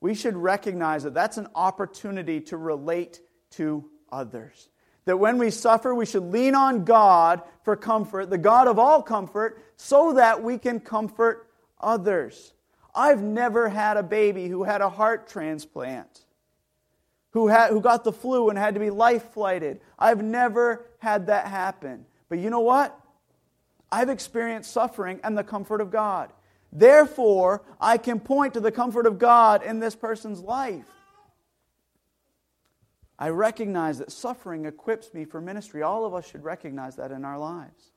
we 0.00 0.14
should 0.14 0.36
recognize 0.36 1.02
that 1.02 1.14
that's 1.14 1.38
an 1.38 1.48
opportunity 1.54 2.40
to 2.42 2.56
relate 2.56 3.20
to 3.52 3.88
others. 4.12 4.68
That 5.06 5.18
when 5.18 5.38
we 5.38 5.50
suffer, 5.50 5.94
we 5.94 6.06
should 6.06 6.32
lean 6.32 6.54
on 6.54 6.84
God 6.84 7.42
for 7.64 7.76
comfort, 7.76 8.28
the 8.30 8.38
God 8.38 8.68
of 8.68 8.78
all 8.78 9.02
comfort, 9.02 9.62
so 9.76 10.12
that 10.14 10.42
we 10.42 10.58
can 10.58 10.80
comfort 10.80 11.48
others. 11.80 12.52
I've 12.96 13.22
never 13.22 13.68
had 13.68 13.98
a 13.98 14.02
baby 14.02 14.48
who 14.48 14.64
had 14.64 14.80
a 14.80 14.88
heart 14.88 15.28
transplant, 15.28 16.24
who, 17.32 17.48
had, 17.48 17.70
who 17.70 17.82
got 17.82 18.04
the 18.04 18.12
flu 18.12 18.48
and 18.48 18.58
had 18.58 18.72
to 18.74 18.80
be 18.80 18.88
life 18.88 19.32
flighted. 19.32 19.80
I've 19.98 20.22
never 20.22 20.86
had 20.98 21.26
that 21.26 21.46
happen. 21.46 22.06
But 22.30 22.38
you 22.38 22.48
know 22.48 22.60
what? 22.60 22.98
I've 23.92 24.08
experienced 24.08 24.72
suffering 24.72 25.20
and 25.22 25.36
the 25.36 25.44
comfort 25.44 25.82
of 25.82 25.90
God. 25.90 26.32
Therefore, 26.72 27.62
I 27.78 27.98
can 27.98 28.18
point 28.18 28.54
to 28.54 28.60
the 28.60 28.72
comfort 28.72 29.06
of 29.06 29.18
God 29.18 29.62
in 29.62 29.78
this 29.78 29.94
person's 29.94 30.40
life. 30.40 30.86
I 33.18 33.28
recognize 33.28 33.98
that 33.98 34.10
suffering 34.10 34.66
equips 34.66 35.14
me 35.14 35.24
for 35.24 35.40
ministry. 35.40 35.82
All 35.82 36.04
of 36.04 36.14
us 36.14 36.28
should 36.28 36.44
recognize 36.44 36.96
that 36.96 37.12
in 37.12 37.24
our 37.24 37.38
lives. 37.38 37.92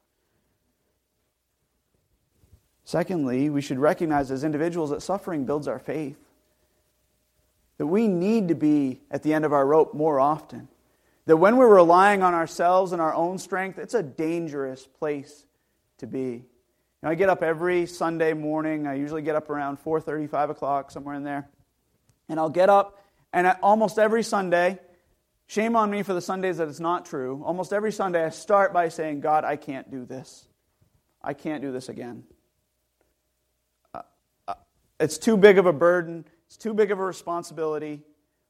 Secondly, 2.89 3.51
we 3.51 3.61
should 3.61 3.77
recognize 3.77 4.31
as 4.31 4.43
individuals 4.43 4.89
that 4.89 5.03
suffering 5.03 5.45
builds 5.45 5.67
our 5.67 5.77
faith. 5.77 6.17
That 7.77 7.85
we 7.85 8.07
need 8.07 8.47
to 8.47 8.55
be 8.55 8.99
at 9.11 9.21
the 9.21 9.31
end 9.35 9.45
of 9.45 9.53
our 9.53 9.63
rope 9.63 9.93
more 9.93 10.19
often. 10.19 10.67
That 11.27 11.37
when 11.37 11.57
we're 11.57 11.71
relying 11.71 12.23
on 12.23 12.33
ourselves 12.33 12.91
and 12.91 12.99
our 12.99 13.13
own 13.13 13.37
strength, 13.37 13.77
it's 13.77 13.93
a 13.93 14.01
dangerous 14.01 14.87
place 14.87 15.45
to 15.99 16.07
be. 16.07 16.45
I 17.03 17.13
get 17.13 17.29
up 17.29 17.43
every 17.43 17.85
Sunday 17.85 18.33
morning. 18.33 18.87
I 18.87 18.95
usually 18.95 19.21
get 19.21 19.35
up 19.35 19.51
around 19.51 19.77
4:30, 19.77 20.25
5 20.25 20.49
o'clock, 20.49 20.89
somewhere 20.89 21.13
in 21.13 21.23
there. 21.23 21.47
And 22.27 22.39
I'll 22.39 22.49
get 22.49 22.71
up, 22.71 23.05
and 23.31 23.55
almost 23.61 23.99
every 23.99 24.23
Sunday, 24.23 24.79
Shame 25.45 25.75
on 25.75 25.91
me 25.91 26.01
for 26.01 26.15
the 26.15 26.21
Sundays 26.21 26.57
that 26.57 26.67
it's 26.67 26.79
not 26.79 27.05
true. 27.05 27.41
Almost 27.43 27.71
every 27.71 27.91
Sunday, 27.91 28.23
I 28.23 28.29
start 28.29 28.71
by 28.71 28.89
saying, 28.89 29.21
God, 29.21 29.43
I 29.45 29.57
can't 29.57 29.89
do 29.89 30.05
this. 30.05 30.47
I 31.23 31.33
can't 31.33 31.63
do 31.63 31.71
this 31.71 31.89
again. 31.89 32.23
It's 34.99 35.17
too 35.17 35.37
big 35.37 35.57
of 35.57 35.65
a 35.65 35.73
burden. 35.73 36.25
It's 36.47 36.57
too 36.57 36.73
big 36.73 36.91
of 36.91 36.99
a 36.99 37.03
responsibility. 37.03 38.01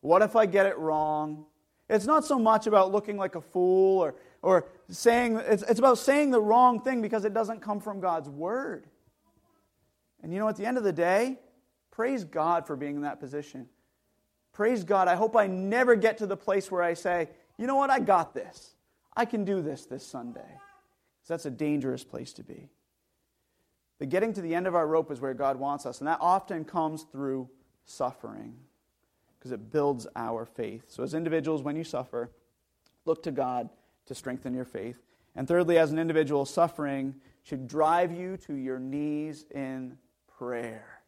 What 0.01 0.21
if 0.21 0.35
I 0.35 0.45
get 0.45 0.65
it 0.65 0.77
wrong? 0.77 1.45
It's 1.89 2.05
not 2.05 2.23
so 2.23 2.37
much 2.37 2.67
about 2.67 2.91
looking 2.91 3.17
like 3.17 3.35
a 3.35 3.41
fool 3.41 3.99
or, 3.99 4.15
or 4.41 4.67
saying, 4.89 5.37
it's, 5.37 5.63
it's 5.63 5.79
about 5.79 5.97
saying 5.97 6.31
the 6.31 6.41
wrong 6.41 6.79
thing 6.81 7.01
because 7.01 7.25
it 7.25 7.33
doesn't 7.33 7.61
come 7.61 7.79
from 7.79 7.99
God's 7.99 8.29
word. 8.29 8.87
And 10.21 10.31
you 10.31 10.39
know, 10.39 10.47
at 10.47 10.55
the 10.55 10.65
end 10.65 10.77
of 10.77 10.83
the 10.83 10.93
day, 10.93 11.39
praise 11.91 12.23
God 12.23 12.67
for 12.67 12.75
being 12.75 12.97
in 12.97 13.01
that 13.01 13.19
position. 13.19 13.67
Praise 14.53 14.83
God. 14.83 15.07
I 15.07 15.15
hope 15.15 15.35
I 15.35 15.47
never 15.47 15.95
get 15.95 16.17
to 16.19 16.27
the 16.27 16.37
place 16.37 16.69
where 16.71 16.83
I 16.83 16.93
say, 16.93 17.29
you 17.57 17.67
know 17.67 17.75
what, 17.75 17.89
I 17.89 17.99
got 17.99 18.33
this. 18.33 18.75
I 19.15 19.25
can 19.25 19.43
do 19.43 19.61
this 19.61 19.85
this 19.85 20.05
Sunday. 20.05 20.39
Because 20.41 21.27
that's 21.27 21.45
a 21.45 21.51
dangerous 21.51 22.03
place 22.03 22.33
to 22.33 22.43
be. 22.43 22.69
The 23.99 24.05
getting 24.05 24.33
to 24.33 24.41
the 24.41 24.55
end 24.55 24.65
of 24.65 24.75
our 24.75 24.87
rope 24.87 25.11
is 25.11 25.19
where 25.19 25.33
God 25.33 25.57
wants 25.57 25.85
us, 25.85 25.99
and 25.99 26.07
that 26.07 26.19
often 26.21 26.63
comes 26.63 27.03
through 27.11 27.49
suffering 27.85 28.55
because 29.37 29.51
it 29.51 29.71
builds 29.71 30.07
our 30.15 30.45
faith. 30.45 30.85
So, 30.87 31.03
as 31.03 31.13
individuals, 31.13 31.61
when 31.61 31.75
you 31.75 31.83
suffer, 31.83 32.31
look 33.05 33.23
to 33.23 33.31
God 33.31 33.69
to 34.05 34.15
strengthen 34.15 34.53
your 34.53 34.65
faith. 34.65 35.01
And 35.35 35.47
thirdly, 35.47 35.77
as 35.77 35.91
an 35.91 35.99
individual, 35.99 36.45
suffering 36.45 37.15
should 37.43 37.67
drive 37.67 38.11
you 38.11 38.37
to 38.37 38.53
your 38.53 38.79
knees 38.79 39.45
in 39.51 39.97
prayer. 40.37 41.01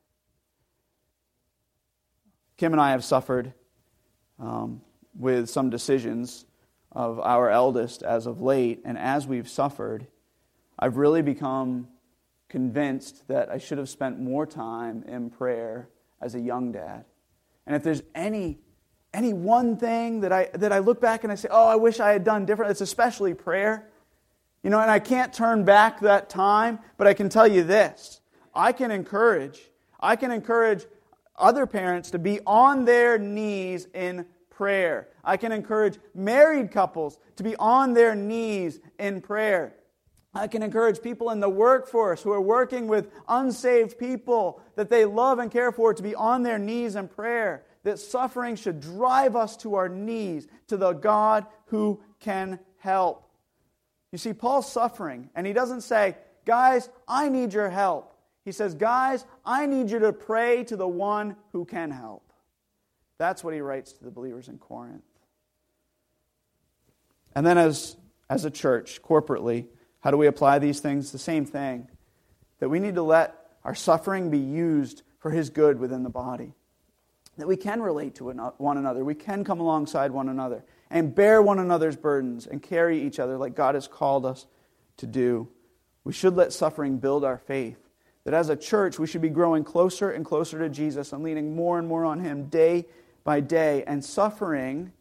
Kim 2.58 2.74
and 2.74 2.82
I 2.82 2.92
have 2.92 3.04
suffered 3.04 3.54
um, 4.40 4.82
with 5.18 5.50
some 5.50 5.70
decisions 5.70 6.46
of 6.92 7.20
our 7.20 7.50
eldest 7.50 8.04
as 8.04 8.28
of 8.28 8.42
late, 8.42 8.82
and 8.86 8.98
as 8.98 9.26
we've 9.26 9.50
suffered, 9.50 10.08
I've 10.78 10.98
really 10.98 11.22
become 11.22 11.88
convinced 12.52 13.28
that 13.30 13.50
I 13.50 13.58
should 13.58 13.78
have 13.78 13.90
spent 13.90 14.20
more 14.20 14.46
time 14.46 15.04
in 15.08 15.30
prayer 15.30 15.90
as 16.22 16.36
a 16.36 16.40
young 16.40 16.74
dad. 16.74 17.06
And 17.66 17.76
if 17.76 17.82
there's 17.82 18.04
any 18.14 18.60
any 19.14 19.34
one 19.34 19.76
thing 19.78 20.22
that 20.22 20.32
I 20.32 20.50
that 20.54 20.72
I 20.72 20.80
look 20.80 21.02
back 21.02 21.24
and 21.24 21.32
I 21.32 21.36
say, 21.36 21.48
"Oh, 21.50 21.66
I 21.66 21.76
wish 21.76 22.00
I 22.00 22.12
had 22.12 22.24
done 22.24 22.46
different," 22.46 22.72
it's 22.72 22.82
especially 22.82 23.34
prayer. 23.34 23.90
You 24.64 24.70
know, 24.70 24.80
and 24.80 24.92
I 24.92 25.00
can't 25.00 25.34
turn 25.34 25.64
back 25.64 26.02
that 26.02 26.30
time, 26.30 26.80
but 26.98 27.08
I 27.08 27.14
can 27.14 27.30
tell 27.30 27.48
you 27.48 27.64
this. 27.64 28.22
I 28.54 28.74
can 28.74 28.92
encourage. 28.92 29.72
I 30.00 30.16
can 30.16 30.32
encourage 30.32 30.86
other 31.38 31.66
parents 31.66 32.12
to 32.12 32.20
be 32.20 32.42
on 32.46 32.86
their 32.86 33.18
knees 33.18 33.88
in 33.94 34.26
prayer. 34.50 35.08
I 35.24 35.38
can 35.38 35.52
encourage 35.52 35.98
married 36.14 36.72
couples 36.72 37.18
to 37.38 37.44
be 37.44 37.56
on 37.56 37.94
their 37.94 38.14
knees 38.14 38.80
in 39.00 39.22
prayer. 39.22 39.76
I 40.34 40.48
can 40.48 40.64
encourage 40.64 41.02
people 41.02 41.30
in 41.30 41.42
the 41.42 41.50
workforce 41.50 42.22
who 42.22 42.32
are 42.32 42.42
working 42.42 42.88
with 42.88 43.12
unsaved 43.28 43.98
people 43.98 44.62
that 44.76 44.90
they 44.90 45.04
love 45.04 45.40
and 45.40 45.52
care 45.52 45.72
for 45.72 45.94
to 45.94 46.02
be 46.04 46.16
on 46.16 46.44
their 46.44 46.58
knees 46.58 46.96
in 46.96 47.10
prayer. 47.10 47.66
That 47.84 48.00
suffering 48.00 48.56
should 48.56 48.80
drive 48.80 49.36
us 49.36 49.58
to 49.58 49.76
our 49.76 49.90
knees 49.90 50.48
to 50.68 50.78
the 50.78 50.94
God 50.94 51.48
who 51.66 52.02
can 52.20 52.60
help. 52.78 53.28
You 54.12 54.18
see, 54.18 54.34
Paul's 54.34 54.72
suffering, 54.72 55.30
and 55.36 55.46
he 55.48 55.54
doesn't 55.54 55.82
say, 55.82 56.16
Guys, 56.46 56.90
I 57.08 57.30
need 57.30 57.54
your 57.54 57.70
help. 57.70 58.16
He 58.46 58.52
says, 58.52 58.74
Guys, 58.74 59.26
I 59.46 59.66
need 59.66 59.90
you 59.90 60.00
to 60.00 60.14
pray 60.14 60.64
to 60.66 60.76
the 60.76 60.88
one 60.88 61.36
who 61.52 61.66
can 61.66 61.92
help. 61.92 62.32
That's 63.18 63.44
what 63.44 63.54
he 63.54 63.62
writes 63.62 63.94
to 63.94 64.04
the 64.04 64.12
believers 64.12 64.48
in 64.48 64.58
Corinth. 64.58 65.04
And 67.36 67.46
then, 67.46 67.58
as, 67.58 67.96
as 68.30 68.46
a 68.46 68.52
church, 68.52 69.02
corporately, 69.02 69.68
how 70.02 70.12
do 70.12 70.18
we 70.18 70.28
apply 70.28 70.60
these 70.60 70.80
things? 70.80 71.12
The 71.12 71.20
same 71.20 71.46
thing 71.46 71.88
that 72.60 72.70
we 72.70 72.80
need 72.80 72.96
to 72.96 73.04
let 73.04 73.36
our 73.64 73.76
suffering 73.76 74.30
be 74.30 74.40
used 74.40 75.04
for 75.20 75.32
his 75.32 75.50
good 75.50 75.80
within 75.80 76.04
the 76.04 76.10
body. 76.10 76.54
That 77.38 77.48
we 77.48 77.56
can 77.56 77.82
relate 77.82 78.16
to 78.16 78.26
one 78.26 78.78
another, 78.78 79.04
we 79.04 79.16
can 79.16 79.44
come 79.44 79.60
alongside 79.60 80.12
one 80.12 80.30
another 80.30 80.64
and 80.90 81.16
bear 81.16 81.42
one 81.42 81.60
another's 81.60 81.96
burdens 81.96 82.46
and 82.46 82.62
carry 82.62 83.02
each 83.02 83.20
other 83.20 83.38
like 83.38 83.56
God 83.56 83.76
has 83.76 83.88
called 83.88 84.26
us 84.26 84.46
to 84.98 85.08
do. 85.08 85.48
We 86.04 86.14
should 86.14 86.36
let 86.36 86.52
suffering 86.52 86.98
build 86.98 87.24
our 87.24 87.38
faith 87.38 87.78
that 88.24 88.34
as 88.34 88.50
a 88.50 88.56
church, 88.56 89.00
we 89.00 89.08
should 89.08 89.22
be 89.22 89.30
growing 89.30 89.64
closer 89.64 90.12
and 90.12 90.26
closer 90.26 90.60
to 90.60 90.70
Jesus 90.70 91.14
and 91.14 91.24
leaning 91.24 91.56
more 91.56 91.80
and 91.80 91.88
more 91.88 92.06
on 92.06 92.20
Him 92.20 92.46
day 92.46 92.86
by 93.24 93.40
day. 93.40 93.84
And 93.86 94.04
suffering, 94.04 94.92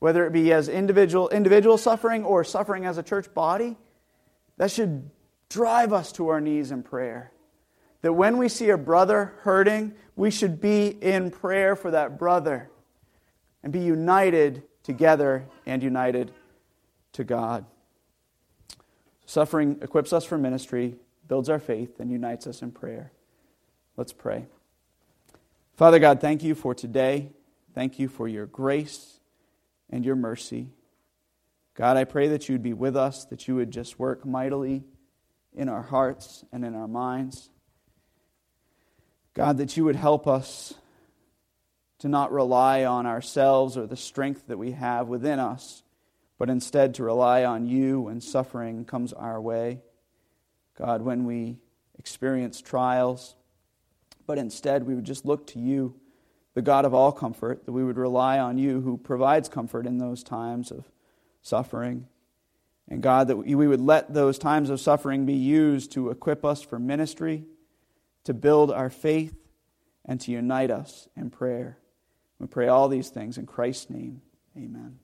whether 0.00 0.26
it 0.26 0.32
be 0.32 0.52
as 0.52 0.68
individual, 0.68 1.28
individual 1.28 1.78
suffering 1.78 2.24
or 2.24 2.42
suffering 2.42 2.84
as 2.86 2.98
a 2.98 3.02
church 3.02 3.32
body, 3.34 3.76
that 4.56 4.70
should 4.70 5.10
drive 5.48 5.92
us 5.92 6.12
to 6.12 6.28
our 6.28 6.40
knees 6.40 6.70
in 6.70 6.82
prayer. 6.82 7.32
That 8.02 8.12
when 8.12 8.36
we 8.36 8.48
see 8.48 8.70
a 8.70 8.78
brother 8.78 9.34
hurting, 9.40 9.94
we 10.16 10.30
should 10.30 10.60
be 10.60 10.88
in 10.88 11.30
prayer 11.30 11.74
for 11.74 11.90
that 11.90 12.18
brother 12.18 12.70
and 13.62 13.72
be 13.72 13.80
united 13.80 14.62
together 14.82 15.46
and 15.64 15.82
united 15.82 16.32
to 17.12 17.24
God. 17.24 17.64
Suffering 19.26 19.78
equips 19.80 20.12
us 20.12 20.24
for 20.24 20.36
ministry 20.36 20.96
builds 21.28 21.48
our 21.48 21.58
faith, 21.58 22.00
and 22.00 22.10
unites 22.10 22.46
us 22.46 22.62
in 22.62 22.70
prayer. 22.70 23.12
Let's 23.96 24.12
pray. 24.12 24.46
Father 25.76 25.98
God, 25.98 26.20
thank 26.20 26.42
you 26.42 26.54
for 26.54 26.74
today. 26.74 27.30
Thank 27.74 27.98
you 27.98 28.08
for 28.08 28.28
your 28.28 28.46
grace 28.46 29.18
and 29.90 30.04
your 30.04 30.16
mercy. 30.16 30.68
God, 31.74 31.96
I 31.96 32.04
pray 32.04 32.28
that 32.28 32.48
you 32.48 32.54
would 32.54 32.62
be 32.62 32.72
with 32.72 32.96
us, 32.96 33.24
that 33.26 33.48
you 33.48 33.56
would 33.56 33.72
just 33.72 33.98
work 33.98 34.24
mightily 34.24 34.84
in 35.52 35.68
our 35.68 35.82
hearts 35.82 36.44
and 36.52 36.64
in 36.64 36.74
our 36.74 36.86
minds. 36.86 37.50
God, 39.34 39.58
that 39.58 39.76
you 39.76 39.84
would 39.84 39.96
help 39.96 40.28
us 40.28 40.74
to 41.98 42.08
not 42.08 42.32
rely 42.32 42.84
on 42.84 43.06
ourselves 43.06 43.76
or 43.76 43.86
the 43.86 43.96
strength 43.96 44.46
that 44.46 44.58
we 44.58 44.72
have 44.72 45.08
within 45.08 45.40
us, 45.40 45.82
but 46.38 46.48
instead 46.48 46.94
to 46.94 47.02
rely 47.02 47.44
on 47.44 47.66
you 47.66 48.02
when 48.02 48.20
suffering 48.20 48.84
comes 48.84 49.12
our 49.12 49.40
way. 49.40 49.80
God, 50.78 51.02
when 51.02 51.24
we 51.24 51.58
experience 51.98 52.60
trials, 52.60 53.34
but 54.26 54.38
instead 54.38 54.84
we 54.84 54.94
would 54.94 55.04
just 55.04 55.24
look 55.24 55.46
to 55.48 55.58
you, 55.58 55.94
the 56.54 56.62
God 56.62 56.84
of 56.84 56.94
all 56.94 57.10
comfort, 57.10 57.66
that 57.66 57.72
we 57.72 57.82
would 57.82 57.96
rely 57.96 58.38
on 58.38 58.58
you 58.58 58.80
who 58.80 58.96
provides 58.96 59.48
comfort 59.48 59.86
in 59.86 59.98
those 59.98 60.22
times 60.22 60.70
of 60.70 60.84
suffering. 61.44 62.08
And 62.88 63.02
God, 63.02 63.28
that 63.28 63.36
we 63.36 63.66
would 63.66 63.80
let 63.80 64.12
those 64.12 64.38
times 64.38 64.68
of 64.70 64.80
suffering 64.80 65.24
be 65.24 65.34
used 65.34 65.92
to 65.92 66.10
equip 66.10 66.44
us 66.44 66.62
for 66.62 66.78
ministry, 66.78 67.44
to 68.24 68.34
build 68.34 68.72
our 68.72 68.90
faith, 68.90 69.34
and 70.04 70.20
to 70.22 70.32
unite 70.32 70.70
us 70.70 71.08
in 71.16 71.30
prayer. 71.30 71.78
We 72.38 72.46
pray 72.46 72.68
all 72.68 72.88
these 72.88 73.08
things 73.08 73.38
in 73.38 73.46
Christ's 73.46 73.88
name. 73.88 74.20
Amen. 74.56 74.98